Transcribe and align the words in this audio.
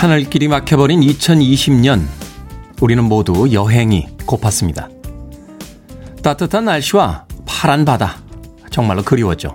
하늘길이 0.00 0.48
막혀버린 0.48 1.00
2020년 1.00 2.06
우리는 2.80 3.04
모두 3.04 3.52
여행이 3.52 4.06
고팠습니다. 4.20 4.88
따뜻한 6.22 6.64
날씨와 6.64 7.26
파란 7.44 7.84
바다 7.84 8.16
정말로 8.70 9.02
그리웠죠. 9.02 9.54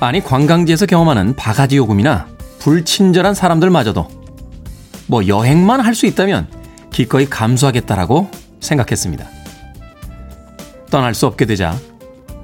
아니 0.00 0.20
관광지에서 0.20 0.84
경험하는 0.84 1.34
바가지 1.34 1.78
요금이나 1.78 2.26
불친절한 2.58 3.32
사람들마저도 3.32 4.06
뭐 5.06 5.26
여행만 5.26 5.80
할 5.80 5.94
수 5.94 6.04
있다면 6.04 6.48
기꺼이 6.92 7.24
감수하겠다라고 7.24 8.30
생각했습니다. 8.60 9.26
떠날 10.90 11.14
수 11.14 11.26
없게 11.26 11.46
되자 11.46 11.74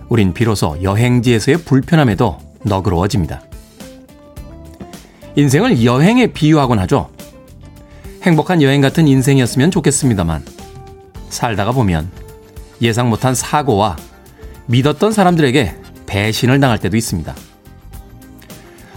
우린 0.09 0.33
비로소 0.33 0.79
여행지에서의 0.83 1.59
불편함에도 1.65 2.39
너그러워집니다. 2.65 3.43
인생을 5.37 5.85
여행에 5.85 6.29
비유하곤 6.29 6.79
하죠. 6.81 7.11
행복한 8.23 8.63
여행 8.63 8.81
같은 8.81 9.09
인생이었으면 9.09 9.71
좋겠습니다만 9.71 10.45
살다가 11.29 11.73
보면 11.73 12.11
예상 12.81 13.09
못한 13.09 13.35
사고와 13.35 13.97
믿었던 14.67 15.13
사람들에게 15.13 15.77
배신을 16.07 16.61
당할 16.61 16.79
때도 16.79 16.97
있습니다. 16.97 17.35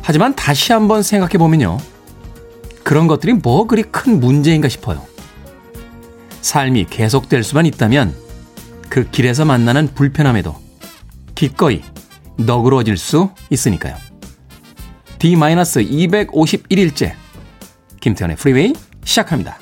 하지만 0.02 0.36
다시 0.36 0.74
한번 0.74 1.02
생각해 1.02 1.38
보면요. 1.38 1.78
그런 2.84 3.08
것들이 3.08 3.34
뭐 3.34 3.66
그리 3.66 3.82
큰 3.82 4.20
문제인가 4.20 4.70
싶어요. 4.70 5.04
삶이 6.42 6.86
계속될 6.90 7.44
수만 7.44 7.66
있다면 7.66 8.14
그 8.90 9.10
길에서 9.10 9.46
만나는 9.46 9.90
불편함에도 9.96 10.56
기꺼이 11.34 11.82
너그러워질 12.38 12.98
수 12.98 13.30
있으니까요. 13.50 13.96
D-251일째 15.26 17.16
김태훈의 18.00 18.38
프리웨이 18.38 18.74
시작합니다. 19.04 19.58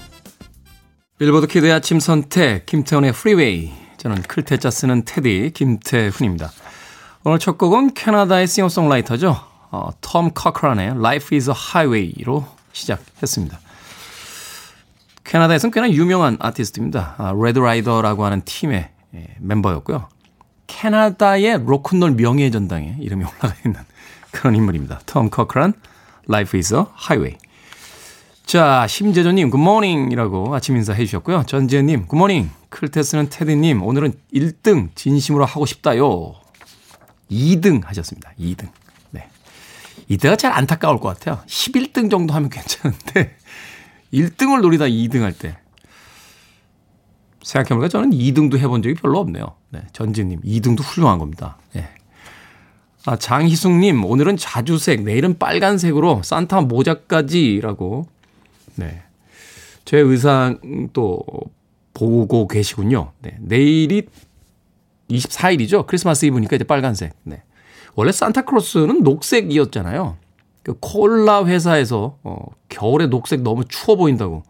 빌보드 1.17 1.47
키드의 1.47 1.72
아침 1.72 2.02
선택 2.02 2.66
김태훈의 2.66 3.14
프리웨이 3.14 3.72
저는 3.95 4.23
클 4.23 4.44
태 4.44 4.59
자 4.59 4.69
쓰는 4.69 5.06
태디 5.06 5.52
김태훈입니다. 5.53 6.52
오늘 7.23 7.39
첫 7.39 7.58
곡은 7.58 7.94
캐나다의 7.94 8.45
싱어송라이터죠. 8.45 9.38
어, 9.72 9.89
톰 10.02 10.31
코크란의 10.33 10.97
Life 10.97 11.34
is 11.34 11.50
a 11.50 11.56
Highway로 11.56 12.45
시작했습니다. 12.73 13.58
캐나다에서는 15.23 15.72
꽤나 15.72 15.89
유명한 15.89 16.36
아티스트입니다. 16.41 17.16
아, 17.17 17.34
Red 17.42 17.62
Rider라고 17.62 18.25
하는 18.25 18.41
팀의 18.44 18.89
예, 19.16 19.28
멤버였고요. 19.39 20.09
캐나다의 20.67 21.64
로큰롤 21.66 22.16
명예의 22.16 22.52
전당에 22.52 22.97
이름이 23.00 23.23
올라가 23.39 23.56
있는 23.66 23.80
그런 24.34 24.56
인물입니다. 24.56 25.00
톰 25.06 25.30
코크란, 25.30 25.73
Life 26.28 26.58
is 26.58 26.73
a 26.73 26.81
Highway. 27.06 27.38
자, 28.46 28.85
심재조님, 28.88 29.52
good 29.51 29.77
morning이라고 29.77 30.53
아침 30.53 30.75
인사 30.75 30.91
해 30.91 31.06
주셨고요. 31.06 31.44
전지현님, 31.46 32.07
good 32.07 32.22
morning. 32.22 32.50
클 32.69 32.85
태 32.85 32.97
쓰는 32.97 33.29
태디님, 33.29 33.84
오늘은 33.84 34.13
1등 34.34 34.90
진심으로 34.96 35.46
하고 35.46 35.66
싶다요. 35.66 36.34
2등 37.31 37.85
하셨습니다. 37.85 38.31
2등. 38.40 38.68
네. 39.12 39.30
이때가 40.09 40.36
제일 40.36 40.53
안타까울 40.53 41.00
것 41.00 41.09
같아요. 41.09 41.41
11등 41.46 42.09
정도 42.09 42.34
하면 42.34 42.50
괜찮은데, 42.50 43.38
1등을 44.12 44.62
노리다 44.62 44.86
2등 44.86 45.22
할 45.22 45.31
때. 45.31 45.57
생각해보니까 47.44 47.90
저는 47.90 48.12
2등도 48.12 48.57
해본 48.57 48.81
적이 48.81 48.96
별로 48.96 49.19
없네요. 49.19 49.56
네. 49.69 49.84
전지현님, 49.94 50.41
2등도 50.41 50.81
훌륭한 50.81 51.19
겁니다. 51.19 51.57
네. 51.74 51.88
아, 53.06 53.18
장희숙님, 53.18 54.06
오늘은 54.06 54.38
자주색, 54.38 55.02
내일은 55.03 55.38
빨간색으로 55.38 56.22
산타 56.24 56.62
모자까지라고 56.62 58.08
네. 58.75 59.03
제 59.84 59.97
의상 59.97 60.59
또 60.94 61.22
보고 61.94 62.47
계시군요. 62.47 63.12
네. 63.22 63.36
내일이 63.42 64.08
24일이죠. 65.09 65.86
크리스마스 65.86 66.25
이브니까 66.25 66.56
이제 66.56 66.63
빨간색. 66.63 67.13
네. 67.24 67.44
원래 67.96 68.12
산타크로스는 68.12 69.03
녹색이었잖아요. 69.03 70.18
그 70.63 70.75
콜라 70.80 71.46
회사에서 71.46 72.18
어, 72.24 72.46
겨울에 72.69 73.08
녹색 73.08 73.42
너무 73.42 73.66
추워 73.66 73.97
보인다고 73.97 74.44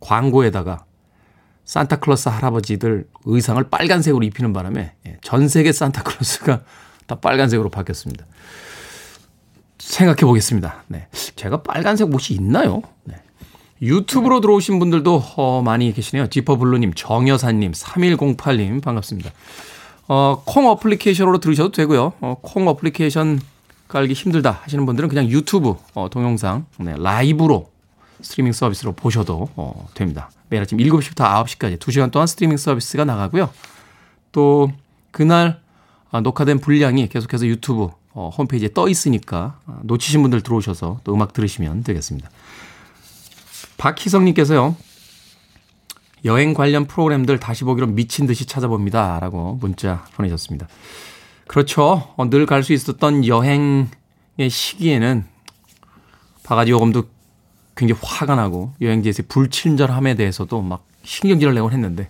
광고에다가 0.00 0.84
산타클로스 1.64 2.28
할아버지들 2.28 3.06
의상을 3.24 3.62
빨간색으로 3.70 4.24
입히는 4.24 4.52
바람에 4.52 4.94
예, 5.06 5.16
전 5.22 5.48
세계 5.48 5.72
산타클로스가 5.72 6.62
다 7.06 7.16
빨간색으로 7.16 7.70
바뀌었습니다. 7.70 8.24
생각해 9.78 10.20
보겠습니다. 10.22 10.84
네. 10.88 11.08
제가 11.36 11.62
빨간색 11.62 12.08
옷이 12.08 12.36
있나요? 12.38 12.82
네. 13.04 13.16
유튜브로 13.82 14.40
들어오신 14.40 14.78
분들도 14.78 15.22
어, 15.36 15.62
많이 15.62 15.92
계시네요. 15.92 16.28
지퍼블루님, 16.28 16.92
정여사님, 16.94 17.72
3108님 17.72 18.82
반갑습니다. 18.82 19.30
어, 20.08 20.42
콩 20.44 20.68
어플리케이션으로 20.68 21.38
들으셔도 21.38 21.72
되고요. 21.72 22.14
어, 22.20 22.36
콩 22.40 22.68
어플리케이션 22.68 23.40
깔기 23.88 24.14
힘들다 24.14 24.60
하시는 24.62 24.84
분들은 24.86 25.08
그냥 25.08 25.28
유튜브 25.28 25.76
어, 25.94 26.08
동영상 26.10 26.66
네, 26.78 26.94
라이브로 26.96 27.70
스트리밍 28.20 28.52
서비스로 28.52 28.92
보셔도 28.92 29.48
어, 29.56 29.88
됩니다. 29.94 30.30
매일 30.48 30.62
아침 30.62 30.78
7시부터 30.78 31.44
9시까지 31.44 31.78
2시간 31.78 32.10
동안 32.10 32.26
스트리밍 32.26 32.56
서비스가 32.56 33.04
나가고요. 33.04 33.50
또 34.32 34.72
그날 35.10 35.58
아, 35.58 35.63
녹화된 36.20 36.60
분량이 36.60 37.08
계속해서 37.08 37.46
유튜브 37.46 37.90
어, 38.12 38.30
홈페이지에 38.36 38.70
떠 38.72 38.88
있으니까 38.88 39.58
아, 39.66 39.80
놓치신 39.82 40.22
분들 40.22 40.42
들어오셔서 40.42 41.00
또 41.04 41.14
음악 41.14 41.32
들으시면 41.32 41.82
되겠습니다. 41.82 42.30
박희성님께서요. 43.76 44.76
여행 46.24 46.54
관련 46.54 46.86
프로그램들 46.86 47.38
다시 47.38 47.64
보기로 47.64 47.88
미친 47.88 48.26
듯이 48.26 48.46
찾아봅니다. 48.46 49.18
라고 49.20 49.58
문자 49.60 50.04
보내셨습니다. 50.14 50.68
그렇죠. 51.46 52.14
어, 52.16 52.24
늘갈 52.26 52.62
수 52.62 52.72
있었던 52.72 53.26
여행의 53.26 53.88
시기에는 54.48 55.24
바가지 56.44 56.70
요금도 56.70 57.04
굉장히 57.76 58.00
화가 58.02 58.36
나고 58.36 58.72
여행지에서의 58.80 59.26
불친절함에 59.28 60.14
대해서도 60.14 60.62
막 60.62 60.86
신경질을 61.02 61.54
내곤 61.54 61.72
했는데 61.72 62.08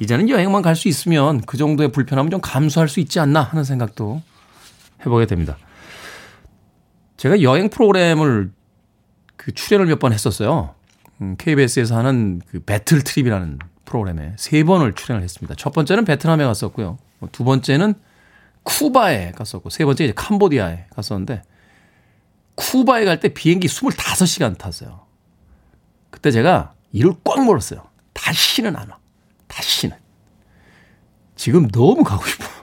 이제는 0.00 0.28
여행만 0.28 0.62
갈 0.62 0.74
수 0.76 0.88
있으면 0.88 1.40
그 1.42 1.56
정도의 1.56 1.90
불편함을 1.90 2.30
좀 2.30 2.40
감수할 2.40 2.88
수 2.88 3.00
있지 3.00 3.18
않나 3.20 3.40
하는 3.42 3.64
생각도 3.64 4.22
해보게 5.00 5.26
됩니다. 5.26 5.56
제가 7.16 7.42
여행 7.42 7.68
프로그램을 7.68 8.52
그 9.36 9.52
출연을 9.52 9.86
몇 9.86 9.98
번 9.98 10.12
했었어요. 10.12 10.74
음, 11.20 11.34
KBS에서 11.36 11.96
하는 11.96 12.40
그 12.48 12.60
배틀 12.60 13.02
트립이라는 13.02 13.58
프로그램에 13.84 14.34
세 14.36 14.62
번을 14.62 14.92
출연을 14.94 15.22
했습니다. 15.24 15.54
첫 15.56 15.72
번째는 15.72 16.04
베트남에 16.04 16.44
갔었고요. 16.44 16.98
두 17.32 17.42
번째는 17.42 17.94
쿠바에 18.62 19.32
갔었고, 19.32 19.70
세 19.70 19.84
번째 19.84 20.04
이제 20.04 20.12
캄보디아에 20.14 20.86
갔었는데, 20.94 21.42
쿠바에 22.54 23.04
갈 23.04 23.18
때 23.18 23.28
비행기 23.32 23.66
25시간 23.66 24.58
탔어요. 24.58 25.00
그때 26.10 26.30
제가 26.30 26.74
이를 26.92 27.14
꽉 27.24 27.42
물었어요. 27.44 27.82
다시는 28.12 28.76
안 28.76 28.90
와. 28.90 28.97
다시는. 29.48 29.96
지금 31.36 31.68
너무 31.68 32.04
가고 32.04 32.24
싶어요. 32.26 32.48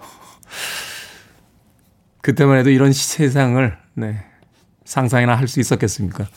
그때만 2.22 2.58
해도 2.58 2.70
이런 2.70 2.94
세상을, 2.94 3.78
네, 3.96 4.24
상상이나 4.86 5.36
할 5.36 5.48
수 5.48 5.60
있었겠습니까? 5.60 6.28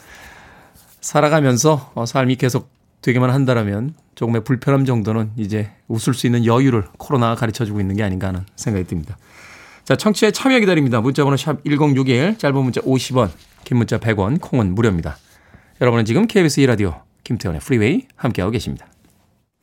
살아가면서 1.01 1.93
어, 1.95 2.07
삶이 2.07 2.37
계속 2.37 2.71
되기만 3.03 3.31
한다라면 3.31 3.95
조금의 4.15 4.45
불편함 4.45 4.85
정도는 4.85 5.31
이제 5.37 5.71
웃을 5.87 6.13
수 6.15 6.27
있는 6.27 6.45
여유를 6.45 6.87
코로나가 6.99 7.35
가르쳐주고 7.37 7.81
있는 7.81 7.97
게 7.97 8.03
아닌가 8.03 8.29
하는 8.29 8.45
생각이 8.57 8.87
듭니다. 8.87 9.17
자, 9.85 9.97
청취자 9.97 10.33
참여 10.33 10.59
기다립니다. 10.59 11.01
문자번호 11.01 11.37
샵 11.37 11.63
1061, 11.65 12.37
짧은 12.39 12.63
문자 12.63 12.81
50원, 12.83 13.31
긴 13.65 13.79
문자 13.79 13.99
100원, 13.99 14.41
콩은 14.41 14.75
무료입니다. 14.75 15.17
여러분은 15.81 16.05
지금 16.05 16.27
KBS 16.27 16.61
2라디오 16.63 17.03
김태훈의 17.25 17.61
프리웨이 17.61 18.09
함께하고 18.17 18.51
계십니다. 18.51 18.87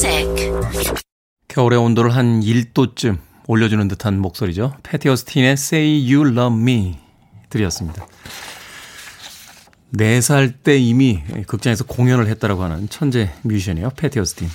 music. 0.00 0.50
겨울의 1.48 1.78
온도를 1.78 2.14
한 2.14 2.40
1도쯤 2.40 3.18
올려주는 3.46 3.86
듯한 3.88 4.18
목소리죠. 4.18 4.74
패티 4.82 5.08
오스틴의 5.08 5.52
Say 5.52 6.14
You 6.14 6.32
Love 6.32 6.58
Me 6.58 6.98
들으셨습니다. 7.50 8.06
4살 9.94 10.62
때 10.62 10.78
이미 10.78 11.22
극장에서 11.46 11.84
공연을 11.84 12.28
했다라고 12.28 12.62
하는 12.62 12.88
천재 12.88 13.30
뮤지션이에요. 13.42 13.90
패티 13.90 14.20
오스틴. 14.20 14.48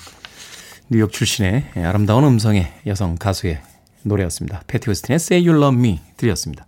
뉴욕 0.90 1.12
출신의 1.12 1.74
아름다운 1.76 2.24
음성의 2.24 2.82
여성 2.88 3.16
가수의 3.16 3.62
노래였습니다. 4.04 4.64
패티 4.66 4.90
오스틴의 4.90 5.18
Say 5.18 5.48
You 5.48 5.62
Love 5.62 5.78
Me 5.78 6.00
들으셨습니다. 6.18 6.66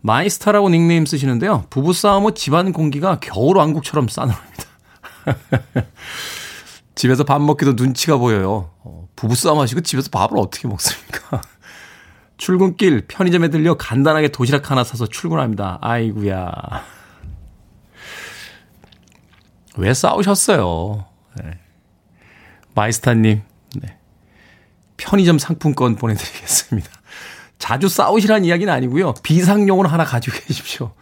마이스타라고 0.00 0.70
닉네임 0.70 1.06
쓰시는데요. 1.06 1.66
부부싸움 1.70 2.24
후 2.24 2.34
집안 2.34 2.72
공기가 2.72 3.20
겨울왕국처럼 3.20 4.08
싸늘합니다. 4.08 4.64
집에서 6.94 7.24
밥 7.24 7.40
먹기도 7.40 7.72
눈치가 7.72 8.16
보여요. 8.16 8.70
어, 8.82 9.08
부부싸움 9.16 9.58
하시고 9.58 9.80
집에서 9.80 10.10
밥을 10.10 10.38
어떻게 10.38 10.68
먹습니까? 10.68 11.42
출근길 12.36 13.06
편의점에 13.06 13.48
들려 13.48 13.76
간단하게 13.76 14.28
도시락 14.28 14.70
하나 14.70 14.84
사서 14.84 15.06
출근합니다. 15.06 15.78
아이구야. 15.80 16.52
왜 19.76 19.94
싸우셨어요? 19.94 21.04
네. 21.42 21.58
마이스타님, 22.74 23.42
네. 23.80 23.96
편의점 24.96 25.38
상품권 25.38 25.96
보내드리겠습니다. 25.96 26.90
자주 27.58 27.88
싸우시라는 27.88 28.44
이야기는 28.44 28.72
아니고요. 28.72 29.14
비상용으로 29.22 29.88
하나 29.88 30.04
가지고 30.04 30.36
계십시오. 30.46 30.92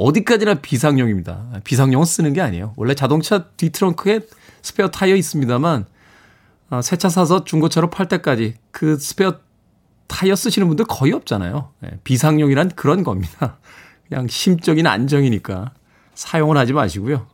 어디까지나 0.00 0.54
비상용입니다. 0.54 1.60
비상용은 1.64 2.06
쓰는 2.06 2.32
게 2.32 2.40
아니에요. 2.40 2.72
원래 2.76 2.94
자동차 2.94 3.48
뒤트렁크에 3.56 4.20
스페어 4.62 4.88
타이어 4.90 5.14
있습니다만 5.14 5.84
아, 6.70 6.82
새 6.82 6.96
차 6.96 7.08
사서 7.08 7.44
중고차로 7.44 7.90
팔 7.90 8.08
때까지 8.08 8.54
그 8.70 8.96
스페어 8.96 9.38
타이어 10.06 10.34
쓰시는 10.34 10.68
분들 10.68 10.86
거의 10.86 11.12
없잖아요. 11.12 11.72
예, 11.84 11.98
비상용이란 12.04 12.70
그런 12.76 13.04
겁니다. 13.04 13.58
그냥 14.08 14.26
심적인 14.28 14.86
안정이니까 14.86 15.72
사용을 16.14 16.56
하지 16.56 16.72
마시고요. 16.72 17.26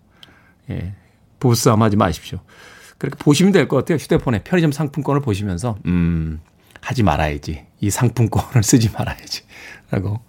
예, 0.71 0.95
부부싸움 1.39 1.83
하지 1.83 1.97
마십시오. 1.97 2.41
그렇게 2.99 3.17
보시면 3.19 3.53
될 3.53 3.69
것 3.69 3.77
같아요. 3.77 3.97
휴대폰에 3.99 4.43
편의점 4.43 4.73
상품권을 4.73 5.21
보시면서, 5.21 5.77
음, 5.87 6.41
하지 6.81 7.03
말아야지. 7.03 7.65
이 7.81 7.91
상품권을 7.91 8.63
쓰지 8.63 8.91
말아야지. 8.91 9.43
라고. 9.91 10.21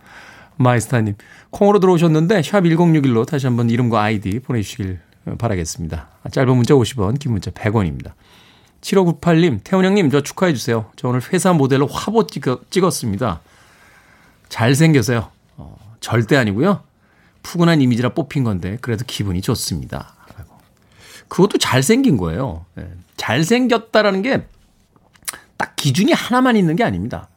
마이스타님, 0.58 1.16
콩으로 1.52 1.80
들어오셨는데, 1.80 2.42
샵 2.44 2.62
1061로 2.62 3.26
다시 3.26 3.46
한번 3.46 3.70
이름과 3.70 4.02
아이디 4.02 4.40
보내주시길 4.40 5.00
바라겠습니다. 5.38 6.10
짧은 6.32 6.56
문자 6.56 6.74
50원, 6.74 7.20
긴 7.20 7.34
문자 7.34 7.52
100원입니다. 7.52 8.14
7598님, 8.82 9.60
태훈 9.64 9.86
형님, 9.86 10.10
저 10.10 10.22
축하해주세요. 10.22 10.92
저 10.96 11.08
오늘 11.08 11.22
회사 11.32 11.54
모델로 11.54 11.88
화보 11.88 12.28
찍었, 12.28 12.72
찍었습니다. 12.72 13.42
잘생겨서요. 14.50 15.30
어, 15.58 15.78
절대 16.00 16.38
아니고요. 16.38 16.82
푸근한 17.44 17.82
이미지라 17.82 18.10
뽑힌 18.10 18.44
건데, 18.44 18.78
그래도 18.82 19.04
기분이 19.06 19.42
좋습니다. 19.42 20.14
그것도 21.28 21.58
잘생긴 21.58 22.16
거예요. 22.18 22.66
네. 22.76 22.88
잘생겼다라는 23.18 24.22
게 24.22 24.48
딱 25.58 25.76
기준이 25.76 26.14
하나만 26.14 26.56
있는 26.56 26.76
게 26.76 26.84
아닙니다. 26.84 27.28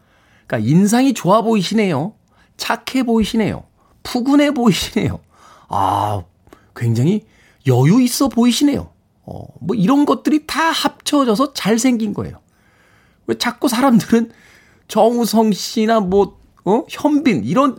그러니까 0.46 0.70
인상이 0.70 1.14
좋아 1.14 1.43
보이시네요. 1.43 2.12
착해 2.60 3.02
보이시네요. 3.04 3.64
푸근해 4.02 4.52
보이시네요. 4.52 5.18
아, 5.68 6.22
굉장히 6.76 7.24
여유 7.66 8.00
있어 8.02 8.28
보이시네요. 8.28 8.90
어, 9.22 9.46
뭐 9.60 9.74
이런 9.74 10.04
것들이 10.04 10.46
다 10.46 10.70
합쳐져서 10.70 11.54
잘생긴 11.54 12.12
거예요. 12.12 12.38
왜 13.26 13.38
자꾸 13.38 13.68
사람들은 13.68 14.30
정우성 14.88 15.52
씨나 15.52 16.00
뭐, 16.00 16.38
어, 16.64 16.84
현빈, 16.88 17.44
이런 17.44 17.78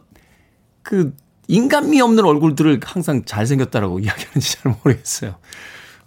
그 0.81 1.15
인간미 1.47 2.01
없는 2.01 2.25
얼굴들을 2.25 2.79
항상 2.83 3.23
잘생겼다라고 3.25 3.99
이야기하는지 3.99 4.57
잘 4.57 4.75
모르겠어요. 4.83 5.35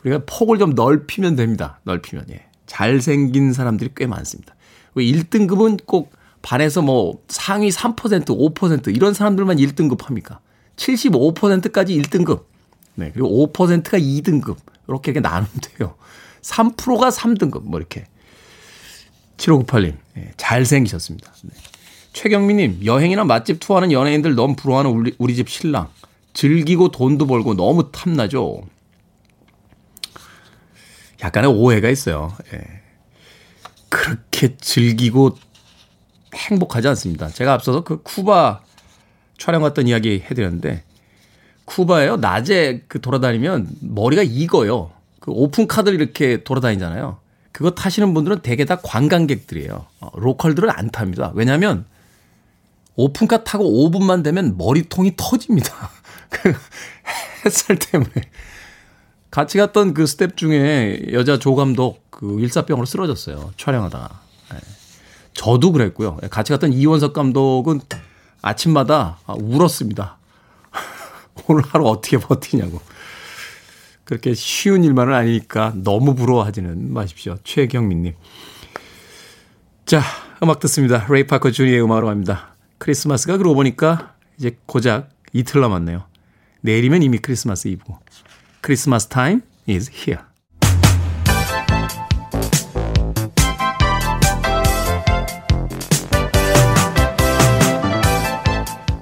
우리가 0.03 0.23
폭을 0.27 0.59
좀 0.59 0.71
넓히면 0.75 1.37
됩니다. 1.37 1.81
넓히면, 1.85 2.27
예. 2.31 2.47
잘생긴 2.67 3.53
사람들이 3.53 3.91
꽤 3.95 4.07
많습니다. 4.07 4.55
왜 4.95 5.05
1등급은 5.05 5.87
꼭 5.87 6.13
반에서 6.45 6.83
뭐 6.83 7.23
상위 7.29 7.71
3%, 7.71 8.27
5% 8.27 8.95
이런 8.95 9.15
사람들만 9.15 9.57
1등급 9.57 10.05
합니까? 10.05 10.41
75%까지 10.77 11.97
1등급. 11.99 12.45
네. 12.97 13.11
그리고 13.13 13.51
5%가 13.51 13.99
2등급. 13.99 14.59
이렇게 14.87 15.13
이렇게 15.13 15.21
나누면 15.21 15.51
돼요. 15.63 15.95
3%가 16.43 17.09
3등급. 17.09 17.63
뭐 17.63 17.81
이렇게. 17.81 18.05
7598님. 19.39 19.97
예, 20.19 20.33
잘생기셨습니다. 20.37 21.33
네. 21.45 21.51
최경민님, 22.13 22.85
여행이나 22.85 23.25
맛집 23.25 23.59
투어하는 23.59 23.91
연예인들 23.91 24.35
너무 24.35 24.55
부러워하는 24.55 24.91
우리, 24.91 25.15
우리 25.19 25.35
집 25.35 25.49
신랑. 25.49 25.89
즐기고 26.35 26.91
돈도 26.91 27.27
벌고 27.27 27.55
너무 27.55 27.91
탐나죠. 27.91 28.63
약간의 31.23 31.51
오해가 31.51 31.89
있어요. 31.89 32.37
예. 32.53 32.61
그렇게 33.89 34.57
즐기고 34.59 35.39
행복하지 36.35 36.89
않습니다. 36.89 37.29
제가 37.29 37.53
앞서서 37.53 37.83
그 37.83 38.03
쿠바 38.03 38.61
촬영 39.39 39.63
갔던 39.63 39.89
이야기 39.89 40.23
해드렸는데 40.29 40.85
쿠바에요. 41.65 42.17
낮에 42.17 42.83
그 42.89 43.01
돌아다니면 43.01 43.69
머리가 43.81 44.23
익어요. 44.23 44.91
그 45.21 45.31
오픈 45.31 45.67
카드를 45.67 46.01
이렇게 46.01 46.45
돌아다니잖아요. 46.45 47.19
그거 47.53 47.71
타시는 47.71 48.15
분들은 48.15 48.41
대개 48.41 48.65
다 48.65 48.77
관광객들이에요. 48.83 49.87
어, 50.01 50.11
로컬들은 50.15 50.71
안 50.71 50.91
탑니다. 50.91 51.33
왜냐하면 51.35 51.87
오픈카 52.97 53.45
타고 53.45 53.65
5분만 53.65 54.23
되면 54.23 54.57
머리통이 54.59 55.15
터집니다. 55.17 55.91
그 56.31 56.53
햇살 57.45 57.79
때문에. 57.79 58.11
같이 59.31 59.59
갔던 59.59 59.95
그 59.95 60.07
스텝 60.07 60.37
중에 60.37 61.07
여자 61.13 61.39
조감독 61.39 62.11
그 62.11 62.41
일사병으로 62.41 62.87
쓰러졌어요. 62.87 63.53
촬영하다가. 63.57 64.21
네. 64.53 64.59
저도 65.35 65.73
그랬고요. 65.73 66.17
같이 66.31 66.53
갔던 66.53 66.73
이원석 66.73 67.13
감독은 67.13 67.81
아침마다 68.41 69.19
울었습니다. 69.27 70.19
오늘 71.49 71.63
하루 71.65 71.87
어떻게 71.87 72.19
버티냐고. 72.19 72.81
그렇게 74.05 74.35
쉬운 74.35 74.85
일만은 74.85 75.15
아니니까 75.15 75.73
너무 75.77 76.15
부러워하지는 76.15 76.93
마십시오. 76.93 77.37
최경민님. 77.43 78.15
자, 79.87 80.03
음악 80.43 80.61
듣습니다. 80.61 81.07
레이 81.09 81.27
파커 81.27 81.51
주니어의 81.51 81.83
음악으로 81.83 82.07
갑니다. 82.07 82.55
크리스마스가 82.79 83.37
그러고 83.39 83.55
보니까 83.55 84.15
이제 84.39 84.59
고작 84.67 85.11
이틀 85.33 85.61
남았네요. 85.63 86.05
내일이면 86.61 87.03
이미 87.03 87.19
크리스마스 87.19 87.69
이브고. 87.69 87.99
Christmas 88.63 89.07
time 89.07 89.43
is 89.69 89.91
here. 89.91 90.23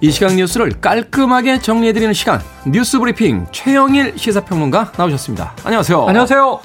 이 0.02 0.10
시각 0.10 0.34
뉴스를 0.34 0.70
깔끔하게 0.80 1.60
정리해드리는 1.60 2.12
시간 2.12 2.40
뉴스 2.66 2.98
브리핑 2.98 3.46
최영일 3.52 4.14
시사평론가 4.16 4.90
나오셨습니다. 4.98 5.54
안녕하세요. 5.62 6.06
안녕하세요. 6.08 6.60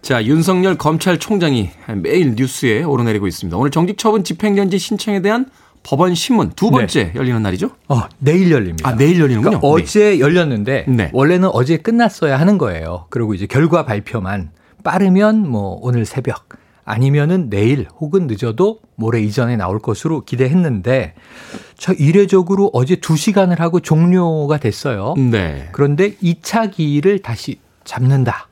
자 0.00 0.24
윤석열 0.24 0.78
검찰총장이 0.78 1.68
매일 1.96 2.36
뉴스에 2.36 2.82
오르내리고 2.82 3.26
있습니다. 3.26 3.54
오늘 3.54 3.70
정직처분 3.70 4.24
집행정지 4.24 4.78
신청에 4.78 5.20
대한 5.20 5.50
법원 5.82 6.14
신문 6.14 6.52
두 6.56 6.70
번째 6.70 7.04
네. 7.04 7.12
열리는 7.16 7.42
날이죠? 7.42 7.68
어, 7.88 8.00
내일 8.18 8.50
열립니다. 8.50 8.88
아, 8.88 8.96
내일 8.96 9.20
열리는군요. 9.20 9.60
그러니까 9.60 9.68
어제 9.68 10.12
네. 10.12 10.20
열렸는데 10.20 10.86
네. 10.88 11.10
원래는 11.12 11.50
어제 11.52 11.76
끝났어야 11.76 12.40
하는 12.40 12.56
거예요. 12.56 13.04
그리고 13.10 13.34
이제 13.34 13.44
결과 13.44 13.84
발표만 13.84 14.52
빠르면 14.84 15.46
뭐 15.46 15.78
오늘 15.82 16.06
새벽 16.06 16.48
아니면은 16.84 17.50
내일 17.50 17.86
혹은 18.00 18.26
늦어도 18.26 18.80
모레 18.96 19.20
이전에 19.22 19.56
나올 19.56 19.78
것으로 19.78 20.24
기대했는데 20.24 21.14
저 21.76 21.92
이례적으로 21.92 22.70
어제 22.72 22.96
2시간을 22.96 23.58
하고 23.58 23.80
종료가 23.80 24.58
됐어요. 24.58 25.14
네. 25.16 25.68
그런데 25.72 26.14
2차 26.16 26.70
기일을 26.70 27.20
다시 27.20 27.60
잡는다. 27.84 28.48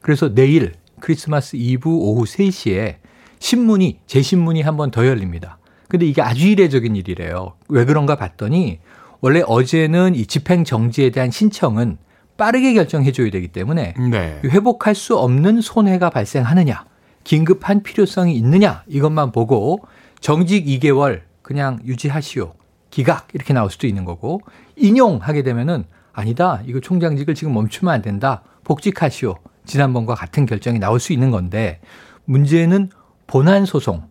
그래서 0.00 0.34
내일 0.34 0.72
크리스마스 1.00 1.56
이브 1.56 1.88
오후 1.90 2.24
3시에 2.24 2.96
신문이 3.38 3.98
제 4.06 4.22
신문이 4.22 4.62
한 4.62 4.76
번 4.76 4.90
더 4.90 5.06
열립니다. 5.06 5.58
근데 5.88 6.06
이게 6.06 6.22
아주 6.22 6.48
이례적인 6.48 6.96
일이래요. 6.96 7.52
왜 7.68 7.84
그런가 7.84 8.16
봤더니 8.16 8.78
원래 9.20 9.42
어제는 9.46 10.14
이 10.14 10.26
집행 10.26 10.64
정지에 10.64 11.10
대한 11.10 11.30
신청은 11.30 11.98
빠르게 12.36 12.72
결정해 12.74 13.12
줘야 13.12 13.30
되기 13.30 13.48
때문에 13.48 13.94
네. 14.10 14.40
회복할 14.44 14.94
수 14.94 15.16
없는 15.16 15.60
손해가 15.60 16.10
발생하느냐, 16.10 16.84
긴급한 17.24 17.82
필요성이 17.82 18.36
있느냐 18.36 18.84
이것만 18.86 19.32
보고 19.32 19.80
정직 20.20 20.66
2개월 20.66 21.22
그냥 21.42 21.80
유지하시오. 21.84 22.54
기각 22.90 23.28
이렇게 23.32 23.52
나올 23.52 23.70
수도 23.70 23.86
있는 23.86 24.04
거고 24.04 24.40
인용하게 24.76 25.42
되면은 25.42 25.84
아니다. 26.12 26.62
이거 26.64 26.78
총장직을 26.80 27.34
지금 27.34 27.52
멈추면 27.52 27.92
안 27.92 28.02
된다. 28.02 28.42
복직하시오. 28.62 29.36
지난번과 29.66 30.14
같은 30.14 30.46
결정이 30.46 30.78
나올 30.78 31.00
수 31.00 31.12
있는 31.12 31.30
건데 31.30 31.80
문제는 32.24 32.90
본안 33.26 33.64
소송, 33.64 34.02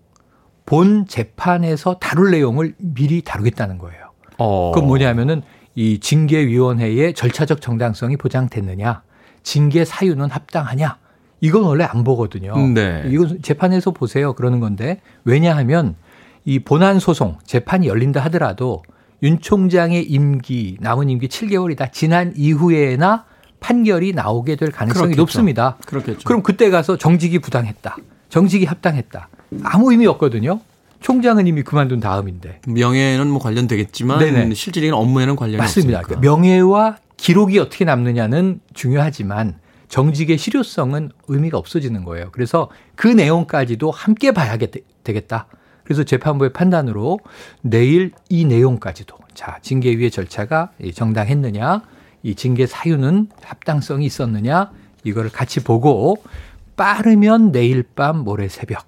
본 0.66 1.08
재판에서 1.08 1.96
다룰 2.00 2.32
내용을 2.32 2.76
미리 2.78 3.22
다루겠다는 3.22 3.78
거예요. 3.78 4.12
어. 4.38 4.72
그건 4.74 4.88
뭐냐면은 4.88 5.44
이 5.76 6.00
징계위원회의 6.00 7.14
절차적 7.14 7.62
정당성이 7.62 8.18
보장됐느냐, 8.18 9.04
징계 9.44 9.86
사유는 9.86 10.30
합당하냐, 10.30 10.98
이건 11.44 11.64
원래 11.64 11.84
안 11.84 12.06
보거든요. 12.06 12.56
네. 12.70 13.04
이건 13.08 13.42
재판에서 13.42 13.92
보세요. 13.92 14.32
그러는 14.32 14.62
건데 14.62 15.02
왜냐하면 15.26 15.96
이 16.46 16.60
본안 16.60 17.00
소송 17.00 17.38
재판이 17.44 17.86
열린다 17.86 18.22
하더라도 18.22 18.82
윤 19.24 19.42
총장의 19.42 20.04
임기 20.04 20.78
남은 20.80 21.10
임기 21.10 21.28
7개월이 21.28 21.76
다 21.76 21.88
지난 21.92 22.32
이후에나 22.38 23.26
판결이 23.60 24.14
나오게 24.14 24.56
될 24.56 24.72
가능성이 24.72 25.16
그렇겠죠. 25.16 25.22
높습니다. 25.22 25.78
그렇겠죠. 25.86 26.22
그럼 26.24 26.44
그때 26.44 26.70
가서 26.70 26.98
정직이 26.98 27.40
부당했다. 27.40 27.98
정직이 28.30 28.64
합당했다. 28.64 29.28
아무 29.64 29.92
의미 29.92 30.08
없거든요. 30.08 30.62
총장은 31.02 31.46
이미 31.48 31.64
그만둔 31.64 32.00
다음인데. 32.00 32.62
명예는 32.68 33.28
뭐 33.28 33.42
관련되겠지만 33.42 34.20
네네. 34.20 34.54
실질적인 34.54 34.94
업무에는 34.94 35.36
관련이 35.36 35.58
맞습니다. 35.58 36.04
그러니까 36.04 36.22
명예와 36.22 37.00
기록이 37.18 37.60
어떻게 37.60 37.84
남느냐는 37.84 38.62
중요하지만 38.74 39.62
정직의 39.94 40.40
실효성은 40.40 41.12
의미가 41.28 41.60
없어지는 41.60 42.04
거예요. 42.04 42.32
그래서 42.32 42.68
그 42.96 43.08
내용까지도 43.08 43.92
함께 43.92 44.32
봐야 44.32 44.58
되겠다. 44.58 45.46
그래서 45.84 46.04
재판부의 46.04 46.52
판단으로 46.52 47.20
내일 47.62 48.12
이 48.28 48.44
내용까지도 48.46 49.16
자 49.36 49.60
징계위의 49.62 50.10
절차가 50.10 50.72
정당했느냐, 50.96 51.84
이 52.24 52.34
징계 52.34 52.66
사유는 52.66 53.28
합당성이 53.44 54.08
있었느냐 54.08 54.72
이거를 55.04 55.30
같이 55.30 55.64
보고 55.64 56.18
빠르면 56.76 57.52
내일 57.52 57.84
밤 57.84 58.18
모레 58.18 58.48
새벽 58.48 58.88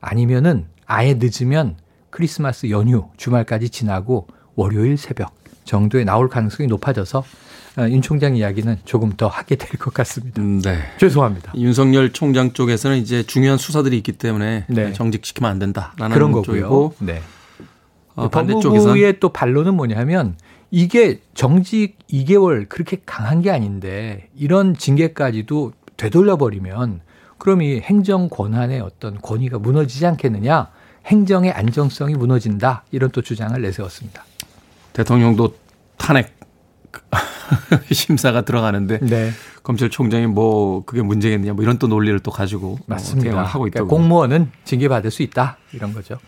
아니면은 0.00 0.66
아예 0.84 1.14
늦으면 1.14 1.76
크리스마스 2.10 2.70
연휴 2.70 3.08
주말까지 3.16 3.70
지나고 3.70 4.26
월요일 4.56 4.96
새벽 4.96 5.32
정도에 5.62 6.02
나올 6.02 6.28
가능성이 6.28 6.66
높아져서 6.66 7.20
어, 7.20 7.22
윤 7.78 8.02
총장 8.02 8.36
이야기는 8.36 8.78
조금 8.84 9.12
더 9.16 9.28
하게 9.28 9.56
될 9.56 9.78
것 9.78 9.94
같습니다. 9.94 10.42
음, 10.42 10.60
네. 10.60 10.78
죄송합니다. 10.98 11.52
윤석열 11.56 12.12
총장 12.12 12.52
쪽에서는 12.52 12.96
이제 12.98 13.22
중요한 13.22 13.58
수사들이 13.58 13.96
있기 13.98 14.12
때문에 14.12 14.64
네. 14.68 14.92
정직시키면 14.92 15.50
안 15.50 15.58
된다라는 15.58 16.14
그런 16.14 16.32
거고요. 16.32 16.92
네. 16.98 17.22
어, 18.16 18.28
법무부의 18.28 19.20
또 19.20 19.28
반론은 19.30 19.74
뭐냐면 19.74 20.36
이게 20.72 21.20
정직 21.34 21.96
2개월 22.12 22.68
그렇게 22.68 22.98
강한 23.06 23.40
게 23.40 23.50
아닌데 23.50 24.28
이런 24.36 24.76
징계까지도 24.76 25.72
되돌려 25.96 26.36
버리면 26.36 27.00
그럼 27.38 27.62
이 27.62 27.80
행정 27.80 28.28
권한의 28.28 28.80
어떤 28.80 29.20
권위가 29.20 29.58
무너지지 29.58 30.06
않겠느냐? 30.06 30.68
행정의 31.06 31.50
안정성이 31.52 32.14
무너진다. 32.14 32.84
이런 32.90 33.10
또 33.10 33.22
주장을 33.22 33.58
내세웠습니다. 33.60 34.24
대통령도 34.92 35.54
탄핵 35.96 36.38
심사가 37.92 38.42
들어가는데 38.42 38.98
네. 39.00 39.30
검찰총장이 39.62 40.26
뭐 40.26 40.84
그게 40.84 41.02
문제겠느냐 41.02 41.52
뭐 41.52 41.62
이런 41.62 41.78
또 41.78 41.86
논리를 41.86 42.18
또 42.20 42.30
가지고 42.30 42.78
어, 42.80 42.84
맞습니다. 42.86 43.42
하고 43.42 43.66
있다. 43.66 43.80
그러니까 43.80 43.96
공무원은 43.96 44.50
징계 44.64 44.88
받을 44.88 45.10
수 45.10 45.22
있다 45.22 45.58
이런 45.72 45.92
거죠. 45.92 46.18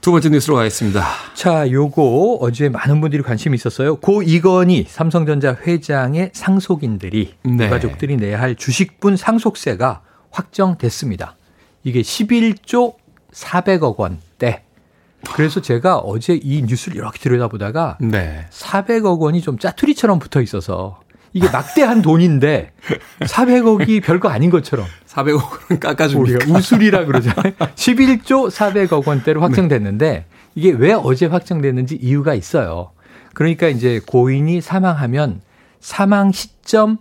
두 0.00 0.12
번째 0.12 0.28
뉴스로 0.28 0.54
가겠습니다. 0.54 1.04
자, 1.34 1.68
요거 1.68 2.38
어제 2.40 2.68
많은 2.68 3.00
분들이 3.00 3.24
관심이 3.24 3.56
있었어요. 3.56 3.96
고 3.96 4.22
이건희 4.22 4.84
삼성전자 4.88 5.56
회장의 5.66 6.30
상속인들이 6.32 7.34
네. 7.42 7.68
가족들이 7.68 8.16
내야 8.16 8.40
할 8.40 8.54
주식분 8.54 9.16
상속세가 9.16 10.02
확정됐습니다. 10.30 11.36
이게 11.82 12.02
11조 12.02 12.94
400억 13.32 13.96
원대. 13.96 14.65
그래서 15.34 15.60
제가 15.60 15.98
어제 15.98 16.38
이 16.42 16.62
뉴스를 16.62 16.96
이렇게 16.96 17.18
들여다보다가 17.18 17.98
네. 18.00 18.46
400억 18.50 19.18
원이 19.20 19.40
좀 19.42 19.58
짜투리처럼 19.58 20.18
붙어 20.18 20.40
있어서 20.40 21.00
이게 21.32 21.48
막대한 21.50 22.00
돈인데 22.02 22.72
400억이 23.20 24.02
별거 24.02 24.28
아닌 24.28 24.50
것처럼 24.50 24.86
400억은 25.06 25.80
깎아줍니까? 25.80 26.38
우리가 26.46 26.58
우술이라 26.58 27.04
그러잖아요. 27.04 27.52
11조 27.74 28.50
400억 28.50 29.06
원대로 29.06 29.42
확정됐는데 29.42 30.26
이게 30.54 30.70
왜 30.70 30.92
어제 30.92 31.26
확정됐는지 31.26 31.96
이유가 32.00 32.34
있어요. 32.34 32.92
그러니까 33.34 33.68
이제 33.68 34.00
고인이 34.06 34.60
사망하면 34.62 35.42
사망 35.80 36.32
시점 36.32 36.98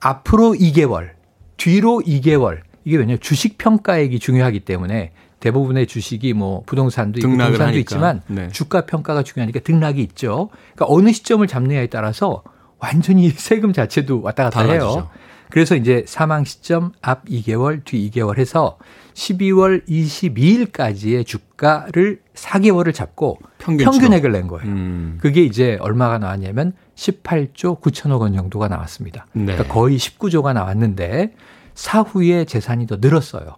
앞으로 0.00 0.54
2개월, 0.54 1.10
뒤로 1.58 2.00
2개월 2.06 2.60
이게 2.84 2.96
왜냐면 2.96 3.18
주식 3.20 3.58
평가액이 3.58 4.18
중요하기 4.20 4.60
때문에 4.60 5.12
대부분의 5.46 5.86
주식이 5.86 6.32
뭐 6.32 6.62
부동산도 6.66 7.20
있고 7.20 7.30
부동산도 7.30 7.64
하니까. 7.64 7.78
있지만 7.78 8.22
네. 8.26 8.48
주가 8.48 8.84
평가가 8.84 9.22
중요하니까 9.22 9.60
등락이 9.60 10.02
있죠. 10.02 10.50
그러니까 10.74 10.86
어느 10.88 11.12
시점을 11.12 11.46
잡느냐에 11.46 11.86
따라서 11.86 12.42
완전히 12.78 13.30
세금 13.36 13.72
자체도 13.72 14.22
왔다 14.22 14.44
갔다 14.44 14.60
달라지죠. 14.60 14.90
해요. 14.90 15.08
그래서 15.48 15.76
이제 15.76 16.02
사망 16.08 16.42
시점 16.42 16.90
앞 17.00 17.24
2개월, 17.26 17.84
뒤 17.84 18.10
2개월 18.10 18.38
해서 18.38 18.78
12월 19.14 19.86
22일까지의 19.86 21.24
주가를 21.24 22.20
4개월을 22.34 22.92
잡고 22.92 23.38
평균 23.58 23.84
평균액을 23.84 24.32
낸 24.32 24.48
거예요. 24.48 24.66
음. 24.66 25.18
그게 25.20 25.44
이제 25.44 25.78
얼마가 25.80 26.18
나왔냐면 26.18 26.72
18조 26.96 27.80
9천억 27.80 28.22
원 28.22 28.34
정도가 28.34 28.66
나왔습니다. 28.66 29.26
네. 29.32 29.44
그러니까 29.54 29.72
거의 29.72 29.96
19조가 29.96 30.52
나왔는데 30.52 31.34
사후에 31.74 32.44
재산이 32.46 32.88
더 32.88 32.96
늘었어요. 33.00 33.54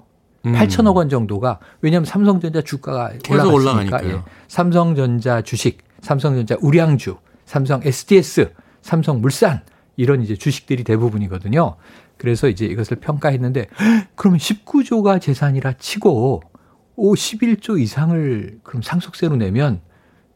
음. 0.47 0.53
8천억 0.53 0.97
원 0.97 1.09
정도가 1.09 1.59
왜냐하면 1.81 2.07
삼성전자 2.07 2.63
주가가 2.63 3.13
계속 3.23 3.55
올라가니까 3.55 4.05
예. 4.05 4.23
삼성전자 4.47 5.43
주식, 5.43 5.79
삼성전자 6.01 6.57
우량주, 6.61 7.17
삼성 7.45 7.81
SDS, 7.83 8.53
삼성물산 8.83 9.63
이런 9.97 10.23
이제 10.23 10.37
주식들이 10.37 10.85
대부분이거든요. 10.85 11.77
그래서 12.17 12.49
이제 12.49 12.67
이것을 12.67 12.99
평가했는데 12.99 13.67
그러면 14.15 14.39
19조가 14.39 15.21
재산이라 15.21 15.75
치고 15.75 16.43
오 16.97 17.15
11조 17.15 17.81
이상을 17.81 18.59
그럼 18.63 18.83
상속세로 18.83 19.37
내면 19.37 19.81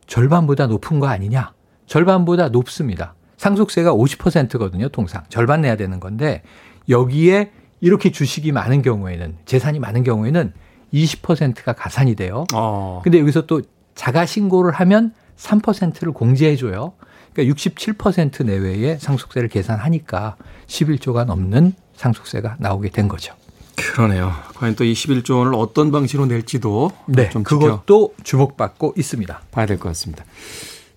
절반보다 0.07 0.67
높은 0.67 1.01
거 1.01 1.09
아니냐? 1.09 1.53
절반보다 1.87 2.49
높습니다. 2.49 3.15
상속세가 3.37 3.93
50%거든요, 3.93 4.89
통상. 4.91 5.25
절반 5.29 5.63
내야 5.63 5.77
되는 5.77 5.99
건데 5.99 6.43
여기에 6.89 7.51
이렇게 7.83 8.11
주식이 8.13 8.53
많은 8.53 8.81
경우에는 8.81 9.37
재산이 9.45 9.81
많은 9.81 10.05
경우에는 10.05 10.53
20%가 10.95 11.73
가산이 11.73 12.15
돼요. 12.15 12.47
어. 12.55 13.01
근데 13.03 13.19
여기서 13.19 13.43
또 13.47 13.61
자가 13.95 14.25
신고를 14.25 14.73
하면 14.73 15.13
3%를 15.37 16.13
공제해 16.13 16.57
줘요. 16.57 16.93
그러니까 17.35 17.55
67% 17.55 18.45
내외의 18.45 18.99
상속세를 19.01 19.49
계산하니까 19.49 20.37
11조가 20.69 21.25
넘는 21.25 21.75
상속세가 21.97 22.57
나오게 22.61 22.91
된 22.91 23.09
거죠. 23.09 23.35
그러네요. 23.77 24.33
과연 24.55 24.77
또이 24.77 24.93
11조 24.93 25.39
원을 25.39 25.55
어떤 25.55 25.91
방식으로 25.91 26.27
낼지도 26.27 26.93
네, 27.07 27.31
좀 27.31 27.43
그것도 27.43 28.15
주목받고 28.23 28.95
있습니다. 28.97 29.41
봐야 29.51 29.67
될 29.67 29.79
것 29.79 29.89
같습니다. 29.89 30.25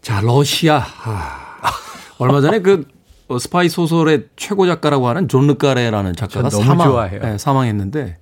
자, 0.02 0.22
러시아. 0.22 0.84
아, 1.04 1.72
얼마 2.20 2.42
전에 2.42 2.60
그 2.60 2.86
어, 3.28 3.40
스파이 3.40 3.70
소설의 3.70 4.26
최고 4.36 4.68
작가라고 4.68 5.08
하는 5.08 5.28
존 5.28 5.48
르카레라는 5.48 6.16
작가가 6.16 6.50
사망, 6.50 7.10
네, 7.22 7.38
사망했는데 7.38 8.18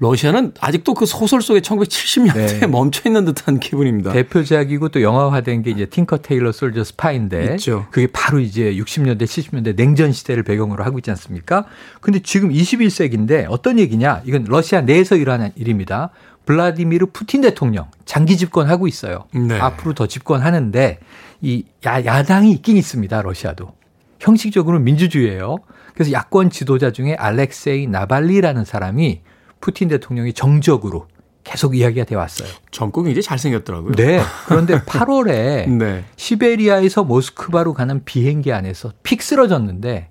러시아는 0.00 0.54
아직도 0.58 0.94
그 0.94 1.04
소설 1.04 1.42
속에 1.42 1.60
1970년대에 1.60 2.60
네. 2.60 2.66
멈춰 2.66 3.02
있는 3.06 3.26
듯한 3.26 3.60
기분입니다. 3.60 4.12
대표작이고 4.12 4.88
또 4.88 5.02
영화화된 5.02 5.62
게 5.62 5.70
이제 5.70 5.84
틴커 5.84 6.18
테일러 6.18 6.52
솔저 6.52 6.84
스파인데 6.84 7.56
있죠. 7.56 7.86
그게 7.90 8.06
바로 8.10 8.40
이제 8.40 8.72
60년대 8.74 9.24
70년대 9.24 9.76
냉전 9.76 10.12
시대를 10.12 10.42
배경으로 10.42 10.84
하고 10.84 10.98
있지 10.98 11.10
않습니까? 11.10 11.66
근데 12.00 12.20
지금 12.20 12.48
21세기인데 12.48 13.44
어떤 13.50 13.78
얘기냐? 13.78 14.22
이건 14.24 14.44
러시아 14.48 14.80
내에서 14.80 15.16
일어난 15.16 15.52
일입니다. 15.54 16.10
블라디미르 16.46 17.06
푸틴 17.12 17.42
대통령 17.42 17.86
장기 18.06 18.38
집권하고 18.38 18.88
있어요. 18.88 19.26
네. 19.34 19.60
앞으로 19.60 19.92
더 19.92 20.06
집권하는데 20.06 20.98
이 21.42 21.64
야, 21.86 22.02
야당이 22.02 22.50
있긴 22.52 22.78
있습니다. 22.78 23.20
러시아도. 23.20 23.79
형식적으로 24.20 24.78
민주주의예요. 24.78 25.56
그래서 25.94 26.12
야권 26.12 26.50
지도자 26.50 26.92
중에 26.92 27.14
알렉세이 27.14 27.86
나발리라는 27.88 28.64
사람이 28.64 29.22
푸틴 29.60 29.88
대통령이 29.88 30.32
정적으로 30.32 31.08
계속 31.42 31.74
이야기가 31.74 32.04
돼 32.04 32.14
왔어요. 32.14 32.48
젊고 32.70 33.08
이제 33.08 33.20
잘생겼더라고요. 33.20 33.92
네. 33.92 34.20
그런데 34.46 34.78
8월에 34.80 35.68
네. 35.68 36.04
시베리아에서 36.16 37.04
모스크바로 37.04 37.72
가는 37.72 38.04
비행기 38.04 38.52
안에서 38.52 38.92
픽 39.02 39.22
쓰러졌는데 39.22 40.10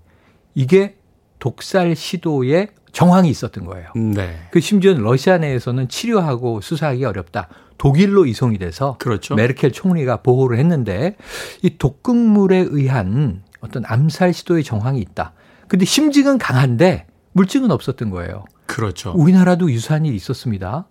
이게 0.56 0.96
독살 1.38 1.96
시도에 1.96 2.68
정황이 2.92 3.30
있었던 3.30 3.66
거예요. 3.66 3.88
네. 3.96 4.40
그 4.52 4.60
심지어 4.60 4.94
러시아 4.94 5.38
내에서는 5.38 5.88
치료하고 5.88 6.62
수사하기 6.62 7.06
어렵다. 7.06 7.48
독일로 7.78 8.26
이송이 8.26 8.58
돼서 8.58 8.98
그렇죠. 9.00 9.36
메르켈 9.36 9.72
총리가 9.72 10.18
보호를 10.18 10.58
했는데 10.58 11.16
이 11.62 11.78
독극물에 11.78 12.66
의한 12.70 13.44
어떤 13.62 13.84
암살 13.86 14.34
시도의 14.34 14.64
정황이 14.64 15.00
있다. 15.00 15.34
근데 15.68 15.86
심증은 15.86 16.38
강한데 16.38 17.06
물증은 17.34 17.72
없었던 17.72 18.10
거예요. 18.10 18.46
그렇죠. 18.66 19.12
우리나라도 19.16 19.72
유사한 19.72 20.06
일이 20.06 20.16
있었습니다. 20.16 20.88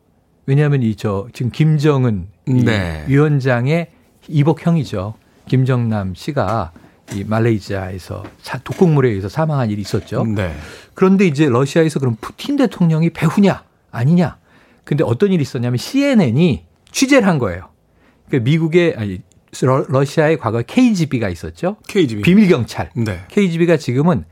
왜냐하면 0.47 0.83
이 0.83 0.95
저 0.97 1.29
지금 1.33 1.51
김정은 1.51 2.29
네. 2.47 3.05
위원장의 3.07 3.91
이복형이죠. 4.29 5.15
김정남 5.47 6.15
씨가 6.15 6.73
이 7.15 7.25
말레이시아에서 7.25 8.23
독극물에 8.65 9.09
의해서 9.11 9.29
사망한 9.29 9.71
일이 9.71 9.81
있었죠. 9.81 10.25
네. 10.25 10.55
그런데 10.95 11.27
이제 11.27 11.49
러시아에서 11.49 11.99
그럼 12.01 12.17
푸틴 12.21 12.57
대통령이 12.57 13.11
배후냐 13.11 13.65
아니냐. 13.91 14.37
근데 14.85 15.05
어떤 15.05 15.33
일이 15.33 15.43
있었냐면 15.43 15.77
CNN이 15.79 16.65
취재를 16.91 17.27
한 17.27 17.39
거예요. 17.39 17.69
그러니까 18.29 18.45
미국의 18.51 18.95
아니 18.97 19.21
러시아의 19.89 20.39
과거 20.39 20.63
KGB가 20.63 21.29
있었죠. 21.29 21.77
KGB. 21.89 22.23
비밀 22.23 22.49
경찰. 22.49 22.91
네. 22.95 23.21
KGB가 23.29 23.77
지금은 23.77 24.25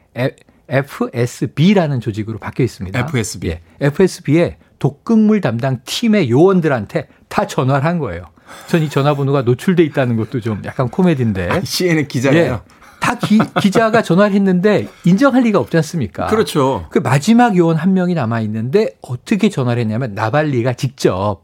FSB라는 0.68 2.00
조직으로 2.00 2.38
바뀌어 2.38 2.64
있습니다. 2.64 2.98
FSB. 3.00 3.48
예. 3.48 3.60
FSB의 3.80 4.56
독극물 4.78 5.40
담당 5.40 5.80
팀의 5.84 6.30
요원들한테 6.30 7.08
다 7.28 7.46
전화를 7.46 7.84
한 7.84 7.98
거예요. 7.98 8.24
전 8.68 8.82
이 8.82 8.88
전화번호가 8.88 9.42
노출돼 9.42 9.82
있다는 9.84 10.16
것도 10.16 10.40
좀 10.40 10.62
약간 10.64 10.88
코미디인데. 10.88 11.48
아, 11.50 11.60
CNN 11.64 12.06
기자예요. 12.08 12.52
예. 12.52 12.58
다 13.00 13.18
기, 13.18 13.38
기자가 13.60 14.02
전화를 14.02 14.34
했는데 14.34 14.88
인정할 15.04 15.42
리가 15.42 15.58
없지 15.58 15.76
않습니까? 15.78 16.26
그렇죠. 16.26 16.86
그 16.90 16.98
마지막 16.98 17.56
요원 17.56 17.76
한 17.76 17.92
명이 17.92 18.14
남아 18.14 18.40
있는데 18.42 18.90
어떻게 19.02 19.48
전화를 19.48 19.80
했냐면 19.82 20.14
나발리가 20.14 20.72
직접 20.74 21.42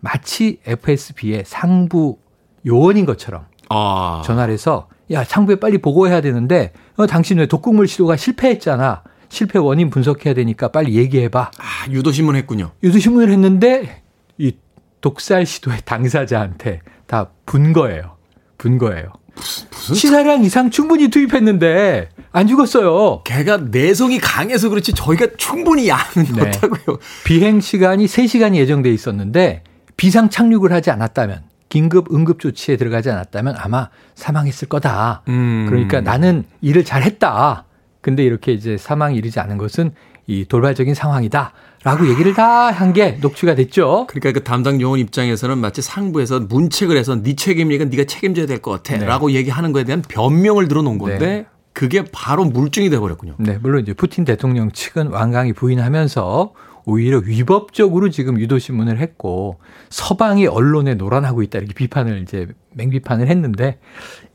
마치 0.00 0.58
FSB의 0.66 1.44
상부 1.46 2.18
요원인 2.66 3.06
것처럼 3.06 3.46
아. 3.68 4.22
전화를 4.24 4.52
해서 4.54 4.88
야 5.10 5.24
상부에 5.24 5.56
빨리 5.56 5.78
보고해야 5.78 6.20
되는데 6.20 6.72
어, 6.96 7.06
당신 7.06 7.38
왜 7.38 7.46
독극물 7.46 7.86
시도가 7.88 8.16
실패했잖아. 8.16 9.02
실패 9.28 9.58
원인 9.58 9.90
분석해야 9.90 10.34
되니까 10.34 10.68
빨리 10.68 10.94
얘기해봐. 10.96 11.50
아 11.58 11.90
유도신문 11.90 12.36
했군요. 12.36 12.72
유도신문을 12.82 13.30
했는데 13.32 14.02
이 14.38 14.52
독살 15.00 15.46
시도의 15.46 15.78
당사자한테 15.84 16.80
다 17.06 17.30
분 17.44 17.72
거예요. 17.72 18.16
분 18.58 18.78
거예요. 18.78 19.12
무슨, 19.36 19.68
무슨 19.70 19.94
시사량 19.94 20.42
이상 20.44 20.70
충분히 20.70 21.08
투입했는데 21.08 22.08
안 22.32 22.46
죽었어요. 22.48 23.22
걔가 23.24 23.58
내성이 23.58 24.18
강해서 24.18 24.68
그렇지 24.68 24.92
저희가 24.94 25.28
충분히 25.36 25.88
양은 25.88 26.24
네. 26.34 26.44
못하고요. 26.44 26.98
비행 27.24 27.60
시간이 27.60 28.06
3시간이 28.06 28.56
예정돼 28.56 28.90
있었는데 28.92 29.62
비상 29.96 30.28
착륙을 30.30 30.72
하지 30.72 30.90
않았다면 30.90 31.42
긴급 31.76 32.10
응급 32.10 32.40
조치에 32.40 32.78
들어가지 32.78 33.10
않았다면 33.10 33.56
아마 33.58 33.90
사망했을 34.14 34.66
거다. 34.68 35.20
음. 35.28 35.66
그러니까 35.68 36.00
나는 36.00 36.44
일을 36.62 36.86
잘했다. 36.86 37.64
근데 38.00 38.24
이렇게 38.24 38.52
이제 38.52 38.78
사망이 38.78 39.14
이르지 39.18 39.40
않은 39.40 39.58
것은 39.58 39.90
이 40.26 40.46
돌발적인 40.46 40.94
상황이다. 40.94 41.52
라고 41.84 42.08
얘기를 42.08 42.32
다 42.32 42.70
한 42.72 42.94
게 42.94 43.18
녹취가 43.20 43.54
됐죠. 43.54 44.06
그러니까 44.08 44.32
그 44.32 44.42
담당 44.42 44.80
요원 44.80 44.98
입장에서는 45.00 45.58
마치 45.58 45.82
상부에서 45.82 46.40
문책을 46.40 46.96
해서 46.96 47.20
네 47.22 47.36
책임이니까 47.36 47.84
네가 47.90 48.04
책임져야 48.04 48.46
될 48.46 48.62
것 48.62 48.70
같아. 48.70 48.96
네. 48.98 49.04
라고 49.04 49.30
얘기하는 49.32 49.72
거에 49.72 49.84
대한 49.84 50.00
변명을 50.00 50.68
들어놓은 50.68 50.96
건데 50.96 51.18
네. 51.18 51.46
그게 51.74 52.04
바로 52.10 52.46
물증이 52.46 52.88
돼버렸군요. 52.88 53.34
네. 53.38 53.58
물론 53.60 53.82
이제 53.82 53.92
푸틴 53.92 54.24
대통령 54.24 54.70
측은 54.72 55.08
완강히 55.08 55.52
부인하면서 55.52 56.52
오히려 56.86 57.18
위법적으로 57.18 58.10
지금 58.10 58.38
유도신문을 58.40 58.98
했고 59.00 59.58
서방이 59.90 60.46
언론에 60.46 60.94
노란하고 60.94 61.42
있다 61.42 61.58
이렇게 61.58 61.74
비판을 61.74 62.22
이제 62.22 62.46
맹비판을 62.74 63.26
했는데 63.28 63.78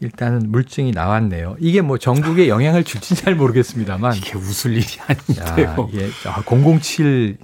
일단은 0.01 0.51
물증이 0.51 0.91
나왔네요. 0.91 1.55
이게 1.59 1.81
뭐 1.81 1.97
전국에 1.97 2.49
영향을 2.49 2.83
줄지는 2.83 3.21
잘 3.21 3.35
모르겠습니다만 3.35 4.17
이게 4.17 4.37
웃을 4.37 4.73
일이 4.73 4.85
아닌데요. 5.07 5.89
예. 5.93 6.09
아, 6.27 6.43
007 6.43 7.37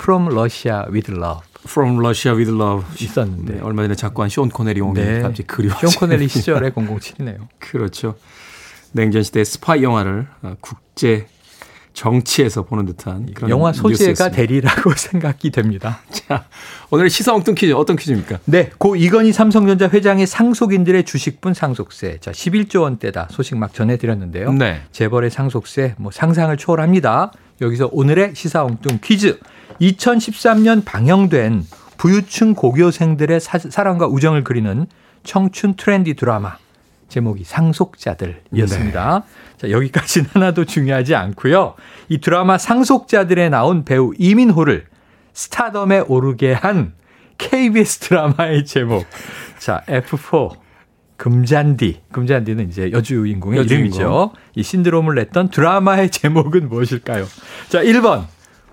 From 0.00 0.26
Russia 0.28 0.84
with 0.90 1.10
Love. 1.12 1.42
From 1.64 1.98
Russia 1.98 2.36
with 2.36 2.52
Love 2.52 2.84
있었는데 3.00 3.54
네, 3.54 3.60
얼마 3.60 3.82
전에 3.82 3.94
작곡한 3.94 4.28
쇼 4.28 4.48
코넬이 4.48 4.80
온 4.80 4.94
네. 4.94 5.20
갑자기 5.20 5.44
그리워. 5.44 5.74
쇼 5.74 5.88
코넬리 6.00 6.26
시절의 6.28 6.72
007이네요. 6.72 7.46
그렇죠. 7.60 8.16
냉전 8.92 9.22
시대 9.22 9.44
스파이 9.44 9.82
영화를 9.84 10.26
아, 10.42 10.56
국제 10.60 11.26
정치에서 11.98 12.62
보는 12.62 12.86
듯한 12.86 13.26
그런 13.34 13.50
영화 13.50 13.72
소재가 13.72 14.30
대리라고 14.30 14.92
생각이 14.96 15.50
됩니다. 15.50 15.98
자, 16.12 16.44
오늘 16.90 17.10
시사 17.10 17.34
엉뚱 17.34 17.56
퀴즈 17.56 17.72
어떤 17.72 17.96
퀴즈입니까? 17.96 18.38
네, 18.44 18.70
고 18.78 18.94
이건희 18.94 19.32
삼성전자 19.32 19.88
회장의 19.88 20.28
상속인들의 20.28 21.04
주식분 21.04 21.54
상속세. 21.54 22.18
자, 22.20 22.30
11조 22.30 22.82
원대다 22.82 23.26
소식 23.32 23.56
막 23.56 23.74
전해드렸는데요. 23.74 24.52
네. 24.52 24.82
재벌의 24.92 25.30
상속세 25.30 25.96
뭐 25.98 26.12
상상을 26.12 26.56
초월합니다. 26.56 27.32
여기서 27.60 27.88
오늘의 27.90 28.36
시사 28.36 28.64
엉뚱 28.64 29.00
퀴즈. 29.02 29.40
2013년 29.80 30.84
방영된 30.84 31.64
부유층 31.96 32.54
고교생들의 32.54 33.40
사, 33.40 33.58
사랑과 33.58 34.06
우정을 34.06 34.44
그리는 34.44 34.86
청춘 35.24 35.74
트렌디 35.74 36.14
드라마 36.14 36.58
제목이 37.08 37.42
상속자들이었습니다. 37.42 39.24
네. 39.24 39.47
자, 39.58 39.70
여기까지는 39.70 40.30
하나도 40.32 40.64
중요하지 40.64 41.14
않고요. 41.14 41.74
이 42.08 42.18
드라마 42.18 42.58
상속자들에 42.58 43.48
나온 43.48 43.84
배우 43.84 44.12
이민호를 44.16 44.86
스타덤에 45.32 46.00
오르게 46.00 46.52
한 46.52 46.94
KBS 47.38 47.98
드라마의 47.98 48.64
제목. 48.64 49.04
자, 49.58 49.82
F4 49.86 50.56
금잔디. 51.16 52.02
금잔디는 52.12 52.68
이제 52.68 52.92
여주인공의 52.92 53.60
여주인공. 53.60 53.86
이름이죠. 53.86 54.32
이 54.54 54.62
신드롬을 54.62 55.16
냈던 55.16 55.50
드라마의 55.50 56.10
제목은 56.10 56.68
무엇일까요? 56.68 57.26
자, 57.68 57.82
1번 57.82 58.26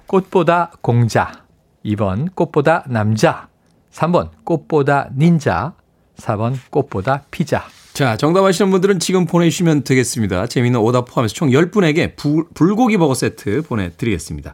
꽃보다 0.05 0.71
공자. 0.81 1.43
2번 1.83 2.33
꽃보다 2.35 2.85
남자. 2.87 3.47
3번 3.91 4.29
꽃보다 4.43 5.09
닌자. 5.17 5.73
4번 6.17 6.55
꽃보다 6.69 7.23
피자. 7.31 7.63
자, 7.95 8.17
정답 8.17 8.43
아시는 8.43 8.71
분들은 8.71 8.99
지금 8.99 9.25
보내주시면 9.25 9.85
되겠습니다. 9.85 10.47
재미있는 10.47 10.81
오답 10.81 11.05
포함해서 11.05 11.33
총 11.33 11.49
10분에게 11.49 12.17
불, 12.17 12.43
불고기 12.53 12.97
버거 12.97 13.13
세트 13.13 13.61
보내드리겠습니다. 13.61 14.53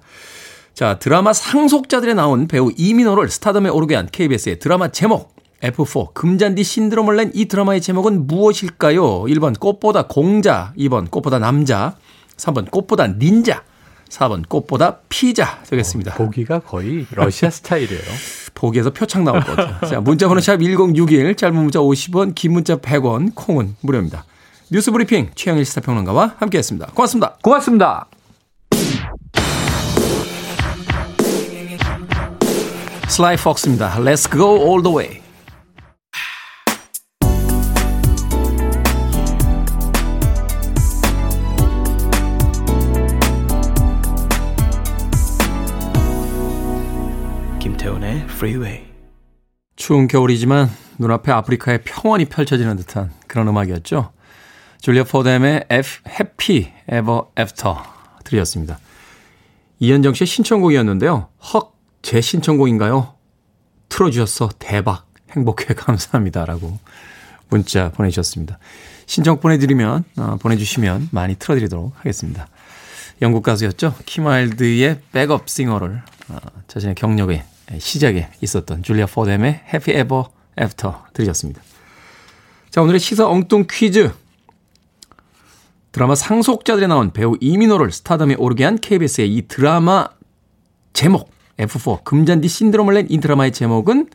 자, 0.75 0.99
드라마 0.99 1.33
상속자들에 1.33 2.13
나온 2.13 2.47
배우 2.47 2.71
이민호를 2.77 3.29
스타덤에 3.29 3.69
오르게 3.69 3.95
한 3.95 4.07
KBS의 4.11 4.59
드라마 4.59 4.89
제목 4.89 5.33
F4 5.63 6.13
금잔디 6.13 6.63
신드롬을 6.63 7.15
낸 7.15 7.31
이 7.33 7.45
드라마의 7.45 7.81
제목은 7.81 8.27
무엇일까요? 8.27 9.23
1번 9.23 9.59
꽃보다 9.59 10.05
공자, 10.05 10.71
2번 10.77 11.09
꽃보다 11.09 11.39
남자, 11.39 11.95
3번 12.37 12.69
꽃보다 12.69 13.07
닌자, 13.07 13.63
4번 14.11 14.47
꽃보다 14.47 14.97
피자 15.09 15.61
되겠습니다. 15.69 16.13
어, 16.13 16.17
보기가 16.17 16.59
거의 16.59 17.05
러시아 17.11 17.49
스타일이에요. 17.51 18.01
보기에서 18.53 18.91
표창 18.91 19.23
나올 19.23 19.39
것 19.41 19.55
같아요. 19.55 19.89
자, 19.89 20.01
문자번호 20.01 20.41
샵 20.41 20.57
1061, 20.57 21.35
짧은 21.35 21.55
문자 21.55 21.79
50원, 21.79 22.35
긴 22.35 22.53
문자 22.53 22.75
100원, 22.75 23.31
콩은 23.33 23.75
무료입니다. 23.81 24.25
뉴스 24.69 24.91
브리핑 24.91 25.31
최영일 25.35 25.65
시사평론가와 25.65 26.35
함께했습니다. 26.37 26.87
고맙습니다. 26.93 27.37
고맙습니다. 27.41 28.07
슬라이 33.07 33.35
폭스입니다. 33.35 33.95
Let's 33.99 34.31
go 34.31 34.57
all 34.57 34.81
the 34.81 34.95
way. 34.95 35.20
김태훈의 47.81 48.25
Freeway. 48.25 48.85
추운 49.75 50.07
겨울이지만 50.07 50.69
눈앞에 50.99 51.31
아프리카의 51.31 51.81
평원이 51.83 52.25
펼쳐지는 52.25 52.77
듯한 52.77 53.11
그런 53.25 53.47
음악이었죠. 53.47 54.11
줄리아 54.81 55.03
포뎀의 55.03 55.65
F 55.67 56.01
Happy 56.07 56.71
Ever 56.87 57.21
After 57.39 57.75
들이었습니다. 58.23 58.77
이현정 59.79 60.13
씨의 60.13 60.27
신청곡이었는데요. 60.27 61.29
헉, 61.53 61.75
제 62.03 62.21
신청곡인가요? 62.21 63.15
틀어주셔서 63.89 64.49
대박, 64.59 65.07
행복해 65.31 65.73
감사합니다. 65.73 66.45
라고 66.45 66.77
문자 67.49 67.89
보내주셨습니다. 67.89 68.59
신청 69.07 69.39
보내드리면, 69.39 70.03
어, 70.17 70.37
보내주시면 70.39 71.09
많이 71.11 71.33
틀어드리도록 71.33 71.93
하겠습니다. 71.97 72.47
영국 73.23 73.41
가수였죠. 73.41 73.95
킴 74.05 74.29
와일드의 74.29 74.99
백업 75.11 75.49
싱어를 75.49 76.03
어, 76.29 76.37
자신의 76.67 76.93
경력에 76.93 77.43
시작에 77.79 78.29
있었던 78.41 78.83
줄리아 78.83 79.05
포덤의 79.05 79.61
Happy 79.73 79.99
Ever 80.01 80.23
After 80.59 80.95
들으셨습니다. 81.13 81.61
자, 82.69 82.81
오늘의 82.81 82.99
시사 82.99 83.27
엉뚱 83.27 83.65
퀴즈. 83.69 84.11
드라마 85.91 86.15
상속자들에 86.15 86.87
나온 86.87 87.11
배우 87.11 87.35
이민호를 87.41 87.91
스타덤에 87.91 88.35
오르게 88.35 88.63
한 88.63 88.79
KBS의 88.79 89.33
이 89.35 89.47
드라마 89.47 90.07
제목 90.93 91.31
F4 91.57 92.03
금잔디 92.05 92.47
신드롬을 92.47 92.93
낸 92.93 93.07
이 93.09 93.19
드라마의 93.19 93.51
제목은 93.51 94.07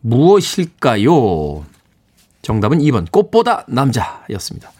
무엇일까요? 0.00 1.64
정답은 2.42 2.78
2번 2.78 3.10
꽃보다 3.10 3.64
남자였습니다. 3.68 4.70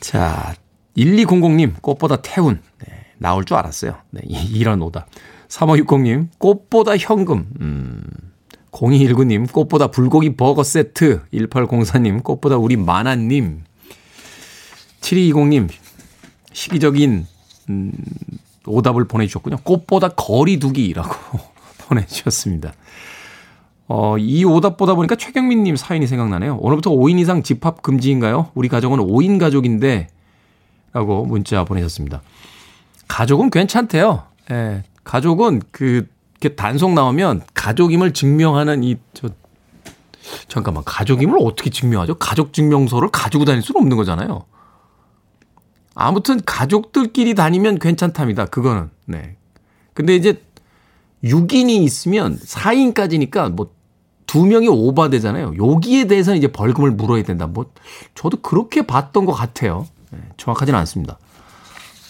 자, 0.00 0.54
1200님 0.96 1.80
꽃보다 1.80 2.16
태운 2.16 2.60
네, 2.84 3.06
나올 3.18 3.44
줄 3.44 3.56
알았어요. 3.56 3.96
네, 4.10 4.20
이런 4.26 4.82
오답. 4.82 5.08
3560님, 5.48 6.28
꽃보다 6.38 6.96
현금. 6.96 7.48
음. 7.60 8.02
0219님, 8.70 9.50
꽃보다 9.50 9.88
불고기 9.88 10.36
버거 10.36 10.62
세트. 10.62 11.22
1804님, 11.32 12.22
꽃보다 12.22 12.56
우리 12.56 12.76
만화님. 12.76 13.64
7220님, 15.00 15.68
시기적인, 16.52 17.26
음, 17.70 17.92
오답을 18.66 19.06
보내주셨군요. 19.06 19.58
꽃보다 19.62 20.08
거리두기라고 20.08 21.38
보내주셨습니다. 21.88 22.74
어, 23.88 24.18
이 24.18 24.44
오답 24.44 24.76
보다 24.76 24.94
보니까 24.94 25.14
최경민님 25.14 25.76
사연이 25.76 26.06
생각나네요. 26.06 26.56
오늘부터 26.56 26.90
5인 26.90 27.20
이상 27.20 27.42
집합 27.42 27.82
금지인가요? 27.82 28.50
우리 28.54 28.68
가족은 28.68 28.98
5인 28.98 29.38
가족인데, 29.38 30.08
라고 30.92 31.24
문자 31.24 31.64
보내셨습니다. 31.64 32.22
가족은 33.06 33.50
괜찮대요. 33.50 34.24
예, 34.50 34.82
가족은 35.06 35.62
그, 35.70 36.06
이렇게 36.40 36.54
단속 36.54 36.92
나오면 36.92 37.42
가족임을 37.54 38.12
증명하는 38.12 38.84
이, 38.84 38.96
저, 39.14 39.28
잠깐만, 40.48 40.82
가족임을 40.84 41.38
어떻게 41.40 41.70
증명하죠? 41.70 42.16
가족 42.16 42.52
증명서를 42.52 43.10
가지고 43.10 43.44
다닐 43.44 43.62
수는 43.62 43.80
없는 43.80 43.96
거잖아요. 43.96 44.44
아무튼 45.94 46.40
가족들끼리 46.44 47.34
다니면 47.34 47.78
괜찮답니다. 47.78 48.44
그거는. 48.46 48.90
네. 49.06 49.36
근데 49.94 50.14
이제 50.14 50.42
6인이 51.24 51.70
있으면 51.82 52.38
4인까지니까 52.38 53.50
뭐 53.54 53.76
두 54.26 54.44
명이 54.44 54.68
오바되잖아요. 54.68 55.54
여기에 55.56 56.06
대해서는 56.08 56.38
이제 56.38 56.48
벌금을 56.48 56.90
물어야 56.90 57.22
된다. 57.22 57.46
뭐 57.46 57.70
저도 58.14 58.38
그렇게 58.42 58.82
봤던 58.82 59.24
것 59.24 59.32
같아요. 59.32 59.86
네, 60.10 60.18
정확하지는 60.36 60.78
않습니다. 60.80 61.18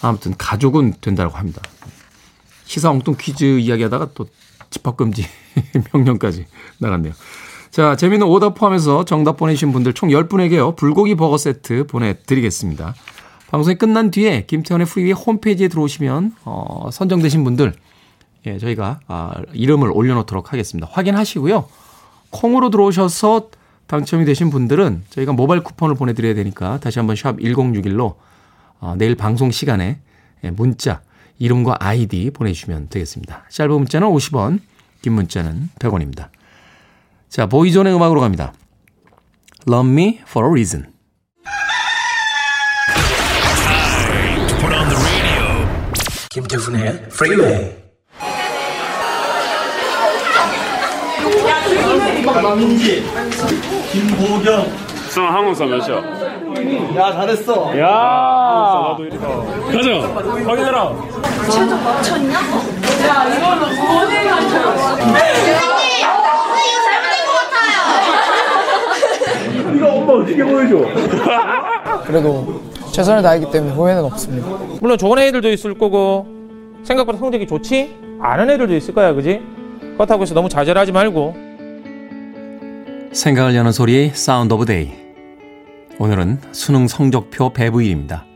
아무튼 0.03 0.35
가족은 0.37 0.95
된다고 1.01 1.37
합니다. 1.37 1.61
시사 2.66 2.90
엉뚱 2.90 3.14
퀴즈 3.18 3.59
이야기하다가 3.59 4.11
또 4.14 4.26
집합금지 4.70 5.24
명령까지 5.92 6.46
나갔네요. 6.79 7.14
자, 7.70 7.96
재미있는 7.96 8.26
오답 8.26 8.55
포함해서 8.55 9.05
정답 9.05 9.37
보내주신 9.37 9.72
분들 9.72 9.92
총 9.92 10.09
10분에게요. 10.11 10.76
불고기 10.76 11.14
버거 11.14 11.38
세트 11.38 11.87
보내드리겠습니다. 11.87 12.94
방송이 13.50 13.76
끝난 13.76 14.11
뒤에 14.11 14.44
김태현의 14.46 14.87
프리위의 14.87 15.12
홈페이지에 15.12 15.68
들어오시면 15.68 16.35
어, 16.44 16.88
선정되신 16.92 17.44
분들 17.44 17.74
예, 18.46 18.59
저희가 18.59 19.00
아, 19.07 19.33
이름을 19.52 19.90
올려놓도록 19.90 20.52
하겠습니다. 20.52 20.88
확인하시고요. 20.90 21.66
콩으로 22.31 22.70
들어오셔서 22.70 23.50
당첨이 23.87 24.24
되신 24.24 24.50
분들은 24.50 25.05
저희가 25.11 25.33
모바일 25.33 25.62
쿠폰을 25.62 25.94
보내드려야 25.94 26.35
되니까 26.35 26.81
다시 26.81 26.98
한번 26.98 27.14
샵 27.14 27.37
1061로 27.38 28.14
어, 28.81 28.94
내일 28.98 29.14
방송 29.14 29.50
시간에 29.50 29.98
예, 30.44 30.50
문자 30.50 31.02
이름과 31.38 31.77
아이디 31.81 32.31
보내주시면 32.31 32.88
되겠습니다. 32.88 33.44
짧은 33.51 33.72
문자는 33.72 34.09
50원, 34.09 34.61
긴 35.03 35.12
문자는 35.12 35.70
100원입니다. 35.79 36.29
자, 37.29 37.46
보이존의 37.46 37.94
음악으로 37.94 38.20
갑니다. 38.20 38.53
Love 39.68 39.90
Me 39.90 40.20
for 40.29 40.46
a 40.46 40.51
Reason. 40.51 40.87
김태훈의 46.31 47.09
남인지 52.42 53.05
김보경 53.92 54.70
성 55.09 55.35
한국사 55.35 55.64
몇이야? 55.64 56.15
야 56.97 57.12
잘했어 57.12 57.79
야 57.79 57.87
나도 58.90 59.05
이리다 59.05 59.27
가자 59.29 59.90
확인해라 60.47 60.92
최저 61.51 61.77
맞췄냐? 61.77 62.35
야 62.38 63.11
이거는 63.37 63.62
어디 63.64 64.12
맞췄어? 64.29 64.97
이거 64.99 65.16
잘못된 66.87 67.16
것 67.27 67.31
같아요 67.51 67.77
이거 69.75 69.83
엄마 69.95 70.12
어떻게 70.14 70.40
보여줘 70.45 70.75
그래도 72.07 72.61
최선을 72.92 73.23
다했기 73.23 73.51
때문에 73.51 73.75
후회는 73.75 74.05
없습니다. 74.05 74.49
물론 74.81 74.97
좋은 74.97 75.19
애들도 75.19 75.51
있을 75.51 75.75
거고 75.75 76.27
생각보다 76.83 77.19
성적이 77.19 77.47
좋지 77.47 77.95
않은 78.21 78.49
애들도 78.49 78.75
있을 78.77 78.95
거야, 78.95 79.12
그지? 79.12 79.42
그렇다고 79.97 80.23
해서 80.23 80.33
너무 80.33 80.49
좌절하지 80.49 80.92
말고. 80.92 81.35
생각을 83.12 83.55
여는 83.55 83.73
소리 83.73 84.11
Sound 84.14 84.55
of 84.55 84.64
Day. 84.64 85.06
오늘은 85.99 86.41
수능 86.53 86.89
성적표 86.89 87.55
배부일입니다. 87.55 88.27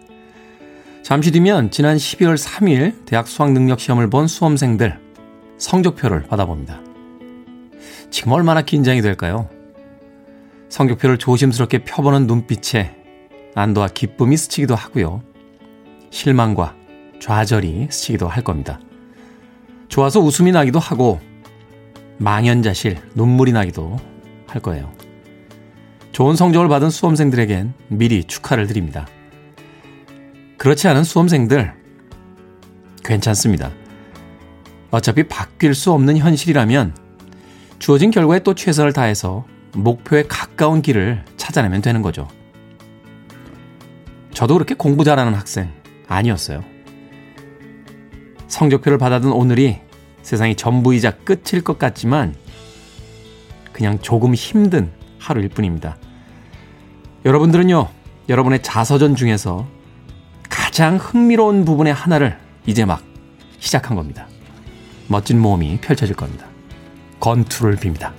잠시 1.03 1.31
뒤면 1.31 1.70
지난 1.70 1.96
12월 1.96 2.38
3일 2.38 3.05
대학 3.05 3.29
수학 3.29 3.53
능력 3.53 3.81
시험을 3.81 4.09
본 4.09 4.27
수험생들 4.27 4.99
성적표를 5.59 6.23
받아봅니다. 6.23 6.81
지금 8.11 8.33
얼마나 8.33 8.62
긴장이 8.62 9.03
될까요? 9.03 9.49
성적표를 10.70 11.18
조심스럽게 11.18 11.85
펴보는 11.85 12.27
눈빛에 12.27 12.96
안도와 13.55 13.88
기쁨이 13.88 14.37
스치기도 14.37 14.75
하고요. 14.75 15.23
실망과 16.11 16.75
좌절이 17.20 17.88
스치기도 17.90 18.27
할 18.27 18.42
겁니다. 18.42 18.81
좋아서 19.88 20.20
웃음이 20.20 20.53
나기도 20.53 20.79
하고 20.79 21.20
망연자실 22.18 22.99
눈물이 23.14 23.53
나기도 23.53 23.99
할 24.46 24.62
거예요. 24.62 24.99
좋은 26.20 26.37
성적을 26.37 26.68
받은 26.68 26.90
수험생들에겐 26.90 27.72
미리 27.88 28.24
축하를 28.24 28.66
드립니다. 28.66 29.06
그렇지 30.59 30.87
않은 30.87 31.02
수험생들 31.02 31.72
괜찮습니다. 33.02 33.70
어차피 34.90 35.22
바뀔 35.22 35.72
수 35.74 35.92
없는 35.92 36.18
현실이라면 36.18 36.94
주어진 37.78 38.11
결과에 38.11 38.40
또 38.40 38.54
최선을 38.54 38.92
다해서 38.92 39.46
목표에 39.72 40.24
가까운 40.24 40.83
길을 40.83 41.24
찾아내면 41.38 41.80
되는 41.80 42.02
거죠. 42.02 42.28
저도 44.35 44.52
그렇게 44.52 44.74
공부 44.74 45.04
잘하는 45.04 45.33
학생 45.33 45.72
아니었어요. 46.06 46.62
성적표를 48.46 48.98
받아둔 48.98 49.33
오늘이 49.33 49.78
세상이 50.20 50.54
전부이자 50.56 51.12
끝일 51.12 51.64
것 51.64 51.78
같지만 51.78 52.35
그냥 53.72 53.98
조금 54.00 54.35
힘든 54.35 54.92
하루일 55.18 55.48
뿐입니다. 55.48 55.96
여러분들은요, 57.24 57.88
여러분의 58.28 58.62
자서전 58.62 59.14
중에서 59.14 59.66
가장 60.48 60.96
흥미로운 60.96 61.64
부분의 61.64 61.92
하나를 61.92 62.38
이제 62.66 62.85
막 62.85 63.02
시작한 63.59 63.96
겁니다. 63.96 64.26
멋진 65.06 65.38
모험이 65.38 65.78
펼쳐질 65.80 66.16
겁니다. 66.16 66.46
건투를 67.20 67.76
빕니다. 67.76 68.12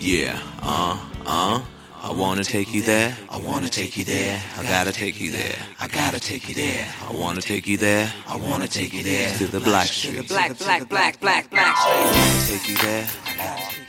Yeah, 0.00 0.38
uh, 0.62 0.98
uh. 1.26 1.62
I 2.06 2.12
wanna 2.12 2.44
take 2.44 2.72
you 2.72 2.84
there. 2.84 3.12
I 3.28 3.40
wanna 3.42 3.68
take 3.68 3.98
you 3.98 4.04
there. 4.04 4.38
I 4.56 4.62
gotta 4.62 4.92
take 4.92 5.18
you 5.18 5.32
there. 5.32 5.58
I 5.80 5.88
gotta 5.88 6.20
take 6.20 6.46
you 6.46 6.54
there. 6.54 6.86
I 7.02 7.12
wanna 7.12 7.40
take 7.40 7.66
you 7.66 7.76
there. 7.76 8.06
I 8.28 8.36
wanna 8.38 8.68
take 8.68 8.94
you 8.94 9.02
there. 9.02 9.34
To 9.38 9.50
the 9.50 9.58
black 9.58 9.88
street. 9.88 10.28
Black, 10.28 10.56
black, 10.56 10.88
black, 10.88 11.18
black, 11.18 11.50
black 11.50 11.76
street. 11.76 12.46
Take 12.46 12.68
you 12.70 12.76
there. 12.78 13.06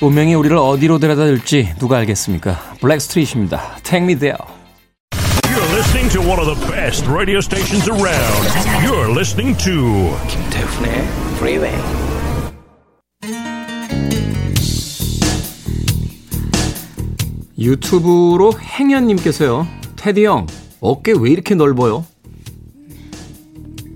운명이 0.01 0.35
우리를 0.35 0.55
어디로 0.55 0.99
데려다 0.99 1.25
줄지 1.25 1.73
누가 1.79 1.97
알겠습니까? 1.97 2.75
블랙스트리트입니다. 2.81 3.77
Take 3.83 4.03
me 4.03 4.15
there. 4.15 4.37
You're 5.43 5.73
listening 5.75 6.09
to 6.13 6.21
one 6.21 6.39
of 6.39 6.45
the 6.45 6.71
best 6.71 7.07
radio 7.09 7.39
stations 7.39 7.89
around. 7.89 8.47
You're 8.85 9.09
listening 9.11 9.57
to 9.63 10.13
김태훈의 10.27 11.07
Freeway. 11.37 11.75
유튜브로 17.57 18.53
행현님께서요. 18.59 19.67
테디 19.95 20.25
형, 20.25 20.45
어깨 20.79 21.13
왜 21.17 21.31
이렇게 21.31 21.55
넓어요? 21.55 22.05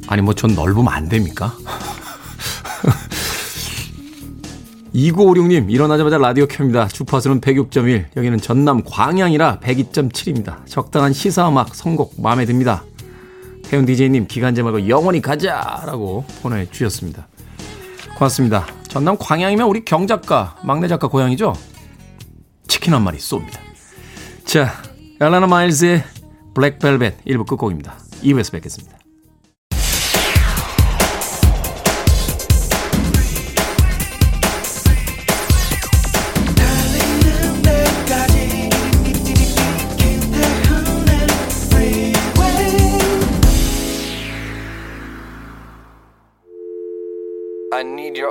아니, 0.08 0.22
뭐 0.22 0.34
전 0.34 0.56
넓으면 0.56 0.88
안 0.90 1.08
됩니까? 1.08 1.56
2956님, 4.94 5.72
일어나자마자 5.72 6.18
라디오 6.18 6.46
켭니다. 6.48 6.88
주파수는 6.88 7.40
106.1. 7.40 8.06
여기는 8.18 8.38
전남 8.40 8.84
광양이라 8.84 9.60
102.7입니다. 9.60 10.66
적당한 10.66 11.14
시사음악 11.14 11.74
선곡 11.76 12.22
마음에 12.22 12.46
듭니다. 12.46 12.84
태훈 13.64 13.86
DJ님, 13.86 14.28
기간제 14.28 14.64
말고 14.64 14.90
영원히 14.90 15.22
가자! 15.22 15.84
라고 15.86 16.26
보내주셨습니다. 16.42 17.28
고맙습니다. 18.18 18.68
전남 18.90 19.16
광양이면 19.18 19.66
우리 19.66 19.86
경작가, 19.86 20.58
막내 20.64 20.90
작가 20.90 21.08
고향이죠? 21.08 21.56
치킨 22.68 22.94
한 22.94 23.02
마리 23.04 23.18
쏩니다. 23.18 23.60
자, 24.44 24.74
엘라나 25.22 25.48
마일즈의 25.48 26.04
블랙벨벳 26.54 27.24
1부 27.24 27.46
끝곡입니다. 27.48 27.98
2부에서 28.24 28.52
뵙겠습니다. 28.52 29.01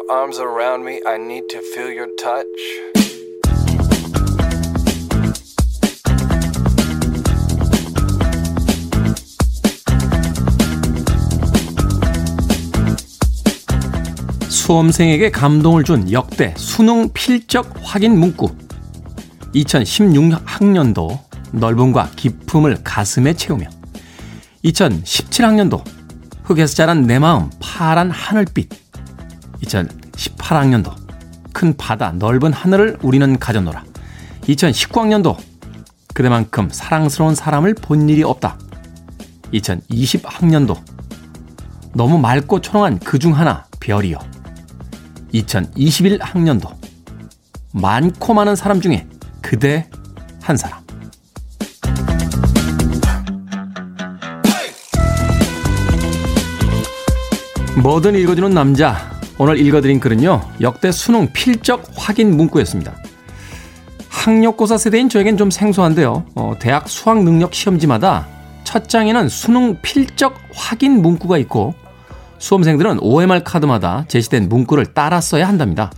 Your 0.01 0.11
arms 0.11 0.39
around 0.39 0.85
me. 0.85 1.01
I 1.07 1.17
need 1.17 1.49
to 1.51 1.61
feel 1.75 1.93
your 1.93 2.09
touch. 2.17 2.47
수험생에게 14.49 15.31
감동을 15.31 15.85
준 15.85 16.11
역대 16.13 16.55
수능 16.57 17.11
필적 17.13 17.75
확인 17.83 18.19
문구. 18.19 18.49
2016학년도 19.55 21.19
넓음과 21.53 22.11
깊음을 22.15 22.79
가슴에 22.85 23.35
채우며 23.35 23.69
2017학년도 24.65 25.83
흙에서 26.45 26.75
자란 26.75 27.03
내 27.03 27.19
마음 27.19 27.51
파란 27.59 28.13
하늘빛 28.13 28.80
2018학년도 29.63 30.95
큰 31.53 31.77
바다 31.77 32.13
넓은 32.13 32.53
하늘을 32.53 32.99
우리는 33.03 33.39
가져노라. 33.39 33.85
2019학년도 34.43 35.37
그대만큼 36.15 36.69
사랑스러운 36.71 37.35
사람을 37.35 37.75
본 37.75 38.09
일이 38.09 38.23
없다. 38.23 38.59
2020학년도 39.53 40.77
너무 41.95 42.19
맑고 42.19 42.61
초롱한 42.61 43.01
그 43.01 43.19
중 43.19 43.37
하나 43.37 43.67
별이요 43.81 44.17
2021학년도 45.35 46.73
많고 47.73 48.35
많은 48.35 48.55
사람 48.57 48.81
중에 48.81 49.07
그대 49.43 49.89
한 50.43 50.57
사람. 50.57 50.81
뭐든 57.83 58.15
읽어주는 58.15 58.51
남자. 58.51 59.10
오늘 59.43 59.59
읽어드린 59.59 60.01
글은요, 60.01 60.43
역대 60.61 60.93
수능 60.93 61.33
필적 61.33 61.93
확인 61.97 62.37
문구였습니다. 62.37 62.95
학력고사 64.11 64.77
세대인 64.77 65.09
저에겐 65.09 65.39
좀 65.39 65.51
생소한데요. 65.51 66.27
어, 66.35 66.53
대학 66.61 66.91
수학 66.91 67.25
능력 67.25 67.55
시험지마다 67.55 68.29
첫 68.65 68.87
장에는 68.91 69.31
수능 69.31 69.81
필적 69.81 70.37
확인 70.55 71.01
문구가 71.01 71.39
있고 71.39 71.73
수험생들은 72.37 72.99
OMR 73.01 73.43
카드마다 73.43 74.05
제시된 74.09 74.51
문구를 74.51 74.93
따라 74.93 75.23
써야 75.23 75.49
한답니다. 75.49 75.91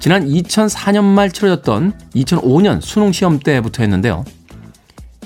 지난 0.00 0.26
2004년 0.26 1.04
말 1.04 1.30
치러졌던 1.30 1.92
2005년 2.16 2.80
수능 2.80 3.12
시험 3.12 3.38
때부터 3.38 3.84
했는데요. 3.84 4.24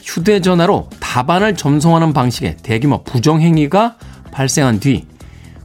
휴대전화로 0.02 0.90
답안을 1.00 1.56
점송하는 1.56 2.12
방식의 2.12 2.58
대규모 2.58 3.02
부정행위가 3.02 3.96
발생한 4.30 4.78
뒤 4.78 5.06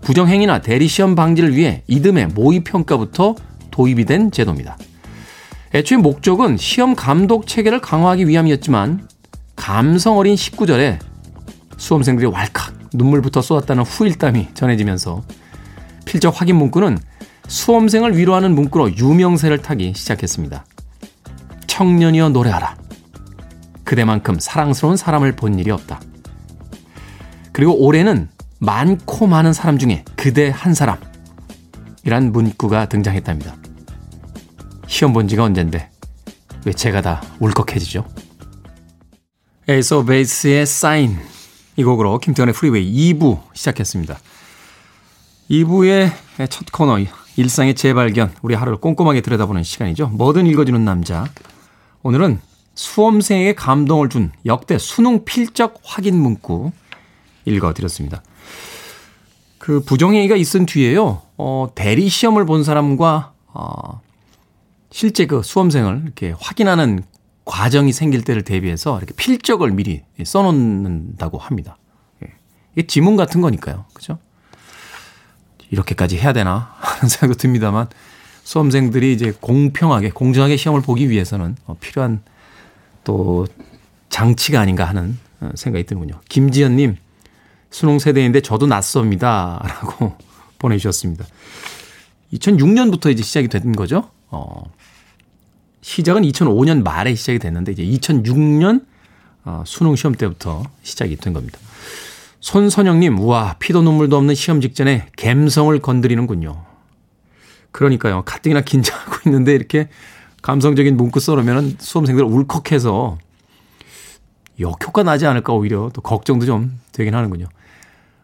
부정행위나 0.01 0.61
대리시험 0.61 1.15
방지를 1.15 1.55
위해 1.55 1.83
이듬해 1.87 2.25
모의평가부터 2.27 3.35
도입이 3.71 4.05
된 4.05 4.31
제도입니다. 4.31 4.77
애초에 5.73 5.97
목적은 5.97 6.57
시험 6.57 6.95
감독 6.95 7.45
체계를 7.45 7.79
강화하기 7.79 8.27
위함이었지만 8.27 9.07
감성 9.55 10.17
어린 10.17 10.35
19절에 10.35 10.99
수험생들이 11.77 12.27
왈칵 12.27 12.73
눈물부터 12.93 13.41
쏟았다는 13.41 13.83
후일담이 13.83 14.49
전해지면서 14.53 15.23
필적 16.05 16.41
확인 16.41 16.55
문구는 16.55 16.97
수험생을 17.47 18.17
위로하는 18.17 18.55
문구로 18.55 18.97
유명세를 18.97 19.59
타기 19.59 19.93
시작했습니다. 19.95 20.65
청년이여 21.67 22.29
노래하라. 22.29 22.75
그대만큼 23.83 24.37
사랑스러운 24.39 24.97
사람을 24.97 25.35
본 25.35 25.57
일이 25.57 25.71
없다. 25.71 25.99
그리고 27.51 27.73
올해는 27.83 28.29
많고 28.59 29.27
많은 29.27 29.53
사람 29.53 29.77
중에 29.77 30.03
그대 30.15 30.49
한 30.49 30.73
사람. 30.73 30.97
이란 32.05 32.31
문구가 32.31 32.87
등장했답니다. 32.87 33.55
시험 34.87 35.13
본 35.13 35.27
지가 35.27 35.43
언젠데 35.43 35.89
왜 36.65 36.73
제가 36.73 37.01
다 37.01 37.21
울컥해지죠? 37.39 38.05
오브 39.67 40.05
베이스의 40.05 40.65
사인 40.65 41.17
이 41.75 41.83
곡으로 41.83 42.17
김태훈의 42.17 42.53
프리웨이 42.53 43.13
2부 43.13 43.39
시작했습니다. 43.53 44.17
2부의 45.49 46.11
첫 46.49 46.65
코너 46.71 46.97
일상의 47.37 47.75
재발견 47.75 48.33
우리 48.41 48.55
하루를 48.55 48.79
꼼꼼하게 48.79 49.21
들여다보는 49.21 49.63
시간이죠. 49.63 50.07
뭐든 50.07 50.47
읽어주는 50.47 50.83
남자 50.83 51.25
오늘은 52.01 52.41
수험생에게 52.75 53.55
감동을 53.55 54.09
준 54.09 54.31
역대 54.45 54.77
수능 54.77 55.23
필적 55.23 55.79
확인 55.83 56.19
문구 56.19 56.71
읽어드렸습니다. 57.45 58.21
그 59.59 59.81
부정행위가 59.81 60.35
있은 60.35 60.65
뒤에요. 60.65 61.21
어, 61.37 61.67
대리 61.75 62.09
시험을 62.09 62.45
본 62.45 62.63
사람과 62.63 63.33
어, 63.47 64.01
실제 64.89 65.27
그 65.27 65.43
수험생을 65.43 66.01
이렇게 66.05 66.33
확인하는 66.39 67.03
과정이 67.45 67.91
생길 67.91 68.23
때를 68.23 68.43
대비해서 68.43 68.97
이렇게 68.97 69.13
필적을 69.13 69.71
미리 69.71 70.03
써놓는다고 70.23 71.37
합니다. 71.37 71.77
예. 72.23 72.29
이게 72.75 72.87
지문 72.87 73.15
같은 73.15 73.41
거니까요. 73.41 73.85
그죠? 73.93 74.17
이렇게까지 75.71 76.17
해야 76.17 76.33
되나 76.33 76.73
하는 76.79 77.09
생각도 77.09 77.35
듭니다만 77.35 77.87
수험생들이 78.43 79.13
이제 79.13 79.33
공평하게 79.39 80.11
공정하게 80.11 80.57
시험을 80.57 80.81
보기 80.81 81.09
위해서는 81.09 81.57
어, 81.65 81.75
필요한 81.79 82.21
또 83.03 83.45
장치가 84.09 84.61
아닌가 84.61 84.85
하는 84.85 85.17
어, 85.41 85.51
생각이 85.55 85.85
드는군요. 85.85 86.21
김지연님 86.29 86.97
수능 87.69 87.99
세대인데 87.99 88.41
저도 88.41 88.67
낯섭니다. 88.67 89.61
라고 89.63 90.15
보내주셨습니다. 90.59 91.25
2006년부터 92.33 93.11
이제 93.11 93.23
시작이 93.23 93.47
된 93.47 93.71
거죠. 93.71 94.09
어, 94.29 94.63
시작은 95.81 96.23
2005년 96.23 96.83
말에 96.83 97.15
시작이 97.15 97.39
됐는데 97.39 97.71
이제 97.71 97.83
2006년 97.83 98.85
어, 99.45 99.63
수능 99.65 99.95
시험 99.95 100.13
때부터 100.13 100.63
시작이 100.83 101.15
된 101.15 101.33
겁니다. 101.33 101.57
손선영님, 102.41 103.19
우와, 103.19 103.55
피도 103.59 103.81
눈물도 103.81 104.15
없는 104.17 104.35
시험 104.35 104.61
직전에 104.61 105.07
갬성을 105.17 105.77
건드리는군요. 105.79 106.63
그러니까요. 107.71 108.23
가뜩이나 108.25 108.61
긴장하고 108.61 109.17
있는데 109.29 109.53
이렇게 109.53 109.89
감성적인 110.41 110.95
문구 110.95 111.19
써놓으면 111.19 111.77
수험생들 111.79 112.23
울컥해서 112.23 113.17
역효과 114.59 115.03
나지 115.03 115.25
않을까 115.25 115.53
오히려 115.53 115.89
또 115.93 116.01
걱정도 116.01 116.45
좀 116.45 116.79
되긴 116.91 117.15
하는군요. 117.15 117.47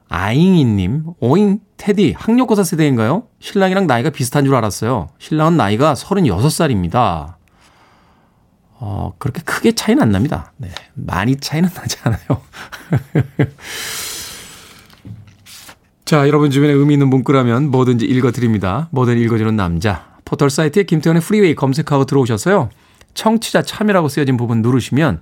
아잉이님, 0.09 1.05
오잉, 1.19 1.59
테디, 1.77 2.15
학력고사 2.17 2.63
세대인가요? 2.63 3.23
신랑이랑 3.39 3.87
나이가 3.87 4.09
비슷한 4.09 4.45
줄 4.45 4.55
알았어요. 4.55 5.09
신랑은 5.19 5.57
나이가 5.57 5.93
36살입니다. 5.93 7.35
어, 8.77 9.13
그렇게 9.17 9.41
크게 9.41 9.71
차이는 9.71 10.03
안 10.03 10.11
납니다. 10.11 10.53
네. 10.57 10.69
많이 10.93 11.37
차이는 11.37 11.69
나지 11.73 11.97
않아요. 12.03 12.19
자, 16.05 16.27
여러분 16.27 16.51
주변에 16.51 16.71
의미 16.73 16.93
있는 16.93 17.07
문구라면 17.09 17.71
뭐든지 17.71 18.05
읽어드립니다. 18.05 18.89
뭐든 18.91 19.17
읽어주는 19.17 19.55
남자. 19.55 20.15
포털 20.23 20.49
사이트에 20.51 20.83
김태훈의 20.83 21.21
프리웨이 21.21 21.55
검색하고 21.55 22.05
들어오셔서요. 22.05 22.69
청취자 23.15 23.63
참여라고 23.63 24.09
쓰여진 24.09 24.37
부분 24.37 24.61
누르시면 24.61 25.21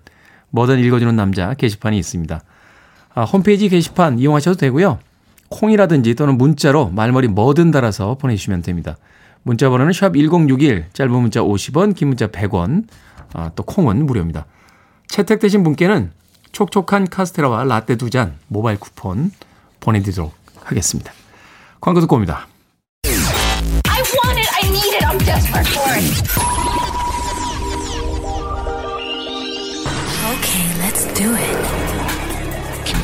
뭐든 0.49 0.79
읽어주는 0.79 1.15
남자 1.15 1.53
게시판이 1.53 1.97
있습니다. 1.97 2.41
아, 3.15 3.23
홈페이지 3.23 3.69
게시판 3.69 4.19
이용하셔도 4.19 4.57
되고요. 4.57 4.99
콩이라든지 5.49 6.15
또는 6.15 6.37
문자로 6.37 6.89
말머리 6.89 7.27
뭐든 7.27 7.71
달아서 7.71 8.15
보내주시면 8.15 8.63
됩니다. 8.63 8.97
문자 9.43 9.69
번호는 9.69 9.93
샵 9.93 10.13
1061, 10.15 10.85
짧은 10.93 11.11
문자 11.11 11.41
50원, 11.41 11.95
긴 11.95 12.07
문자 12.09 12.27
100원, 12.27 12.85
아, 13.33 13.51
또 13.55 13.63
콩은 13.63 14.05
무료입니다. 14.05 14.45
채택되신 15.07 15.63
분께는 15.63 16.11
촉촉한 16.51 17.09
카스테라와 17.09 17.65
라떼 17.65 17.97
두 17.97 18.09
잔 18.09 18.37
모바일 18.47 18.79
쿠폰 18.79 19.31
보내드리도록 19.79 20.33
하겠습니다. 20.63 21.11
광고 21.81 21.99
듣고 21.99 22.15
옵니다. 22.15 22.47
Okay, 30.33 30.65
let's 30.81 31.05
do 31.13 31.35
it. 31.35 31.92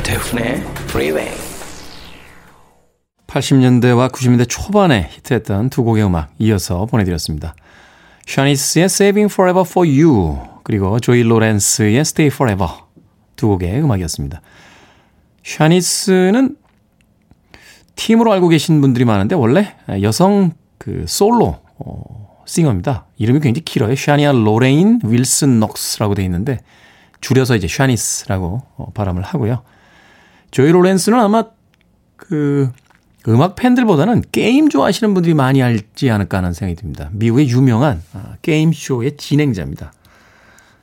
김태훈의 0.10 0.64
프리웨이 0.88 1.30
80년대와 3.28 4.12
90년대 4.12 4.48
초반에 4.50 5.08
히트했던 5.12 5.70
두 5.70 5.84
곡의 5.84 6.04
음악 6.04 6.34
이어서 6.40 6.88
보내드렸습니다. 6.88 7.54
샤니스의 8.26 8.86
Saving 8.86 9.32
Forever 9.32 9.64
for 9.70 9.88
You 9.88 10.40
그리고 10.64 11.00
조이 11.00 11.22
로렌스의 11.22 11.98
Stay 11.98 12.34
Forever 12.34 12.72
두 13.36 13.50
곡의 13.50 13.84
음악이었습니다. 13.84 14.42
샤니스는 15.44 16.58
팀으로 17.96 18.32
알고 18.34 18.48
계신 18.48 18.82
분들이 18.82 19.06
많은데 19.06 19.36
원래 19.36 19.76
여성 20.02 20.54
그 20.80 21.06
솔로 21.08 21.60
어, 21.78 22.44
싱어입니다. 22.46 23.06
이름이 23.18 23.42
굉장히 23.42 23.64
길어요. 23.64 23.96
샤니아 23.96 24.32
로레인 24.32 25.02
윌슨 25.04 25.60
녹스라고 25.60 26.16
되어 26.16 26.26
있는데 26.26 26.62
줄여서 27.22 27.56
이제 27.56 27.68
샤니스라고 27.68 28.64
어, 28.78 28.92
발음을 28.96 29.22
하고요. 29.22 29.62
조이 30.52 30.72
로렌스는 30.72 31.20
아마 31.20 31.46
그 32.16 32.72
음악 33.28 33.56
팬들보다는 33.56 34.24
게임 34.32 34.70
좋아하시는 34.70 35.14
분들이 35.14 35.34
많이 35.34 35.62
알지 35.62 36.10
않을까 36.10 36.38
하는 36.38 36.54
생각이 36.54 36.80
듭니다. 36.80 37.10
미국의 37.14 37.50
유명한 37.50 38.02
아, 38.14 38.36
게임 38.42 38.72
쇼의 38.74 39.18
진행자입니다. 39.18 39.94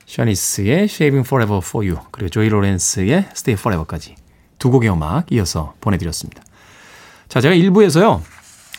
샤니스의 0.05 0.83
Shaving 0.83 1.27
Forever 1.27 1.61
for 1.63 1.85
You 1.85 1.99
그리고 2.11 2.29
조이 2.29 2.47
로렌스의 2.49 3.29
Stay 3.31 3.59
Forever까지 3.59 4.15
두 4.59 4.71
곡의 4.71 4.89
음악 4.91 5.31
이어서 5.31 5.73
보내드렸습니다. 5.81 6.43
자, 7.27 7.41
제가 7.41 7.55
1부에서요. 7.55 8.21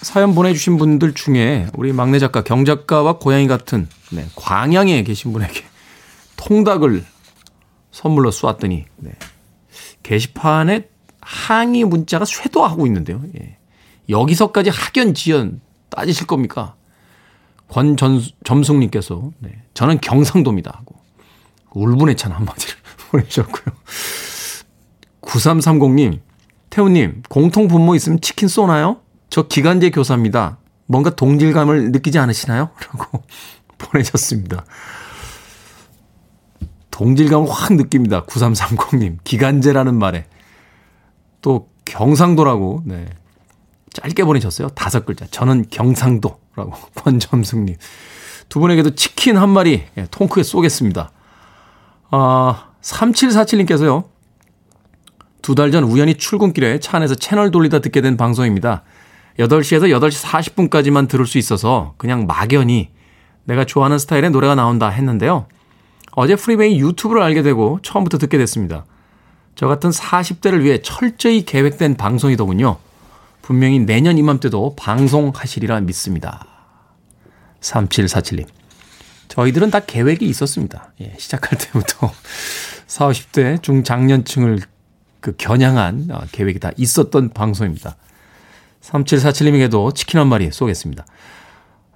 사연 0.01 0.35
보내주신 0.35 0.79
분들 0.79 1.12
중에 1.14 1.66
우리 1.74 1.92
막내 1.92 2.18
작가 2.18 2.42
경작가와 2.42 3.18
고양이 3.18 3.48
같은 3.48 3.88
네, 4.11 4.27
광양에 4.37 5.03
계신 5.03 5.33
분에게 5.33 5.64
통닭을 6.37 7.05
선물로 7.90 8.31
쏘았더니 8.31 8.87
네, 8.96 9.11
게시판에 10.08 10.88
항의 11.20 11.84
문자가 11.84 12.24
쇄도하고 12.24 12.86
있는데요. 12.86 13.22
예. 13.38 13.58
여기서까지 14.08 14.70
학연 14.70 15.12
지연 15.12 15.60
따지실 15.90 16.26
겁니까? 16.26 16.76
권점숙님께서 17.68 19.30
네, 19.40 19.62
저는 19.74 20.00
경상도입니다 20.00 20.72
하고 20.74 20.96
울분의 21.72 22.16
찬 22.16 22.32
한마디를 22.32 22.74
보내주셨고요. 23.10 23.74
9330님, 25.20 26.20
태우님, 26.70 27.22
공통 27.28 27.68
분모 27.68 27.94
있으면 27.94 28.22
치킨 28.22 28.48
쏘나요? 28.48 29.02
저 29.28 29.46
기간제 29.46 29.90
교사입니다. 29.90 30.56
뭔가 30.86 31.14
동질감을 31.14 31.92
느끼지 31.92 32.18
않으시나요? 32.18 32.70
라고 32.80 33.22
보내셨습니다. 33.76 34.64
동질감을 36.98 37.48
확 37.48 37.74
느낍니다. 37.74 38.24
9330님. 38.24 39.18
기간제라는 39.22 39.94
말에. 39.94 40.26
또 41.40 41.68
경상도라고, 41.84 42.82
네. 42.87 43.06
짧게 43.92 44.24
보내셨어요. 44.24 44.68
다섯 44.70 45.06
글자. 45.06 45.24
저는 45.30 45.66
경상도라고. 45.70 46.72
권점승님. 47.00 47.76
두 48.48 48.58
분에게도 48.58 48.96
치킨 48.96 49.37
한 49.37 49.48
마리 49.50 49.84
예, 49.96 50.06
통크에 50.11 50.42
쏘겠습니다. 50.42 51.12
아, 52.11 52.68
3747님께서요. 52.82 54.04
두 55.40 55.54
달 55.54 55.70
전 55.70 55.84
우연히 55.84 56.14
출근길에 56.14 56.80
차 56.80 56.96
안에서 56.96 57.14
채널 57.14 57.52
돌리다 57.52 57.78
듣게 57.78 58.00
된 58.00 58.16
방송입니다. 58.16 58.82
8시에서 59.38 59.84
8시 59.96 60.24
40분까지만 60.68 61.08
들을 61.08 61.24
수 61.26 61.38
있어서 61.38 61.94
그냥 61.96 62.26
막연히 62.26 62.90
내가 63.44 63.64
좋아하는 63.64 63.98
스타일의 63.98 64.30
노래가 64.30 64.56
나온다 64.56 64.88
했는데요. 64.88 65.46
어제 66.20 66.35
프리웨이 66.35 66.81
유튜브를 66.81 67.22
알게 67.22 67.42
되고 67.42 67.78
처음부터 67.81 68.18
듣게 68.18 68.38
됐습니다. 68.38 68.85
저 69.54 69.68
같은 69.68 69.90
40대를 69.90 70.62
위해 70.62 70.83
철저히 70.83 71.44
계획된 71.44 71.96
방송이더군요. 71.96 72.76
분명히 73.40 73.78
내년 73.78 74.18
이맘때도 74.18 74.74
방송하시리라 74.74 75.78
믿습니다. 75.83 76.44
3747님. 77.61 78.48
저희들은 79.28 79.70
다 79.70 79.78
계획이 79.78 80.28
있었습니다. 80.28 80.92
예, 81.02 81.14
시작할 81.18 81.57
때부터 81.57 82.12
40, 82.88 83.31
50대 83.31 83.62
중장년층을 83.62 84.59
그 85.20 85.37
겨냥한 85.37 86.09
어, 86.11 86.22
계획이 86.33 86.59
다 86.59 86.72
있었던 86.76 87.28
방송입니다. 87.28 87.94
3747님에게도 88.83 89.94
치킨 89.94 90.18
한 90.18 90.26
마리 90.26 90.50
쏘겠습니다. 90.50 91.07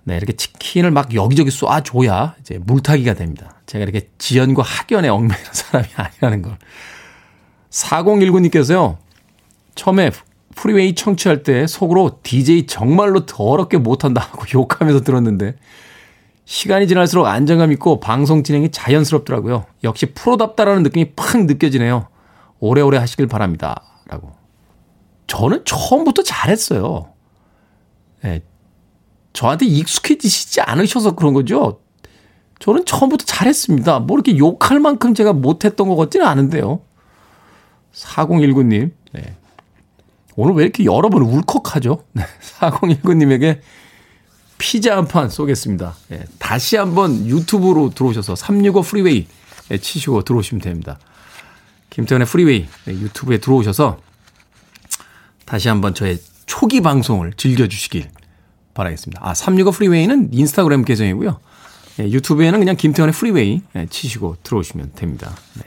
네, 0.05 0.17
이렇게 0.17 0.33
치킨을 0.33 0.91
막 0.91 1.15
여기저기 1.15 1.51
쏴줘야 1.51 2.35
이제 2.41 2.59
물타기가 2.59 3.15
됩니다. 3.15 3.61
제가 3.67 3.85
이렇게 3.85 4.11
지연과 4.19 4.62
학연에 4.62 5.09
얽매이는 5.09 5.53
사람이 5.53 5.88
아니라는 5.95 6.43
걸. 6.43 6.59
4019님께서요, 7.71 8.99
처음에 9.75 10.11
프리웨이 10.55 10.95
청취할 10.95 11.43
때 11.43 11.67
속으로 11.67 12.19
DJ 12.23 12.67
정말로 12.67 13.25
더럽게 13.27 13.79
못한다 13.79 14.21
하고 14.21 14.45
욕하면서 14.53 15.03
들었는데, 15.03 15.57
시간이 16.45 16.88
지날수록 16.88 17.27
안정감 17.27 17.73
있고 17.73 18.01
방송 18.01 18.43
진행이 18.43 18.73
자연스럽더라고요. 18.73 19.65
역시 19.85 20.07
프로답다라는 20.07 20.83
느낌이 20.83 21.12
팍 21.15 21.45
느껴지네요. 21.45 22.09
오래오래 22.59 22.99
하시길 22.99 23.29
바랍니다. 23.29 23.83
라고. 24.07 24.33
저는 25.29 25.65
처음부터 25.65 26.23
잘했어요. 26.23 27.12
네. 28.23 28.43
저한테 29.33 29.66
익숙해지시지 29.66 30.61
않으셔서 30.61 31.14
그런 31.14 31.33
거죠. 31.35 31.81
저는 32.59 32.85
처음부터 32.85 33.25
잘했습니다. 33.25 34.01
뭐 34.01 34.16
이렇게 34.16 34.38
욕할 34.38 34.79
만큼 34.79 35.14
제가 35.14 35.33
못했던 35.33 35.88
것 35.88 35.97
같지는 35.97 36.27
않은데요. 36.27 36.81
4019님, 37.95 38.92
네. 39.12 39.37
오늘 40.37 40.55
왜 40.55 40.62
이렇게 40.64 40.85
여러 40.85 41.09
번 41.09 41.23
울컥하죠? 41.23 42.05
네. 42.12 42.25
4019님에게 42.61 43.61
피자 44.59 44.97
한 44.97 45.07
판 45.09 45.29
쏘겠습니다. 45.29 45.95
네. 46.09 46.23
다시 46.38 46.77
한번 46.77 47.27
유튜브로 47.27 47.90
들어오셔서 47.90 48.37
365 48.37 48.83
프리웨이 48.83 49.27
치시고 49.81 50.23
들어오시면 50.23 50.62
됩니다. 50.62 50.99
김태훈의 51.91 52.27
프리웨이 52.27 52.68
네, 52.85 52.92
유튜브에 52.95 53.38
들어오셔서 53.38 53.99
다시 55.45 55.68
한번 55.68 55.95
저의 55.95 56.18
초기 56.47 56.81
방송을 56.81 57.33
즐겨주시길 57.37 58.09
바라겠습니다. 58.75 59.21
아, 59.25 59.35
365 59.35 59.73
프리웨이는 59.73 60.31
인스타그램 60.33 60.85
계정이고요. 60.85 61.41
예, 62.01 62.05
유튜브에는 62.05 62.59
그냥 62.59 62.77
김태훈의 62.77 63.12
프리웨이 63.13 63.63
예, 63.77 63.87
치시고 63.87 64.37
들어오시면 64.43 64.93
됩니다. 64.95 65.35
네. 65.55 65.65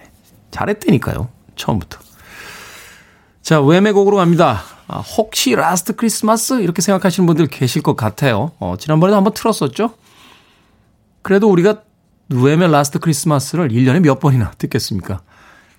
잘했다니까요. 0.51 1.29
처음부터. 1.55 1.99
자, 3.41 3.61
웸의 3.61 3.91
곡으로 3.91 4.17
갑니다. 4.17 4.63
아, 4.87 4.99
혹시 4.99 5.53
Last 5.55 5.95
Christmas? 5.95 6.61
이렇게 6.61 6.81
생각하시는 6.81 7.27
분들 7.27 7.47
계실 7.47 7.81
것 7.81 7.95
같아요. 7.95 8.51
어, 8.59 8.75
지난번에도 8.79 9.17
한번 9.17 9.33
틀었었죠? 9.33 9.93
그래도 11.21 11.51
우리가 11.51 11.81
웸의 12.29 12.67
Last 12.67 12.99
Christmas를 12.99 13.69
1년에 13.69 13.99
몇 13.99 14.19
번이나 14.19 14.51
듣겠습니까? 14.57 15.21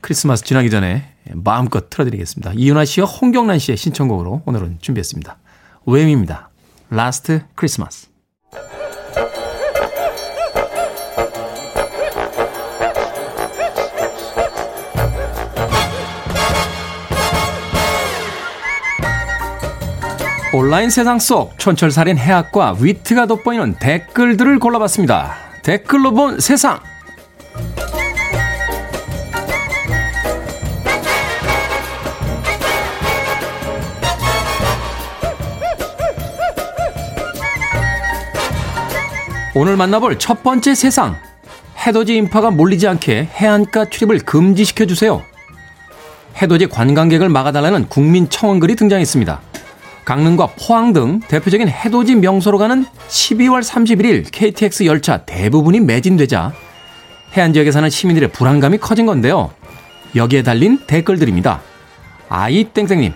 크리스마스 0.01 0.45
지나기 0.45 0.71
전에 0.71 1.15
마음껏 1.33 1.91
틀어드리겠습니다. 1.91 2.53
이윤아 2.55 2.85
씨와 2.85 3.07
홍경란 3.07 3.59
씨의 3.59 3.77
신청곡으로 3.77 4.43
오늘은 4.45 4.79
준비했습니다. 4.81 5.37
웸입니다. 5.87 6.51
Last 6.91 7.43
Christmas. 7.55 8.09
온라인 20.55 20.89
세상 20.89 21.19
속 21.19 21.59
촌철살인 21.59 22.17
해학과 22.17 22.75
위트가 22.81 23.27
돋보이는 23.27 23.75
댓글들을 23.75 24.59
골라봤습니다. 24.59 25.35
댓글로 25.63 26.13
본 26.13 26.41
세상. 26.41 26.81
오늘 39.59 39.79
만나볼 39.79 40.19
첫 40.19 40.43
번째 40.43 40.75
세상. 40.75 41.17
해돋이 41.79 42.15
인파가 42.15 42.51
몰리지 42.51 42.87
않게 42.89 43.31
해안가 43.33 43.87
출입을 43.87 44.19
금지시켜 44.19 44.85
주세요. 44.85 45.23
해돋이 46.43 46.67
관광객을 46.67 47.31
막아달라는 47.31 47.89
국민 47.89 48.29
청원글이 48.29 48.77
등장했습니다. 48.77 49.41
강릉과 50.05 50.49
포항 50.61 50.93
등 50.93 51.21
대표적인 51.21 51.71
해돋이 51.71 52.17
명소로 52.17 52.59
가는 52.59 52.85
12월 53.09 53.63
31일 53.63 54.27
KTX 54.31 54.85
열차 54.85 55.25
대부분이 55.25 55.81
매진되자 55.81 56.53
해안 57.35 57.55
지역에 57.55 57.73
사는 57.73 57.89
시민들의 57.89 58.33
불안감이 58.33 58.77
커진 58.77 59.07
건데요. 59.07 59.53
여기에 60.15 60.43
달린 60.43 60.81
댓글들입니다. 60.87 61.63
아이 62.29 62.65
땡땡님, 62.65 63.15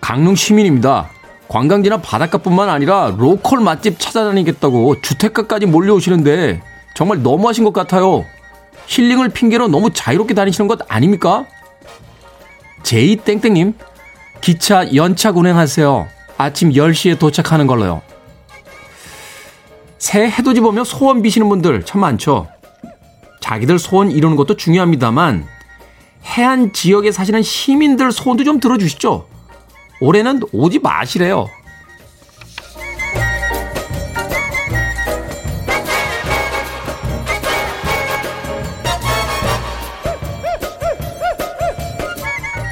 강릉 0.00 0.34
시민입니다. 0.34 1.08
관광지나 1.48 1.98
바닷가뿐만 1.98 2.68
아니라 2.68 3.14
로컬 3.16 3.60
맛집 3.60 3.98
찾아다니겠다고 3.98 5.00
주택가까지 5.00 5.66
몰려오시는데 5.66 6.60
정말 6.94 7.22
너무하신 7.22 7.64
것 7.64 7.72
같아요. 7.72 8.24
힐링을 8.86 9.28
핑계로 9.30 9.68
너무 9.68 9.90
자유롭게 9.92 10.34
다니시는 10.34 10.68
것 10.68 10.80
아닙니까? 10.88 11.46
제이 12.82 13.16
땡땡님, 13.16 13.74
기차 14.40 14.94
연착 14.94 15.36
운행하세요. 15.36 16.08
아침 16.38 16.70
10시에 16.70 17.18
도착하는 17.18 17.66
걸로요. 17.66 18.02
새 19.98 20.28
해돋이 20.28 20.60
보며 20.60 20.84
소원 20.84 21.22
비시는 21.22 21.48
분들 21.48 21.84
참 21.84 22.00
많죠. 22.00 22.46
자기들 23.40 23.78
소원 23.78 24.10
이루는 24.10 24.36
것도 24.36 24.56
중요합니다만 24.56 25.46
해안 26.24 26.72
지역에 26.72 27.12
사시는 27.12 27.42
시민들 27.42 28.12
소원도 28.12 28.44
좀 28.44 28.60
들어주시죠. 28.60 29.26
올해는 30.00 30.40
오지 30.52 30.78
마시래요. 30.80 31.48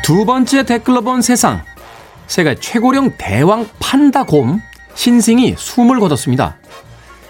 두 0.03 0.27
번째 0.27 0.65
댓글로 0.65 1.01
본 1.01 1.23
세상. 1.23 1.63
세계 2.27 2.55
최고령 2.55 3.15
대왕 3.17 3.67
판다곰 3.81 4.61
신승이 4.95 5.55
숨을 5.57 5.99
거뒀습니다. 5.99 6.59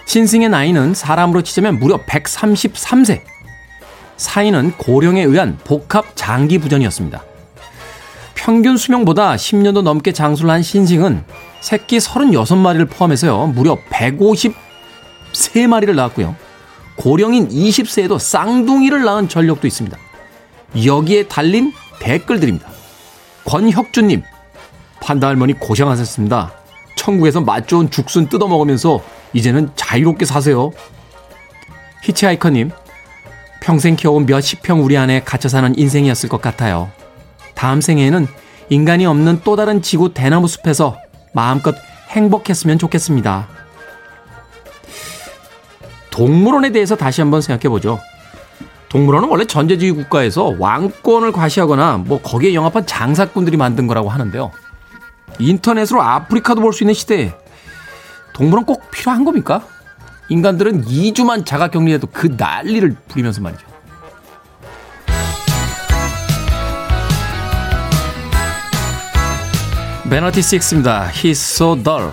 신승의 0.07 0.49
나이는 0.49 0.93
사람으로 0.95 1.43
치자면 1.43 1.79
무려 1.79 1.99
133세. 2.05 3.23
사인은 4.17 4.73
고령에 4.77 5.23
의한 5.23 5.57
복합 5.65 6.17
장기 6.17 6.59
부전이었습니다. 6.59 7.23
평균 8.45 8.77
수명보다 8.77 9.37
10년도 9.37 9.81
넘게 9.81 10.13
장수를 10.13 10.51
한 10.51 10.63
신승은 10.63 11.25
새끼 11.63 11.97
36마리를 11.97 12.91
포함해서요, 12.91 13.47
무려 13.47 13.79
153마리를 13.89 15.95
낳았고요. 15.95 16.37
고령인 16.97 17.49
20세에도 17.49 18.19
쌍둥이를 18.19 19.03
낳은 19.03 19.31
전력도 19.31 19.67
있습니다. 19.67 19.97
여기에 20.85 21.29
달린 21.29 21.73
댓글들입니다. 22.01 22.69
권혁주님, 23.47 24.23
판다 25.01 25.29
할머니 25.29 25.55
고생하셨습니다. 25.55 26.53
천국에서 26.97 27.41
맛 27.41 27.67
좋은 27.67 27.91
죽순 27.91 28.29
뜯어 28.29 28.47
먹으면서 28.47 29.03
이제는 29.33 29.71
자유롭게 29.75 30.27
사세요. 30.27 30.71
히치하이커님, 32.03 32.73
평생 33.63 33.97
키워온 33.97 34.27
몇십 34.27 34.61
평 34.61 34.85
우리 34.85 34.99
안에 34.99 35.23
갇혀 35.25 35.49
사는 35.49 35.79
인생이었을 35.79 36.29
것 36.29 36.43
같아요. 36.43 36.91
다음 37.55 37.81
생에는 37.81 38.27
인간이 38.71 39.07
없는 39.07 39.41
또 39.45 39.57
다른 39.57 39.83
지구 39.83 40.13
대나무 40.15 40.49
숲에서 40.49 40.97
마음껏 41.33 41.75
행복했으면 42.09 42.79
좋겠습니다. 42.79 43.49
동물원에 46.11 46.71
대해서 46.71 46.97
다시 46.97 47.21
한번 47.21 47.41
생각해 47.41 47.69
보죠. 47.69 48.01
동물원은 48.89 49.29
원래 49.29 49.45
전제주의 49.45 49.91
국가에서 49.93 50.55
왕권을 50.59 51.33
과시하거나 51.33 51.99
뭐 51.99 52.21
거기에 52.23 52.55
영합한 52.55 52.87
장사꾼들이 52.87 53.57
만든 53.57 53.89
거라고 53.89 54.09
하는데요. 54.09 54.53
인터넷으로 55.41 56.01
아프리카도 56.01 56.61
볼 56.61 56.73
수 56.73 56.85
있는 56.85 56.95
시대에 56.95 57.33
동물원 58.35 58.65
꼭 58.67 58.89
필요한 58.93 59.25
겁니까? 59.25 59.67
인간들은 60.29 60.85
2주만 60.85 61.45
자가 61.45 61.69
격리해도 61.69 62.07
그 62.13 62.35
난리를 62.37 62.97
부리면서 63.09 63.41
말이죠. 63.41 63.67
베너티 70.15 70.43
식스입니다. 70.43 71.11
He's 71.11 71.33
so 71.33 71.75
dull. 71.75 72.13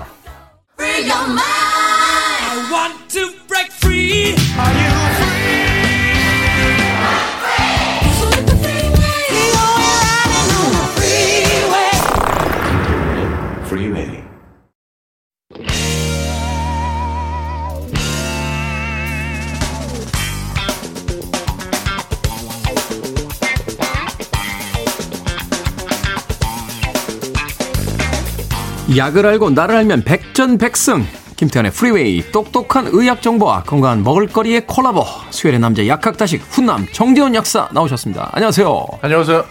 약을 28.96 29.26
알고 29.26 29.52
나를 29.52 29.76
알면 29.76 30.04
백전백승 30.04 31.06
김태훈의 31.38 31.72
프리웨이 31.72 32.32
똑똑한 32.32 32.88
의학 32.92 33.22
정보와 33.22 33.64
건강한 33.64 34.04
먹을거리의 34.04 34.68
콜라보 34.68 35.04
수요일의 35.32 35.60
남자 35.60 35.86
약학다식 35.88 36.42
훈남 36.50 36.88
정재훈 36.92 37.34
약사 37.34 37.68
나오셨습니다. 37.74 38.30
안녕하세요. 38.34 38.86
안녕하세요. 39.02 39.46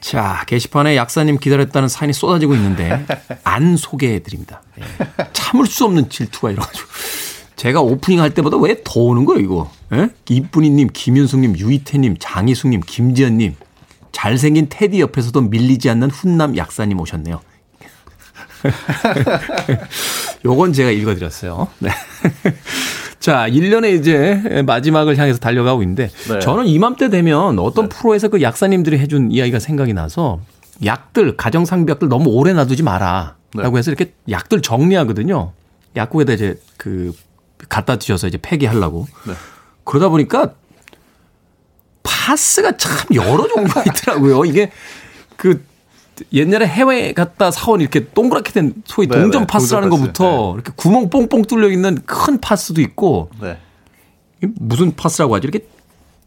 자 0.00 0.42
게시판에 0.48 0.96
약사님 0.96 1.38
기다렸다는 1.38 1.88
사연이 1.88 2.12
쏟아지고 2.12 2.54
있는데 2.56 3.06
안 3.44 3.76
소개해드립니다. 3.76 4.62
네. 4.76 4.84
참을 5.32 5.66
수 5.66 5.84
없는 5.84 6.08
질투가 6.08 6.50
일어가지고 6.50 6.88
제가 7.54 7.80
오프닝 7.82 8.20
할 8.20 8.30
때보다 8.30 8.56
왜 8.56 8.82
더 8.82 9.00
오는 9.00 9.24
거예요 9.24 9.40
이거? 9.44 9.70
예? 9.92 10.08
이쁜이님, 10.28 10.88
김윤숙님, 10.92 11.56
유이태님, 11.58 12.16
장희숙님, 12.18 12.80
김지연님 12.84 13.54
잘생긴 14.10 14.66
테디 14.68 15.00
옆에서도 15.00 15.40
밀리지 15.40 15.88
않는 15.90 16.10
훈남 16.10 16.56
약사님 16.56 16.98
오셨네요. 16.98 17.40
요건 20.44 20.72
제가 20.72 20.90
읽어드렸어요. 20.90 21.68
네. 21.78 21.90
자, 23.20 23.46
1년의 23.48 23.98
이제 24.00 24.62
마지막을 24.66 25.16
향해서 25.16 25.38
달려가고 25.38 25.82
있는데 25.82 26.10
네. 26.28 26.38
저는 26.40 26.66
이맘때 26.66 27.08
되면 27.08 27.58
어떤 27.58 27.88
네. 27.88 27.96
프로에서 27.96 28.28
그 28.28 28.42
약사님들이 28.42 28.98
해준 28.98 29.30
이야기가 29.30 29.58
생각이 29.60 29.92
나서 29.92 30.40
약들, 30.84 31.36
가정상비약들 31.36 32.08
너무 32.08 32.30
오래 32.30 32.52
놔두지 32.52 32.82
마라. 32.82 33.36
네. 33.54 33.62
라고 33.62 33.78
해서 33.78 33.90
이렇게 33.90 34.12
약들 34.28 34.62
정리하거든요. 34.62 35.52
약국에다 35.94 36.32
이제 36.32 36.60
그 36.76 37.12
갖다 37.68 37.98
주셔서 37.98 38.26
이제 38.26 38.38
폐기하려고. 38.40 39.06
네. 39.26 39.34
그러다 39.84 40.08
보니까 40.08 40.54
파스가 42.02 42.76
참 42.76 43.14
여러 43.14 43.46
종류가 43.48 43.84
있더라고요. 43.86 44.44
이게 44.44 44.70
그 45.36 45.64
옛날에 46.32 46.66
해외 46.66 47.12
갔다 47.12 47.50
사온 47.50 47.80
이렇게 47.80 48.08
동그랗게 48.08 48.52
된 48.52 48.74
소위 48.84 49.06
네네, 49.08 49.22
동전 49.22 49.46
파스라는 49.46 49.88
동전 49.90 50.06
파스. 50.08 50.18
것부터 50.22 50.46
네. 50.48 50.54
이렇게 50.54 50.72
구멍 50.76 51.10
뽕뽕 51.10 51.42
뚫려 51.44 51.68
있는 51.70 51.98
큰 52.06 52.40
파스도 52.40 52.80
있고 52.80 53.30
네. 53.40 53.58
무슨 54.40 54.94
파스라고 54.96 55.34
하죠? 55.36 55.48
이렇게 55.48 55.66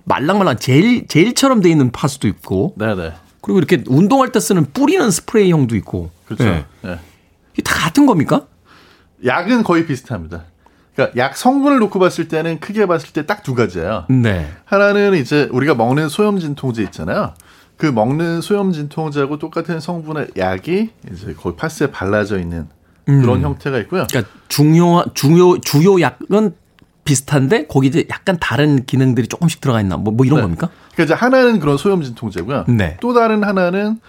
말랑말랑 0.06 0.58
젤 0.58 1.08
젤처럼 1.08 1.62
돼 1.62 1.70
있는 1.70 1.92
파스도 1.92 2.28
있고 2.28 2.74
네네. 2.78 3.12
그리고 3.42 3.58
이렇게 3.60 3.84
운동할 3.88 4.32
때 4.32 4.40
쓰는 4.40 4.66
뿌리는 4.74 5.10
스프레이형도 5.12 5.76
있고 5.78 6.10
그렇죠. 6.26 6.44
네. 6.46 6.66
네. 6.82 7.00
이게 7.54 7.62
다 7.64 7.76
같은 7.76 8.06
겁니까? 8.06 8.46
약은 9.26 9.64
거의 9.64 9.86
비슷합니다. 9.86 10.44
그러니까 10.96 11.18
약 11.18 11.36
성분을 11.36 11.80
놓고 11.80 12.00
봤을 12.00 12.28
때는 12.28 12.60
크게 12.60 12.86
봤을 12.86 13.12
때 13.12 13.26
딱 13.26 13.44
두 13.44 13.54
가지예요. 13.54 14.06
네. 14.10 14.48
하나는 14.66 15.14
이제 15.16 15.50
우리가 15.52 15.76
먹는 15.76 16.08
소염 16.10 16.40
진통제 16.40 16.82
있잖아요. 16.84 17.34
그 17.78 17.86
먹는 17.86 18.42
소염 18.42 18.72
진통제하고 18.72 19.38
똑같은 19.38 19.80
성분의 19.80 20.30
약이 20.38 20.90
이제 21.12 21.34
거의 21.34 21.56
파스에 21.56 21.88
발라져 21.88 22.40
있는 22.40 22.68
그런 23.06 23.38
음. 23.38 23.42
형태가 23.44 23.78
있고요. 23.80 24.08
그러니까 24.10 24.32
중요 24.48 25.04
중요 25.14 25.60
주요 25.60 26.00
약은 26.02 26.56
비슷한데 27.04 27.68
거기 27.68 27.88
이제 27.88 28.06
약간 28.10 28.38
다른 28.40 28.86
기능들이 28.86 29.28
조금씩 29.28 29.62
들어가 29.62 29.80
있나 29.80 29.98
뭐, 29.98 30.14
뭐 30.14 30.26
이런 30.26 30.38
네. 30.38 30.42
겁니까? 30.42 30.70
그러니까 30.94 31.04
이제 31.04 31.14
하나는 31.14 31.60
그런 31.60 31.78
소염 31.78 32.02
진통제고요. 32.02 32.66
네. 32.68 32.98
또 33.00 33.14
다른 33.14 33.44
하나는 33.44 34.00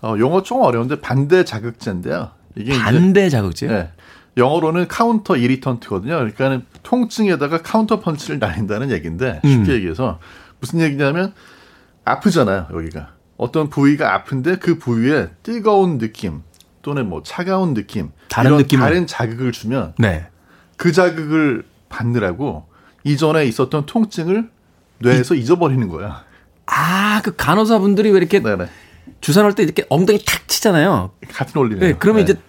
어, 0.00 0.14
영어 0.20 0.42
좀 0.42 0.62
어려운데 0.62 1.00
반대 1.00 1.44
자극제인데요. 1.44 2.30
이게 2.54 2.78
반대 2.78 3.28
자극제? 3.28 3.66
네. 3.66 3.90
영어로는 4.36 4.86
counter 4.86 5.36
irritant거든요. 5.36 6.14
그러니까는 6.14 6.64
통증에다가 6.82 7.62
카운터 7.62 8.00
펀치를 8.00 8.38
날린다는 8.38 8.90
얘기인데 8.90 9.40
쉽게 9.42 9.72
음. 9.72 9.74
얘기해서 9.74 10.18
무슨 10.60 10.80
얘기냐면 10.80 11.32
아프잖아요, 12.06 12.68
여기가. 12.72 13.08
어떤 13.36 13.68
부위가 13.68 14.14
아픈데 14.14 14.56
그 14.56 14.78
부위에 14.78 15.28
뜨거운 15.42 15.98
느낌 15.98 16.42
또는 16.80 17.08
뭐 17.08 17.22
차가운 17.22 17.74
느낌 17.74 18.12
다른 18.28 18.56
느낌 18.56 18.80
다른 18.80 19.06
자극을 19.06 19.52
주면 19.52 19.92
네. 19.98 20.28
그 20.78 20.92
자극을 20.92 21.64
받느라고 21.90 22.66
이전에 23.04 23.44
있었던 23.46 23.84
통증을 23.86 24.48
뇌에서 25.00 25.34
이, 25.34 25.40
잊어버리는 25.40 25.86
거야. 25.88 26.24
아, 26.66 27.20
그 27.22 27.36
간호사분들이 27.36 28.10
왜 28.10 28.18
이렇게 28.18 28.40
네네. 28.40 28.68
주사 29.20 29.42
놓을 29.42 29.54
때 29.54 29.62
이렇게 29.64 29.84
엉덩이 29.90 30.20
탁 30.24 30.48
치잖아요. 30.48 31.10
같은 31.28 31.60
원리네요. 31.60 31.80
네, 31.80 31.96
그러면 31.98 32.24
네. 32.24 32.32
이제 32.32 32.40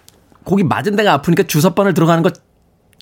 거기 0.45 0.63
맞은 0.63 0.95
데가 0.95 1.13
아프니까 1.13 1.43
주사바늘 1.43 1.93
들어가는 1.93 2.23
것 2.23 2.33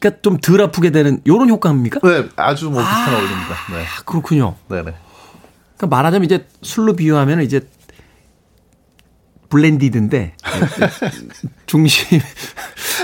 그러니까 0.01 0.21
좀 0.21 0.39
덜 0.39 0.61
아프게 0.61 0.89
되는 0.89 1.21
요런 1.27 1.49
효과입니까? 1.49 1.99
네, 2.01 2.29
아주 2.35 2.69
뭐 2.69 2.81
비슷한 2.81 3.13
아, 3.13 3.17
원리입니다. 3.17 3.55
네. 3.71 3.85
그렇군요. 4.05 4.55
네네. 4.69 4.93
그러니까 5.77 5.95
말하자면 5.95 6.25
이제 6.25 6.47
술로 6.61 6.95
비유하면 6.95 7.41
이제 7.41 7.67
블렌디드인데 9.49 10.35
중심 11.65 12.19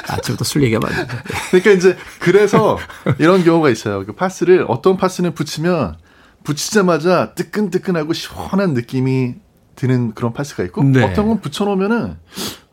아침부터 0.08 0.44
술 0.44 0.64
얘기하면 0.64 0.92
안 0.92 1.08
돼. 1.08 1.14
그러니까 1.50 1.72
이제 1.72 1.98
그래서 2.20 2.78
이런 3.20 3.44
경우가 3.44 3.70
있어요. 3.70 4.06
그 4.06 4.14
파스를 4.14 4.66
어떤 4.68 4.98
파스는 4.98 5.34
붙이면 5.34 5.98
붙이자마자 6.44 7.34
뜨끈뜨끈하고 7.36 8.14
시원한 8.14 8.74
느낌이 8.74 9.36
드는 9.76 10.14
그런 10.14 10.34
파스가 10.34 10.64
있고 10.66 10.84
네. 10.84 11.04
어떤 11.04 11.28
건 11.28 11.42
붙여놓으면은 11.42 12.18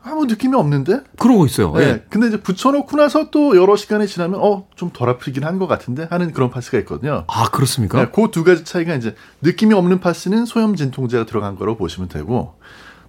아무 0.01 0.25
느낌이 0.25 0.55
없는데 0.55 1.01
거 1.17 1.45
있어요. 1.45 1.73
네. 1.73 1.93
네. 1.93 2.05
근데 2.09 2.27
이제 2.27 2.39
붙여놓고 2.39 2.95
나서 2.97 3.29
또 3.31 3.57
여러 3.57 3.75
시간이 3.75 4.07
지나면 4.07 4.39
어 4.41 4.67
좀 4.75 4.91
덜 4.93 5.09
아프긴 5.09 5.43
한 5.43 5.59
것 5.59 5.67
같은데 5.67 6.07
하는 6.09 6.31
그런 6.31 6.49
파스가 6.49 6.77
있거든요. 6.79 7.25
아 7.27 7.49
그렇습니까? 7.51 7.99
네, 7.99 8.09
그두 8.09 8.43
가지 8.45 8.63
차이가 8.63 8.95
이제 8.95 9.13
느낌이 9.41 9.73
없는 9.73 9.99
파스는 9.99 10.45
소염 10.45 10.75
진통제가 10.75 11.25
들어간 11.25 11.57
거로 11.57 11.75
보시면 11.75 12.07
되고 12.09 12.55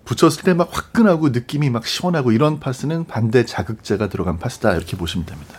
붙였을 0.04 0.42
때 0.42 0.54
막 0.54 0.68
화끈하고 0.72 1.28
느낌이 1.28 1.70
막 1.70 1.86
시원하고 1.86 2.32
이런 2.32 2.58
파스는 2.58 3.06
반대 3.06 3.44
자극제가 3.44 4.08
들어간 4.08 4.38
파스다 4.38 4.74
이렇게 4.74 4.96
보시면 4.96 5.26
됩니다. 5.26 5.54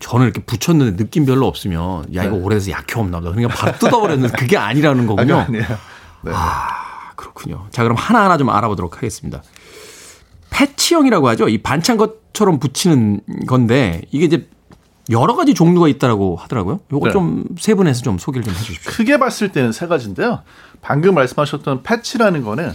저는 0.00 0.26
이렇게 0.26 0.42
붙였는데 0.42 1.02
느낌 1.02 1.24
별로 1.24 1.46
없으면 1.46 2.14
야 2.14 2.24
이거 2.24 2.36
네. 2.36 2.42
오래돼서 2.42 2.70
약효 2.72 3.00
없나 3.00 3.20
보다. 3.20 3.32
그러니까 3.32 3.54
바로 3.56 3.72
뜯어버렸는데 3.78 4.36
그게 4.36 4.58
아니라는 4.58 5.06
거군요. 5.06 5.36
아니, 5.36 5.56
아니에요. 5.58 5.78
네. 6.22 6.32
아 6.34 7.12
그렇군요. 7.16 7.66
자 7.70 7.82
그럼 7.82 7.96
하나 7.96 8.24
하나 8.24 8.36
좀 8.36 8.50
알아보도록 8.50 8.98
하겠습니다. 8.98 9.42
패치형이라고 10.56 11.28
하죠. 11.28 11.48
이 11.48 11.58
반찬 11.58 11.98
것처럼 11.98 12.58
붙이는 12.58 13.20
건데 13.46 14.00
이게 14.10 14.24
이제 14.24 14.48
여러 15.10 15.36
가지 15.36 15.52
종류가 15.52 15.86
있다라고 15.88 16.36
하더라고요. 16.36 16.80
요거 16.90 17.06
네. 17.06 17.12
좀 17.12 17.44
세분해서 17.58 18.02
좀 18.02 18.18
소개를 18.18 18.44
좀 18.44 18.54
해주십시오. 18.54 18.90
크게 18.90 19.18
봤을 19.18 19.52
때는 19.52 19.72
세 19.72 19.86
가지인데요. 19.86 20.40
방금 20.80 21.14
말씀하셨던 21.14 21.82
패치라는 21.82 22.42
거는 22.42 22.72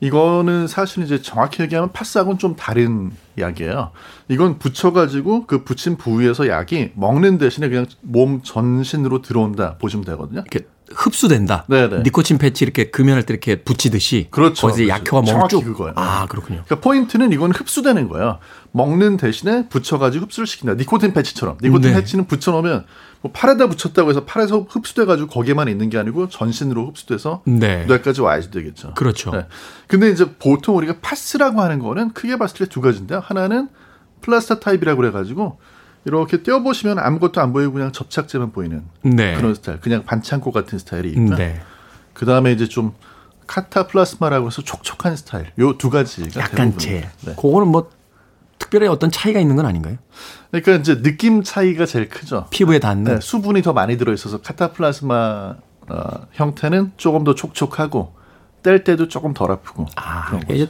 이거는 0.00 0.68
사실 0.68 1.02
이제 1.02 1.20
정확히 1.20 1.62
얘기하면 1.62 1.92
파스하고는 1.92 2.38
좀 2.38 2.56
다른 2.56 3.10
약이에요. 3.36 3.90
이건 4.28 4.58
붙여가지고 4.58 5.46
그 5.46 5.64
붙인 5.64 5.96
부위에서 5.96 6.48
약이 6.48 6.92
먹는 6.94 7.38
대신에 7.38 7.68
그냥 7.68 7.86
몸 8.00 8.40
전신으로 8.42 9.22
들어온다 9.22 9.76
보시면 9.78 10.04
되거든요. 10.06 10.40
이렇게 10.40 10.66
흡수된다. 10.94 11.64
네네. 11.68 12.02
니코틴 12.02 12.38
패치 12.38 12.64
이렇게 12.64 12.90
금연할 12.90 13.24
때 13.24 13.32
이렇게 13.34 13.62
붙이듯이. 13.62 14.28
그렇죠. 14.30 14.66
거기서 14.68 14.84
그렇죠. 14.84 15.00
약효가 15.00 15.24
정확히 15.26 15.56
쭉. 15.56 15.64
그거예요. 15.64 15.92
아 15.96 16.26
그렇군요. 16.26 16.62
그러니까 16.64 16.80
포인트는 16.80 17.32
이건 17.32 17.52
흡수되는 17.52 18.08
거예요. 18.08 18.38
먹는 18.72 19.16
대신에 19.16 19.68
붙여가지고 19.68 20.26
흡수를 20.26 20.46
시킨다. 20.46 20.74
니코틴 20.74 21.12
패치처럼. 21.12 21.58
니코틴 21.62 21.92
네. 21.92 21.96
패치는 22.00 22.26
붙여놓으면 22.26 22.84
뭐 23.20 23.32
팔에다 23.32 23.68
붙였다고 23.68 24.10
해서 24.10 24.24
팔에서 24.24 24.66
흡수돼가지고 24.68 25.28
거기에만 25.28 25.68
있는 25.68 25.90
게 25.90 25.98
아니고 25.98 26.28
전신으로 26.28 26.86
흡수돼서 26.88 27.42
네. 27.46 27.84
뇌까지 27.86 28.20
와야지 28.20 28.50
되겠죠. 28.50 28.94
그렇죠. 28.94 29.30
네. 29.32 29.46
근데 29.88 30.10
이제 30.10 30.26
보통 30.38 30.76
우리가 30.76 30.96
파스라고 31.02 31.60
하는 31.60 31.78
거는 31.80 32.12
크게 32.12 32.38
봤을 32.38 32.58
때 32.58 32.66
두 32.66 32.80
가지인데요. 32.80 33.20
하나는 33.24 33.68
plaster 34.20 34.60
타입이라고 34.60 35.00
그래가지고 35.00 35.58
이렇게 36.08 36.42
떼어보시면 36.42 36.98
아무것도 36.98 37.40
안 37.40 37.52
보이고 37.52 37.72
그냥 37.72 37.92
접착제만 37.92 38.52
보이는 38.52 38.82
네. 39.02 39.36
그런 39.36 39.54
스타일. 39.54 39.80
그냥 39.80 40.04
반창고 40.04 40.50
같은 40.52 40.78
스타일이 40.78 41.10
있고요. 41.10 41.36
네. 41.36 41.60
그 42.14 42.26
다음에 42.26 42.52
이제 42.52 42.66
좀 42.66 42.94
카타플라스마라고 43.46 44.46
해서 44.48 44.62
촉촉한 44.62 45.16
스타일. 45.16 45.52
요 45.58 45.76
두 45.78 45.90
가지가 45.90 46.40
약간 46.40 46.76
제. 46.78 47.08
네. 47.24 47.34
그거는 47.34 47.68
뭐 47.68 47.90
특별히 48.58 48.88
어떤 48.88 49.10
차이가 49.10 49.38
있는 49.40 49.56
건 49.56 49.66
아닌가요? 49.66 49.96
그러니까 50.50 50.72
이제 50.76 51.00
느낌 51.02 51.42
차이가 51.42 51.86
제일 51.86 52.08
크죠. 52.08 52.46
피부에 52.50 52.78
닿는 52.80 53.14
네, 53.14 53.20
수분이 53.20 53.62
더 53.62 53.72
많이 53.72 53.96
들어 53.96 54.12
있어서 54.12 54.40
카타플라스마 54.40 55.54
어, 55.90 56.10
형태는 56.32 56.92
조금 56.96 57.24
더 57.24 57.34
촉촉하고 57.34 58.14
뗄 58.62 58.82
때도 58.84 59.08
조금 59.08 59.32
덜 59.32 59.50
아프고. 59.52 59.86
아, 59.96 60.26
그런 60.26 60.40
거죠. 60.46 60.66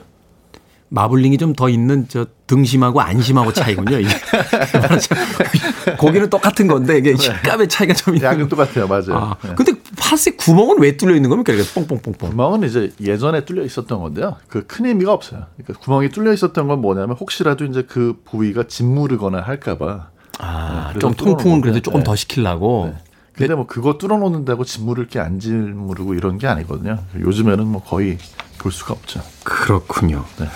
마블링이 0.90 1.36
좀 1.38 1.54
더 1.54 1.68
있는 1.68 2.06
저 2.08 2.26
등심하고 2.46 3.00
안심하고 3.00 3.52
차이군요. 3.52 3.98
이게. 3.98 4.08
고기는 5.98 6.30
똑같은 6.30 6.66
건데 6.66 6.98
이게 6.98 7.12
네. 7.12 7.16
식감의 7.16 7.68
차이가 7.68 7.94
좀 7.94 8.14
있는. 8.14 8.26
양은 8.28 8.48
똑같아요, 8.48 8.86
맞아요. 8.86 9.14
아, 9.16 9.36
네. 9.42 9.54
근데 9.56 9.72
파스의 9.98 10.36
구멍은 10.36 10.80
왜 10.80 10.96
뚫려 10.96 11.14
있는 11.14 11.30
겁니까? 11.30 11.52
이렇게 11.52 11.68
뽕뽕뽕뽕. 11.72 12.30
구멍은 12.30 12.62
이제 12.64 12.92
예전에 13.00 13.44
뚫려 13.44 13.64
있었던 13.64 14.00
건데요. 14.00 14.36
그 14.48 14.66
큰 14.66 14.86
의미가 14.86 15.12
없어요. 15.12 15.46
그러니까 15.56 15.80
구멍이 15.84 16.10
뚫려 16.10 16.32
있었던 16.32 16.68
건 16.68 16.80
뭐냐면 16.80 17.16
혹시라도 17.18 17.64
이제 17.64 17.82
그 17.88 18.20
부위가 18.24 18.64
짓무르거나 18.68 19.40
할까봐. 19.40 20.08
아, 20.40 20.90
네, 20.92 20.98
좀 21.00 21.14
통풍은 21.14 21.60
그래도 21.62 21.80
조금 21.80 22.00
네. 22.00 22.04
더 22.04 22.14
시키려고. 22.14 22.92
네. 22.94 23.02
근데 23.34 23.54
뭐 23.54 23.66
그거 23.66 23.98
뚫어놓는다고 23.98 24.64
짓무를 24.64 25.06
게 25.06 25.20
안 25.20 25.38
짓무르고 25.38 26.14
이런 26.14 26.38
게 26.38 26.46
아니거든요. 26.48 26.98
요즘에는 27.18 27.66
뭐 27.66 27.82
거의 27.82 28.18
볼 28.58 28.72
수가 28.72 28.94
없죠. 28.94 29.22
그렇군요. 29.44 30.24
네. 30.38 30.46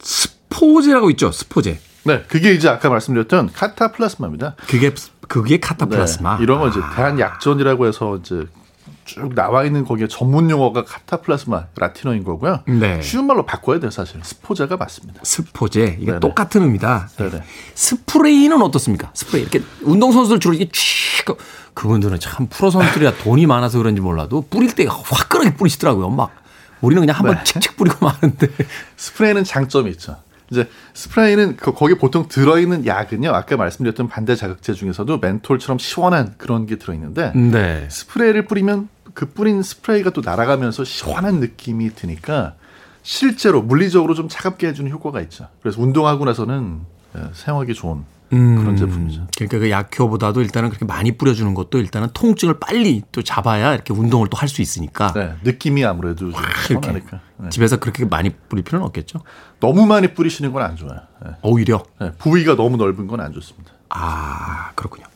스포제라고 0.00 1.10
있죠. 1.10 1.32
스포제. 1.32 1.80
네, 2.04 2.22
그게 2.28 2.52
이제 2.52 2.68
아까 2.68 2.88
말씀드렸던 2.88 3.50
카타플라스마입니다. 3.52 4.54
그게 4.68 4.94
그게 5.28 5.58
카타플라스마. 5.58 6.36
네, 6.38 6.44
이런 6.44 6.60
거 6.60 6.68
이제 6.68 6.78
아. 6.80 6.94
대한약전이라고 6.94 7.86
해서 7.86 8.16
이제 8.16 8.46
쭉 9.04 9.34
나와 9.34 9.64
있는 9.64 9.84
거기에 9.84 10.08
전문 10.08 10.50
용어가 10.50 10.84
카타플라스마 10.84 11.66
라틴어인 11.76 12.24
거고요. 12.24 12.60
네. 12.66 13.00
쉬운 13.02 13.26
말로 13.26 13.46
바꿔야 13.46 13.80
돼요, 13.80 13.90
사실. 13.90 14.20
스포제가 14.22 14.76
맞습니다. 14.76 15.20
스포제. 15.22 15.98
이게 16.00 16.06
네네. 16.06 16.20
똑같은 16.20 16.62
의미다. 16.62 17.08
네네. 17.16 17.42
스프레이는 17.74 18.60
어떻습니까? 18.62 19.10
스프레이. 19.14 19.42
이렇게 19.42 19.62
운동 19.82 20.12
선수들 20.12 20.40
주로 20.40 20.54
이게 20.54 20.68
쭉 20.72 21.38
그분들은 21.74 22.18
참 22.20 22.48
프로 22.48 22.70
선수들이라 22.70 23.16
돈이 23.18 23.46
많아서 23.46 23.78
그런지 23.78 24.00
몰라도 24.00 24.44
뿌릴 24.48 24.74
때 24.74 24.86
화끈하게 24.88 25.56
뿌리시더라고요. 25.56 26.10
막 26.10 26.30
우리는 26.80 27.00
그냥 27.00 27.16
한번 27.16 27.36
네. 27.36 27.44
칙칙 27.44 27.76
뿌리고 27.76 28.06
마는데. 28.06 28.48
스프레이는 28.96 29.44
장점이 29.44 29.90
있죠. 29.92 30.16
이제 30.50 30.68
스프레이는 30.94 31.56
그 31.56 31.72
거기 31.72 31.94
보통 31.96 32.28
들어있는 32.28 32.86
약은요. 32.86 33.30
아까 33.30 33.56
말씀드렸던 33.56 34.08
반대 34.08 34.36
자극제 34.36 34.74
중에서도 34.74 35.18
멘톨처럼 35.18 35.78
시원한 35.78 36.34
그런 36.38 36.66
게 36.66 36.76
들어있는데 36.76 37.32
네. 37.34 37.88
스프레이를 37.90 38.46
뿌리면 38.46 38.88
그 39.14 39.26
뿌린 39.26 39.62
스프레이가 39.62 40.10
또 40.10 40.20
날아가면서 40.24 40.84
시원한 40.84 41.40
느낌이 41.40 41.94
드니까 41.94 42.54
실제로 43.02 43.62
물리적으로 43.62 44.14
좀 44.14 44.28
차갑게 44.28 44.68
해주는 44.68 44.90
효과가 44.90 45.20
있죠. 45.22 45.48
그래서 45.62 45.80
운동하고 45.80 46.24
나서는 46.24 46.80
예, 47.16 47.22
사용하기 47.32 47.74
좋은 47.74 48.04
음, 48.32 48.56
그런 48.58 48.76
제품이죠. 48.76 49.28
그러니까 49.36 49.58
그 49.58 49.70
약효보다도 49.70 50.40
일단은 50.42 50.68
그렇게 50.70 50.84
많이 50.84 51.16
뿌려주는 51.16 51.54
것도 51.54 51.78
일단은 51.78 52.08
통증을 52.12 52.58
빨리 52.58 53.02
또 53.12 53.22
잡아야 53.22 53.72
이렇게 53.74 53.92
운동을 53.94 54.28
또 54.28 54.36
할 54.36 54.48
수 54.48 54.62
있으니까. 54.62 55.12
네, 55.12 55.34
느낌이 55.44 55.84
아무래도 55.84 56.30
시원하니까. 56.66 57.20
네. 57.38 57.48
집에서 57.50 57.76
그렇게 57.78 58.04
많이 58.04 58.30
뿌릴 58.30 58.64
필요는 58.64 58.84
없겠죠. 58.86 59.20
너무 59.60 59.86
많이 59.86 60.12
뿌리시는 60.14 60.52
건 60.52 60.62
안 60.62 60.76
좋아요. 60.76 60.98
네. 61.24 61.30
오히려 61.42 61.84
네, 62.00 62.12
부위가 62.18 62.56
너무 62.56 62.76
넓은 62.76 63.06
건 63.06 63.20
안 63.20 63.32
좋습니다. 63.32 63.72
아 63.90 64.72
그렇군요. 64.74 65.06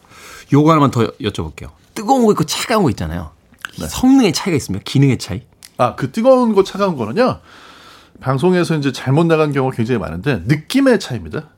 요거 0.53 0.71
하나만 0.71 0.91
더 0.91 1.07
여쭤볼게요. 1.21 1.71
뜨거운 1.95 2.25
거 2.27 2.33
있고 2.33 2.45
차가운 2.45 2.85
거 2.85 2.91
있잖아요. 2.91 3.31
네. 3.79 3.87
성능의 3.89 4.33
차이가 4.33 4.57
있습니까? 4.57 4.83
기능의 4.85 5.19
차이? 5.19 5.43
아 5.79 5.97
그 5.97 6.13
뜨거운 6.13 6.55
거 6.55 6.63
차가운 6.63 6.97
거는요. 6.97 7.41
방송에서 8.21 8.77
이제 8.77 8.93
잘못 8.93 9.25
나간 9.27 9.53
경우가 9.53 9.75
굉장히 9.75 9.99
많은데 9.99 10.43
느낌의 10.47 11.01
차이입니다. 11.01 11.49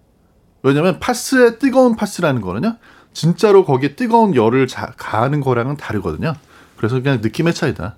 왜냐하면 0.63 0.99
파스의 1.01 1.59
뜨거운 1.59 1.97
파스라는 1.97 2.41
거는요. 2.41 2.77
진짜로 3.13 3.65
거기에 3.65 3.95
뜨거운 3.97 4.35
열을 4.35 4.67
자, 4.69 4.93
가하는 4.97 5.41
거랑은 5.41 5.77
다르거든요. 5.77 6.35
그래서 6.77 7.01
그냥 7.01 7.21
느낌의 7.21 7.55
차이다. 7.55 7.97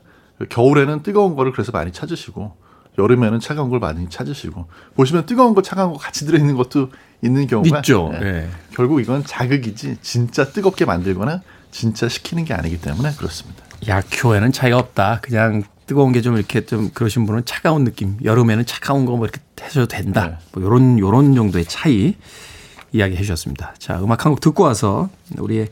겨울에는 0.49 1.03
뜨거운 1.03 1.37
거를 1.37 1.53
그래서 1.53 1.73
많이 1.73 1.93
찾으시고 1.93 2.57
여름에는 2.99 3.41
차가운 3.41 3.71
걸 3.71 3.81
많이 3.81 4.09
찾으시고 4.09 4.67
보시면 4.97 5.27
뜨거운 5.27 5.55
거 5.55 5.63
차가운 5.63 5.93
거 5.93 5.99
같이 5.99 6.27
들어 6.27 6.39
있는 6.39 6.55
것도 6.57 6.91
있는 7.23 7.47
경우가 7.47 7.79
있죠. 7.79 8.11
네. 8.13 8.21
네. 8.21 8.51
결국 8.75 9.01
이건 9.01 9.25
자극이지 9.25 9.99
진짜 10.03 10.45
뜨겁게 10.45 10.85
만들거나 10.85 11.43
진짜 11.71 12.09
식히는 12.09 12.45
게 12.45 12.55
아니기 12.55 12.81
때문에 12.81 13.13
그렇습니다. 13.17 13.63
약효에는 13.87 14.53
차이가 14.53 14.79
없다. 14.79 15.21
그냥 15.23 15.63
뜨거운 15.87 16.13
게 16.13 16.21
좀 16.23 16.37
이렇게 16.37 16.65
좀 16.67 16.91
그러신 16.95 17.27
분은 17.27 17.45
차가운 17.45 17.85
느낌. 17.85 18.17
여름에는 18.25 18.65
차가운 18.67 19.05
거 19.07 19.13
뭐 19.17 19.27
이렇게 19.27 19.41
해줘도 19.63 19.87
된다. 19.87 20.27
네. 20.29 20.37
뭐 20.53 20.63
요런 20.63 20.99
요런 20.99 21.35
정도의 21.35 21.65
차이. 21.67 22.17
이야기 22.95 23.17
해 23.17 23.21
주셨습니다. 23.23 23.75
자, 23.79 23.99
음악 24.01 24.25
한 24.25 24.33
곡 24.33 24.41
듣고 24.41 24.63
와서 24.65 25.09
우리의 25.37 25.69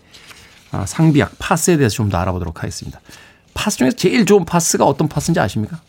아, 0.72 0.84
상비약 0.86 1.32
파스에 1.38 1.76
대해서 1.76 1.94
좀 1.96 2.10
더 2.10 2.18
알아보도록 2.18 2.58
하겠습니다. 2.62 3.00
파스 3.54 3.78
중에서 3.78 3.96
제일 3.96 4.26
좋은 4.26 4.44
파스가 4.44 4.84
어떤 4.84 5.08
파스인지 5.08 5.38
아십니까? 5.40 5.80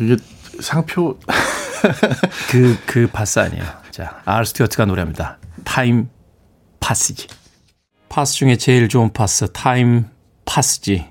이게 0.00 0.16
상표 0.60 1.18
그, 2.50 2.78
그 2.86 3.08
파스 3.12 3.38
아니에요. 3.38 3.64
자, 3.90 4.20
알 4.24 4.44
스튜어트가 4.44 4.84
노래합니다. 4.84 5.38
타임 5.64 6.08
파스지. 6.80 7.28
파스 8.08 8.34
중에 8.34 8.56
제일 8.56 8.88
좋은 8.88 9.12
파스, 9.12 9.50
타임 9.52 10.06
파스지. 10.44 11.06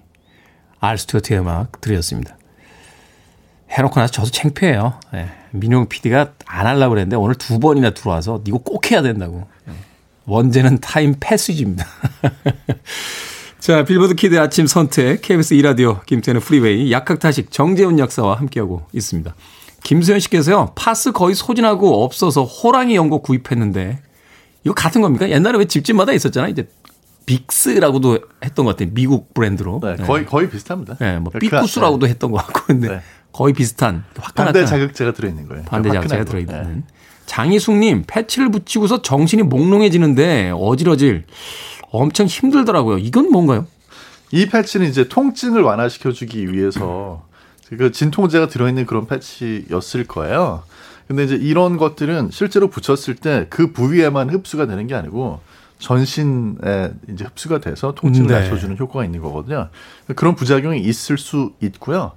알 0.79 0.97
스튜어트의 0.97 1.39
음악 1.39 1.79
들으셨습니다. 1.81 2.37
해놓고 3.71 3.99
나서 3.99 4.11
저도 4.11 4.29
창피해요. 4.29 4.99
네. 5.13 5.29
민용 5.51 5.87
PD가 5.87 6.33
안 6.45 6.67
하려고 6.67 6.91
그랬는데 6.91 7.15
오늘 7.15 7.35
두 7.35 7.59
번이나 7.59 7.91
들어와서 7.91 8.41
이거 8.47 8.57
꼭 8.57 8.91
해야 8.91 9.01
된다고. 9.01 9.47
원제는 10.27 10.79
Time 10.79 11.15
Passages입니다. 11.19 11.85
자, 13.59 13.83
빌보드 13.83 14.15
키드 14.15 14.39
아침 14.39 14.67
선택, 14.67 15.21
KBS 15.21 15.55
이라디오, 15.55 16.01
김태훈의 16.05 16.41
프리웨이, 16.41 16.91
약학다식 16.91 17.51
정재훈 17.51 17.97
약사와 17.97 18.35
함께하고 18.37 18.85
있습니다. 18.93 19.33
김수현 19.83 20.19
씨께서요, 20.19 20.73
파스 20.75 21.11
거의 21.11 21.33
소진하고 21.33 22.03
없어서 22.03 22.43
호랑이 22.43 22.95
연고 22.95 23.21
구입했는데, 23.21 23.99
이거 24.63 24.73
같은 24.73 25.01
겁니까? 25.01 25.29
옛날에 25.29 25.57
왜 25.57 25.65
집집마다 25.65 26.11
있었잖아요. 26.13 26.51
이제 26.51 26.67
빅스라고도 27.25 28.19
했던 28.43 28.65
것 28.65 28.71
같아요. 28.71 28.89
미국 28.93 29.33
브랜드로. 29.33 29.81
네, 29.83 29.95
거의, 29.97 30.25
거의 30.25 30.49
비슷합니다. 30.49 30.95
네, 30.99 31.19
뭐, 31.19 31.31
삐꾸스라고도 31.31 32.05
네. 32.05 32.11
했던 32.11 32.31
것 32.31 32.37
같고. 32.37 32.61
근데 32.67 32.87
네. 32.87 33.01
거의 33.37 33.53
비슷한 33.53 34.03
반대 34.33 34.65
자극제가 34.65 35.13
들어있는 35.13 35.47
거예요. 35.47 35.63
반대 35.65 35.91
자극제가 35.91 36.23
들어있는. 36.23 36.75
네. 36.77 36.83
장희숙님 37.27 38.05
패치를 38.07 38.49
붙이고서 38.49 39.03
정신이 39.03 39.43
몽롱해지는데 39.43 40.53
어질어질 40.55 41.25
엄청 41.91 42.25
힘들더라고요. 42.25 42.97
이건 42.97 43.29
뭔가요? 43.31 43.67
이 44.31 44.47
패치는 44.47 44.87
이제 44.89 45.07
통증을 45.07 45.61
완화시켜주기 45.61 46.51
위해서 46.51 47.27
그 47.69 47.91
진통제가 47.91 48.47
들어있는 48.47 48.87
그런 48.87 49.05
패치였을 49.05 50.05
거예요. 50.05 50.63
근데 51.07 51.23
이제 51.23 51.35
이런 51.35 51.77
것들은 51.77 52.29
실제로 52.31 52.69
붙였을 52.69 53.13
때 53.15 53.45
그 53.51 53.71
부위에만 53.71 54.31
흡수가 54.31 54.65
되는 54.65 54.87
게 54.87 54.95
아니고 54.95 55.41
전신에 55.77 56.91
이제 57.11 57.23
흡수가 57.23 57.59
돼서 57.59 57.93
통증을 57.93 58.29
네. 58.29 58.39
낮춰주는 58.39 58.79
효과가 58.79 59.05
있는 59.05 59.21
거거든요. 59.21 59.69
그런 60.15 60.33
부작용이 60.33 60.79
있을 60.81 61.19
수 61.19 61.51
있고요. 61.61 62.13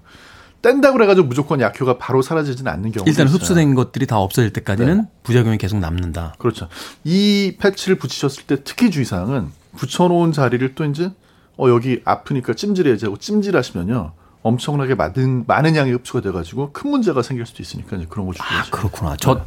뗀다고 0.62 0.94
그래가지고 0.94 1.26
무조건 1.26 1.61
약효가 1.61 1.98
바로 1.98 2.22
사라지지는 2.22 2.70
않는 2.70 2.92
경우가 2.92 3.08
일단 3.11 3.26
있어요. 3.26 3.36
흡수된 3.36 3.74
것들이 3.74 4.06
다 4.06 4.18
없어질 4.18 4.52
때까지는 4.52 4.96
네. 4.98 5.08
부작용이 5.22 5.58
계속 5.58 5.78
남는다. 5.78 6.34
그렇죠. 6.38 6.68
이 7.04 7.56
패치를 7.58 7.96
붙이셨을 7.96 8.44
때 8.44 8.56
특히 8.62 8.90
주의사항은 8.90 9.48
붙여놓은 9.76 10.32
자리를 10.32 10.74
또 10.74 10.84
이제 10.84 11.11
어 11.56 11.68
여기 11.68 12.00
아프니까 12.04 12.54
찜질해야지 12.54 13.06
하고 13.06 13.16
찜질하시면요 13.16 14.12
엄청나게 14.42 14.94
많은 14.94 15.44
많은 15.46 15.76
양이 15.76 15.90
흡수가 15.92 16.20
돼가지고 16.22 16.72
큰 16.72 16.90
문제가 16.90 17.22
생길 17.22 17.46
수도 17.46 17.62
있으니까 17.62 17.96
이제 17.96 18.06
그런 18.08 18.26
거 18.26 18.32
주의하셔야 18.32 18.62
아 18.62 18.70
그렇구나. 18.70 19.16
저 19.16 19.46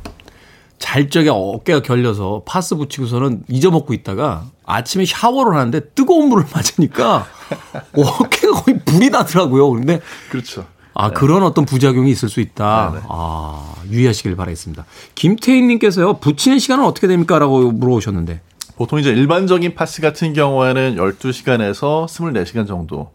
잘 0.83 1.09
적에 1.09 1.29
어깨가 1.29 1.81
결려서 1.81 2.41
파스 2.45 2.75
붙이고서는 2.75 3.43
잊어먹고 3.47 3.93
있다가 3.93 4.43
아침에 4.65 5.05
샤워를 5.05 5.57
하는데 5.57 5.79
뜨거운 5.95 6.27
물을 6.27 6.43
맞으니까 6.53 7.25
어깨가 7.95 8.61
거의 8.61 8.79
불이 8.83 9.09
나더라고요. 9.09 9.69
그런데 9.69 10.01
그렇죠. 10.29 10.65
아 10.95 11.09
그런 11.11 11.43
어떤 11.43 11.65
부작용이 11.65 12.11
있을 12.11 12.29
수 12.29 12.39
있다. 12.39 12.91
네, 12.93 12.99
네. 12.99 13.05
아 13.09 13.73
유의하시길 13.89 14.35
바라겠습니다. 14.35 14.85
김태희님께서요 15.15 16.15
붙이는 16.17 16.59
시간은 16.59 16.85
어떻게 16.85 17.07
됩니까?라고 17.07 17.71
물어보셨는데 17.71 18.41
보통 18.75 18.99
이제 18.99 19.09
일반적인 19.11 19.75
파스 19.75 20.01
같은 20.01 20.33
경우에는 20.33 20.95
12시간에서 20.95 22.05
24시간 22.07 22.67
정도 22.67 23.11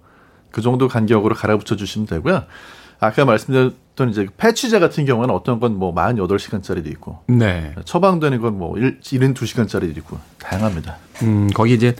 그 0.50 0.62
정도 0.62 0.88
간격으로 0.88 1.34
갈아붙여 1.34 1.76
주시면 1.76 2.06
되고요. 2.06 2.44
아까 3.00 3.24
말씀드렸던 3.24 4.10
이제 4.10 4.26
패치제 4.36 4.80
같은 4.80 5.04
경우는 5.04 5.32
어떤 5.32 5.60
건 5.60 5.74
뭐 5.74 5.94
48시간짜리도 5.94 6.86
있고 6.88 7.20
네. 7.28 7.74
처방되는 7.84 8.40
건 8.40 8.54
뭐 8.58 8.74
72시간짜리도 8.74 9.96
있고 9.98 10.18
다양합니다. 10.38 10.96
음, 11.22 11.48
거기 11.54 11.74
이제 11.74 11.94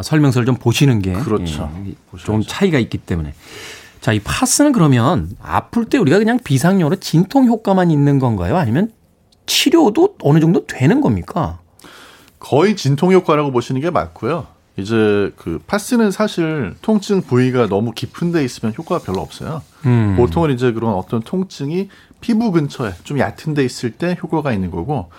설명서를 0.00 0.46
좀 0.46 0.54
보시는 0.56 1.00
게 1.02 1.12
그렇죠. 1.14 1.72
예, 1.86 1.94
좀 2.18 2.42
차이가 2.42 2.78
있기 2.78 2.98
때문에. 2.98 3.34
자, 4.06 4.12
이 4.12 4.20
파스는 4.20 4.70
그러면 4.70 5.30
아플 5.42 5.86
때 5.86 5.98
우리가 5.98 6.18
그냥 6.18 6.38
비상용으로 6.38 6.94
진통 7.00 7.46
효과만 7.46 7.90
있는 7.90 8.20
건가요? 8.20 8.56
아니면 8.56 8.92
치료도 9.46 10.18
어느 10.22 10.38
정도 10.38 10.64
되는 10.64 11.00
겁니까? 11.00 11.58
거의 12.38 12.76
진통 12.76 13.10
효과라고 13.10 13.50
보시는 13.50 13.80
게 13.80 13.90
맞고요. 13.90 14.46
이제 14.76 15.32
그 15.34 15.58
파스는 15.66 16.12
사실 16.12 16.76
통증 16.82 17.20
부위가 17.20 17.66
너무 17.66 17.90
깊은 17.90 18.30
데 18.30 18.44
있으면 18.44 18.72
효과가 18.78 19.04
별로 19.04 19.20
없어요. 19.22 19.62
음. 19.86 20.14
보통은 20.16 20.52
이제 20.52 20.70
그런 20.70 20.94
어떤 20.94 21.20
통증이 21.20 21.88
피부 22.20 22.52
근처에 22.52 22.92
좀 23.02 23.18
얕은 23.18 23.54
데 23.54 23.64
있을 23.64 23.90
때 23.90 24.16
효과가 24.22 24.52
있는 24.52 24.70
거고 24.70 25.10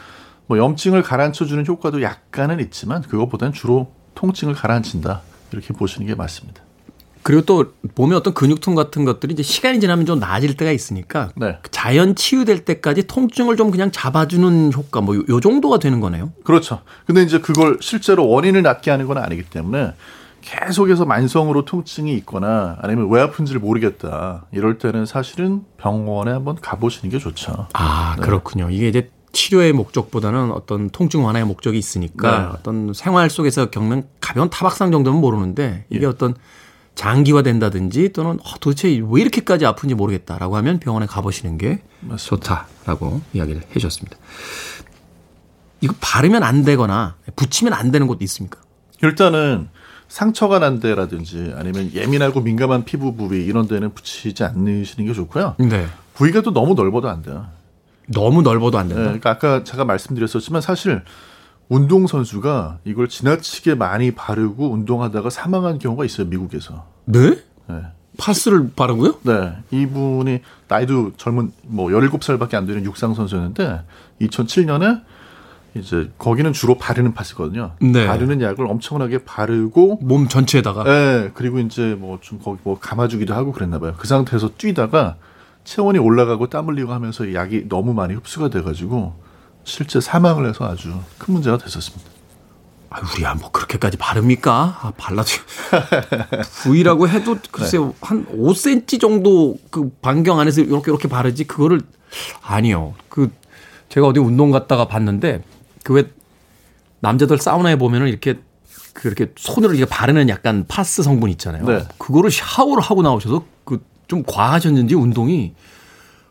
뭐 0.46 0.58
염증을 0.58 1.04
가라앉혀 1.04 1.44
주는 1.44 1.68
효과도 1.68 2.02
약간은 2.02 2.62
있지만 2.62 3.02
그것보다는 3.02 3.52
주로 3.52 3.92
통증을 4.16 4.54
가라앉힌다. 4.54 5.24
이렇게 5.52 5.74
보시는 5.74 6.08
게 6.08 6.16
맞습니다. 6.16 6.67
그리고 7.28 7.42
또 7.42 7.74
몸에 7.96 8.16
어떤 8.16 8.34
근육통 8.34 8.74
같은 8.74 9.04
것들이 9.04 9.34
이제 9.34 9.44
시간이 9.44 9.82
지나면 9.82 10.06
좀 10.06 10.18
나아질 10.18 10.56
때가 10.56 10.72
있으니까 10.72 11.32
네. 11.36 11.58
자연 11.72 12.16
치유될 12.16 12.64
때까지 12.64 13.06
통증을 13.06 13.58
좀 13.58 13.70
그냥 13.70 13.92
잡아주는 13.92 14.72
효과 14.74 15.02
뭐 15.02 15.14
요 15.30 15.42
정도가 15.42 15.78
되는 15.80 16.00
거네요. 16.00 16.32
그렇죠. 16.46 16.84
근데 17.06 17.24
이제 17.24 17.42
그걸 17.42 17.80
실제로 17.82 18.30
원인을 18.30 18.62
낫게 18.62 18.92
하는 18.92 19.08
건 19.08 19.18
아니기 19.18 19.44
때문에 19.44 19.92
계속해서 20.40 21.04
만성으로 21.04 21.66
통증이 21.66 22.14
있거나 22.20 22.78
아니면 22.82 23.10
왜 23.12 23.20
아픈지를 23.24 23.60
모르겠다. 23.60 24.46
이럴 24.54 24.78
때는 24.78 25.06
사실은 25.06 25.66
병원에 25.76 26.32
한번 26.32 26.56
가보시는 26.56 27.12
게 27.12 27.20
좋죠. 27.20 27.68
아, 27.74 28.16
그렇군요. 28.22 28.70
이게 28.70 28.88
이제 28.88 29.12
치료의 29.34 29.74
목적보다는 29.74 30.54
어떤 30.54 30.90
통증 30.92 31.26
완화의 31.26 31.44
목적이 31.44 31.78
있으니까 31.78 32.38
네. 32.38 32.58
어떤 32.58 32.94
생활 32.94 33.30
속에서 33.30 33.70
겪는 33.70 34.04
가벼운 34.22 34.50
타박상 34.50 34.92
정도는 34.92 35.20
모르는데 35.20 35.84
이게 35.90 36.04
예. 36.04 36.06
어떤 36.08 36.34
장기화 36.98 37.44
된다든지 37.44 38.12
또는 38.12 38.40
어, 38.44 38.60
도대체 38.60 38.90
왜 38.90 39.22
이렇게까지 39.22 39.66
아픈지 39.68 39.94
모르겠다라고 39.94 40.58
하면 40.58 40.80
병원에 40.80 41.06
가보시는 41.06 41.60
게 41.60 41.84
맞습니다. 42.02 42.68
좋다라고 42.84 43.22
이야기를 43.34 43.62
해 43.62 43.74
주셨습니다. 43.74 44.18
이거 45.80 45.94
바르면 46.02 46.42
안 46.42 46.64
되거나 46.64 47.16
붙이면 47.36 47.74
안 47.74 47.92
되는 47.92 48.08
곳도 48.08 48.24
있습니까? 48.24 48.60
일단은 49.04 49.70
상처가 50.08 50.58
난 50.58 50.80
데라든지 50.80 51.54
아니면 51.56 51.92
예민하고 51.94 52.42
민감한 52.42 52.84
피부 52.84 53.16
부위 53.16 53.46
이런 53.46 53.68
데는 53.68 53.94
붙이지 53.94 54.44
않으시는 54.44 55.06
게 55.08 55.14
좋고요. 55.14 55.56
네. 55.60 55.86
부위가 56.16 56.42
또 56.42 56.52
너무 56.52 56.74
넓어도 56.74 57.10
안 57.10 57.22
돼요. 57.22 57.46
너무 58.08 58.42
넓어도 58.42 58.80
안 58.80 58.88
네, 58.88 58.96
된다. 58.96 59.10
그러니까 59.10 59.30
아까 59.30 59.64
제가 59.64 59.86
말씀드렸었지만 59.86 60.62
사실 60.62 61.04
운동 61.70 62.08
선수가 62.08 62.80
이걸 62.86 63.08
지나치게 63.10 63.76
많이 63.76 64.12
바르고 64.12 64.72
운동하다가 64.72 65.30
사망한 65.30 65.80
경우가 65.80 66.06
있어요 66.06 66.28
미국에서. 66.28 66.86
네? 67.06 67.38
네. 67.68 67.82
파스를 68.18 68.72
바르고요? 68.76 69.20
네. 69.24 69.54
이분이 69.72 70.40
나이도 70.68 71.14
젊은 71.18 71.52
뭐 71.64 71.90
17살밖에 71.90 72.56
안 72.56 72.66
되는 72.66 72.84
육상 72.84 73.14
선수였는데 73.14 73.82
2007년에 74.22 75.02
이제 75.76 76.10
거기는 76.18 76.52
주로 76.54 76.78
바르는 76.78 77.14
파스거든요. 77.14 77.74
네. 77.80 78.08
바르는 78.08 78.42
약을 78.42 78.66
엄청나게 78.66 79.20
바르고 79.26 80.00
몸 80.02 80.28
전체에다가 80.28 80.84
네, 80.86 81.32
그리고 81.36 81.60
이제 81.60 81.96
뭐 82.00 82.18
좀 82.22 82.40
거기 82.44 82.60
뭐 82.64 82.80
감아 82.80 83.08
주기도 83.08 83.36
하고 83.36 83.52
그랬나 83.52 83.78
봐요. 83.78 83.94
그 83.98 84.08
상태에서 84.08 84.52
뛰다가 84.58 85.18
체온이 85.66 86.00
올라가고 86.00 86.48
땀 86.48 86.68
흘리고 86.68 86.94
하면서 86.94 87.26
이 87.26 87.36
약이 87.36 87.68
너무 87.70 87.94
많이 87.94 88.16
흡수가 88.16 88.50
돼 88.50 88.64
가지고 88.64 89.14
실제 89.68 90.00
사망을 90.00 90.48
해서 90.48 90.66
아주 90.66 90.98
큰 91.18 91.34
문제가 91.34 91.58
됐었습니다. 91.58 92.10
아, 92.90 93.02
우리야 93.14 93.34
뭐 93.34 93.52
그렇게까지 93.52 93.98
바릅니까? 93.98 94.80
아, 94.82 94.94
발라도 94.98 95.28
부위라고 96.64 97.10
해도 97.10 97.38
글쎄요 97.52 97.94
한 98.00 98.26
5cm 98.28 99.00
정도 99.02 99.58
그 99.70 99.90
반경 100.02 100.40
안에서 100.40 100.62
이렇게 100.62 100.90
이렇게 100.90 101.10
바르지 101.10 101.44
그거를 101.46 101.82
아니요. 102.42 102.96
그 103.10 103.30
제가 103.90 104.08
어디 104.08 104.22
운동 104.22 104.52
갔다가 104.52 104.88
봤는데 104.88 105.44
그 105.84 105.94
왜 105.94 106.10
남자들 107.00 107.38
사우나에 107.38 107.76
보면은 107.76 108.08
이렇게 108.08 108.40
그렇게 108.94 109.32
손으로 109.38 109.74
이렇게 109.76 109.88
바르는 109.90 110.30
약간 110.30 110.66
파스 110.68 111.04
성분 111.04 111.30
있잖아요. 111.32 111.66
네. 111.66 111.84
그거를 111.98 112.32
샤워를 112.32 112.82
하고 112.82 113.02
나오셔서 113.02 113.44
그 113.66 113.86
좀 114.08 114.24
과하셨는지 114.26 114.96
운동이 114.96 115.54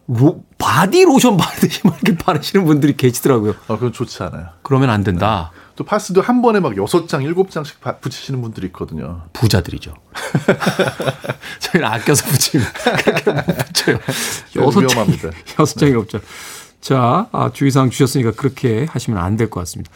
로, 0.09 0.43
바디 0.59 1.05
로션 1.05 1.37
바르듯이 1.39 1.81
막 1.85 1.99
이렇게 2.03 2.17
바르시는 2.23 2.65
분들이 2.65 2.97
계시더라고요. 2.97 3.53
아, 3.69 3.75
그건 3.75 3.93
좋지 3.93 4.23
않아요. 4.23 4.47
그러면 4.63 4.91
안 4.91 5.03
된다. 5.05 5.51
또 5.75 5.85
파스도 5.85 6.23
한 6.23 6.41
번에 6.43 6.59
막 6.61 6.77
여섯 6.79 7.07
장, 7.09 7.23
일곱 7.23 7.51
장씩 7.51 7.81
바- 7.81 7.97
붙이시는 7.97 8.41
분들이 8.41 8.67
있거든요. 8.69 9.23
부자들이죠. 9.35 9.95
저희는 11.61 11.89
아껴서 11.89 12.25
붙이면 12.27 12.67
그렇게 13.05 13.33
못 13.33 13.45
붙여요. 13.67 13.99
위험합니다. 14.55 15.31
여섯 15.61 15.79
장이 15.79 15.95
없죠. 15.95 16.21
자, 16.81 17.27
아, 17.33 17.51
주의사항 17.53 17.91
주셨으니까 17.91 18.33
그렇게 18.33 18.87
하시면 18.91 19.21
안 19.23 19.37
될 19.37 19.51
것 19.51 19.61
같습니다. 19.61 19.91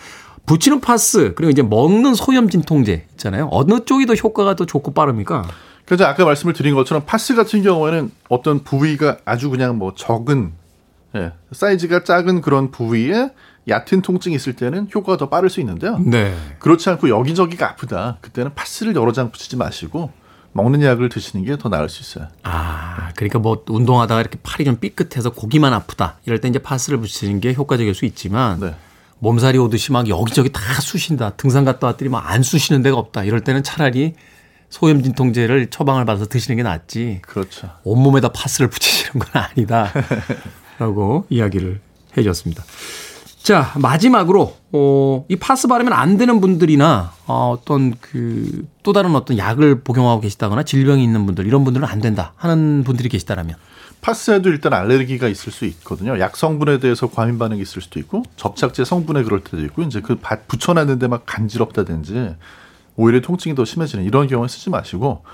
붙이는 0.46 0.80
파스, 0.80 1.32
그리고 1.36 1.50
이제 1.50 1.62
먹는 1.62 2.14
소염 2.14 2.48
진통제 2.50 3.06
있잖아요. 3.12 3.48
어느 3.52 3.84
쪽이 3.84 4.06
더 4.06 4.14
효과가 4.14 4.56
더 4.56 4.66
좋고 4.66 4.92
빠릅니까? 4.92 5.44
그래서 5.90 6.04
아까 6.04 6.24
말씀을 6.24 6.52
드린 6.52 6.76
것처럼 6.76 7.02
파스 7.04 7.34
같은 7.34 7.62
경우에는 7.62 8.12
어떤 8.28 8.62
부위가 8.62 9.16
아주 9.24 9.50
그냥 9.50 9.76
뭐 9.76 9.92
적은 9.96 10.52
예, 11.16 11.32
사이즈가 11.50 12.04
작은 12.04 12.42
그런 12.42 12.70
부위에 12.70 13.32
얕은 13.68 14.00
통증이 14.02 14.36
있을 14.36 14.52
때는 14.54 14.86
효과가 14.94 15.18
더 15.18 15.28
빠를 15.28 15.50
수 15.50 15.58
있는데요. 15.58 15.98
네. 15.98 16.32
그렇지 16.60 16.88
않고 16.90 17.08
여기저기가 17.08 17.70
아프다. 17.70 18.18
그때는 18.20 18.54
파스를 18.54 18.94
여러 18.94 19.10
장 19.10 19.32
붙이지 19.32 19.56
마시고 19.56 20.12
먹는 20.52 20.80
약을 20.80 21.08
드시는 21.08 21.44
게 21.44 21.56
더 21.56 21.68
나을 21.68 21.88
수 21.88 22.02
있어요. 22.02 22.28
아, 22.44 23.10
그러니까 23.16 23.40
뭐 23.40 23.64
운동하다가 23.68 24.20
이렇게 24.20 24.38
팔이 24.44 24.64
좀 24.66 24.76
삐끗해서 24.76 25.30
고기만 25.30 25.72
아프다. 25.72 26.18
이럴 26.24 26.40
때 26.40 26.46
이제 26.46 26.60
파스를 26.60 27.00
붙이는 27.00 27.40
게 27.40 27.52
효과적일 27.52 27.96
수 27.96 28.04
있지만 28.04 28.60
네. 28.60 28.76
몸살이 29.18 29.58
오듯이 29.58 29.90
막 29.90 30.08
여기저기 30.08 30.50
다 30.52 30.60
쑤신다. 30.80 31.30
등산 31.30 31.64
갔다 31.64 31.88
왔더니 31.88 32.08
막 32.10 32.30
안 32.30 32.44
쑤시는 32.44 32.82
데가 32.82 32.96
없다. 32.96 33.24
이럴 33.24 33.40
때는 33.40 33.64
차라리 33.64 34.14
소염 34.70 35.02
진통제를 35.02 35.68
처방을 35.68 36.04
받아서 36.06 36.26
드시는 36.26 36.56
게 36.56 36.62
낫지. 36.62 37.18
그렇죠. 37.22 37.68
온몸에다 37.84 38.28
파스를 38.28 38.70
붙이시는 38.70 39.18
건 39.24 39.42
아니다. 39.42 39.90
라고 40.78 41.26
이야기를 41.28 41.80
해 42.16 42.22
줬습니다. 42.22 42.64
자, 43.42 43.72
마지막으로, 43.78 44.56
어, 44.72 45.24
이 45.28 45.36
파스 45.36 45.66
바르면 45.66 45.92
안 45.94 46.16
되는 46.18 46.40
분들이나, 46.40 47.12
어, 47.26 47.56
어떤 47.58 47.94
그, 48.00 48.66
또 48.82 48.92
다른 48.92 49.14
어떤 49.16 49.38
약을 49.38 49.80
복용하고 49.82 50.20
계시다거나 50.20 50.62
질병이 50.62 51.02
있는 51.02 51.24
분들, 51.26 51.46
이런 51.46 51.64
분들은 51.64 51.86
안 51.88 52.00
된다 52.00 52.32
하는 52.36 52.84
분들이 52.84 53.08
계시다라면. 53.08 53.56
파스에도 54.02 54.48
일단 54.50 54.72
알레르기가 54.72 55.28
있을 55.28 55.52
수 55.52 55.64
있거든요. 55.66 56.18
약 56.20 56.36
성분에 56.36 56.78
대해서 56.78 57.08
과민 57.10 57.38
반응이 57.38 57.60
있을 57.60 57.82
수도 57.82 57.98
있고 58.00 58.22
접착제 58.36 58.84
성분에 58.84 59.22
그럴 59.24 59.40
때도 59.44 59.58
있고 59.64 59.82
이제 59.82 60.00
그 60.00 60.16
바- 60.16 60.38
붙여놨는데 60.48 61.06
막 61.08 61.24
간지럽다든지 61.26 62.34
오히려 63.00 63.20
통증이 63.20 63.54
더 63.54 63.64
심해지는 63.64 64.04
이런 64.04 64.26
경우에 64.26 64.46
쓰지 64.48 64.68
마시고 64.70 65.24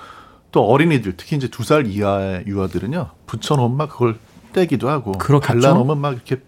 또 0.52 0.64
어린이들 0.68 1.14
특히 1.16 1.36
이제 1.36 1.48
두 1.48 1.64
살 1.64 1.86
이하의 1.86 2.44
유아들은요 2.46 3.10
붙여놓으면 3.26 3.76
막 3.76 3.88
그걸 3.90 4.18
떼기도 4.52 4.88
하고. 4.88 5.12
갈라놓으면 5.62 5.98
막 6.00 6.12
이렇게 6.14 6.40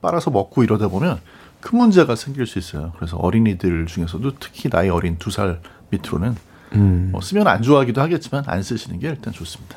빨아서 0.00 0.30
먹고 0.30 0.62
이러다 0.64 0.88
보면 0.88 1.20
큰 1.60 1.78
문제가 1.78 2.16
생길 2.16 2.46
수 2.46 2.58
있어요. 2.58 2.92
그래서 2.96 3.16
어린이들 3.18 3.86
중에서도 3.86 4.32
특히 4.40 4.68
나이 4.70 4.88
어린 4.88 5.16
두 5.18 5.30
살 5.30 5.60
밑으로는 5.90 6.36
뭐 7.12 7.20
쓰면 7.20 7.46
안 7.46 7.60
좋아하기도 7.62 8.00
하겠지만 8.00 8.44
안 8.46 8.62
쓰시는 8.62 8.98
게 8.98 9.08
일단 9.08 9.32
좋습니다. 9.32 9.76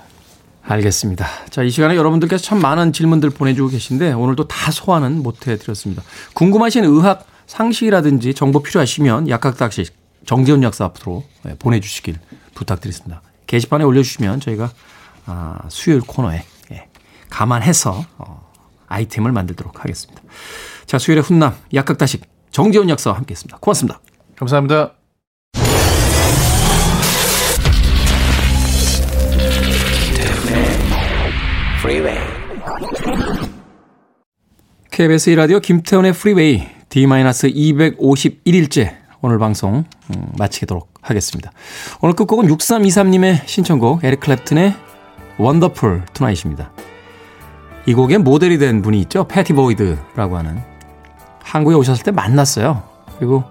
알겠습니다. 0.64 1.28
자, 1.52 1.62
이 1.62 1.70
시간에 1.70 1.96
여러분들께서 1.96 2.42
참 2.44 2.60
많은 2.60 2.92
질문들 2.94 3.30
보내주고 3.32 3.70
계신데 3.70 4.14
오늘도 4.14 4.48
다 4.48 4.72
소화는 4.72 5.22
못해드렸습니다. 5.22 6.02
궁금하신 6.34 6.86
의학 6.86 7.28
상식이라든지 7.46 8.34
정보 8.34 8.64
필요하시면 8.64 9.30
약학닥식 9.30 9.94
정재훈 10.26 10.64
약사 10.64 10.86
앞으로 10.86 11.24
네, 11.44 11.56
보내주시길 11.58 12.18
부탁드리겠습니다. 12.56 13.22
게시판에 13.48 13.84
올려주시면 13.84 14.40
저희가 14.40 14.72
아, 15.28 15.60
수요일 15.70 16.02
코너에 16.02 16.44
예, 16.72 16.88
감안해서 17.30 18.06
어, 18.18 18.52
아이템을 18.88 19.32
만들도록 19.32 19.84
하겠습니다. 19.84 20.22
자, 20.86 21.00
수요일의 21.00 21.24
훈남 21.24 21.56
약학다식 21.74 22.22
정재훈 22.52 22.90
약사와 22.90 23.18
함께했습니다. 23.18 23.58
고맙습니다. 23.60 24.00
감사합니다. 24.36 24.94
KBS 34.92 35.32
1라디오 35.32 35.62
김태훈의 35.62 36.14
프리웨이 36.14 36.64
D-251일째 36.90 39.05
오늘 39.26 39.40
방송 39.40 39.86
음, 40.14 40.32
마치도록 40.38 40.94
하겠습니다. 41.02 41.52
오늘 42.00 42.14
끝곡은 42.14 42.46
6323님의 42.46 43.48
신청곡 43.48 44.04
에릭 44.04 44.20
클랩튼의 44.20 44.76
Wonderful 45.40 46.04
Tonight입니다. 46.14 46.70
이 47.88 47.96
곡의 47.96 48.20
모델이 48.20 48.60
된 48.60 48.84
분이 48.84 49.00
있죠. 49.02 49.28
패티 49.28 49.54
보이드라고 49.54 50.38
하는 50.38 50.62
한국에 51.42 51.76
오셨을 51.76 52.04
때 52.04 52.12
만났어요. 52.12 52.84
그리고 53.18 53.44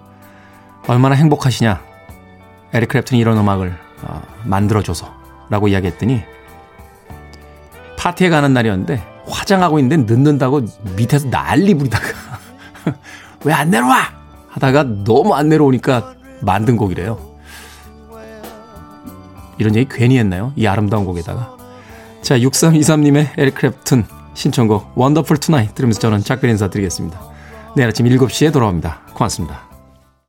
얼마나 0.87 1.15
행복하시냐. 1.15 1.81
에릭 2.71 2.87
클랩튼이 2.91 3.19
이런 3.19 3.37
음악을 3.37 3.77
어, 4.03 4.21
만들어줘서 4.45 5.13
라고 5.49 5.67
이야기했더니 5.67 6.21
파티에 7.97 8.29
가는 8.29 8.53
날이었는데 8.53 9.03
화장하고 9.27 9.79
있는데 9.79 10.13
늦는다고 10.13 10.61
밑에서 10.95 11.29
난리 11.29 11.73
부리다가 11.73 12.07
왜 13.43 13.51
안 13.51 13.69
내려와? 13.71 14.24
하다가 14.55 15.03
너무 15.03 15.33
안 15.33 15.49
내려오니까 15.49 16.15
만든 16.41 16.77
곡이래요. 16.77 17.19
이런 19.57 19.75
얘기 19.75 19.89
괜히 19.89 20.17
했나요? 20.17 20.53
이 20.55 20.65
아름다운 20.65 21.05
곡에다가. 21.05 21.55
자, 22.21 22.37
6323님의 22.39 23.27
에릭 23.37 23.55
클랩튼 23.55 24.05
신청곡 24.33 24.93
Wonderful 24.95 25.37
Tonight 25.37 25.75
들으면서 25.75 25.99
저는 25.99 26.21
작별 26.21 26.49
인사드리겠습니다. 26.51 27.19
내일 27.75 27.89
아침 27.89 28.05
7시에 28.05 28.51
돌아옵니다. 28.53 29.01
고맙습니다. 29.13 29.64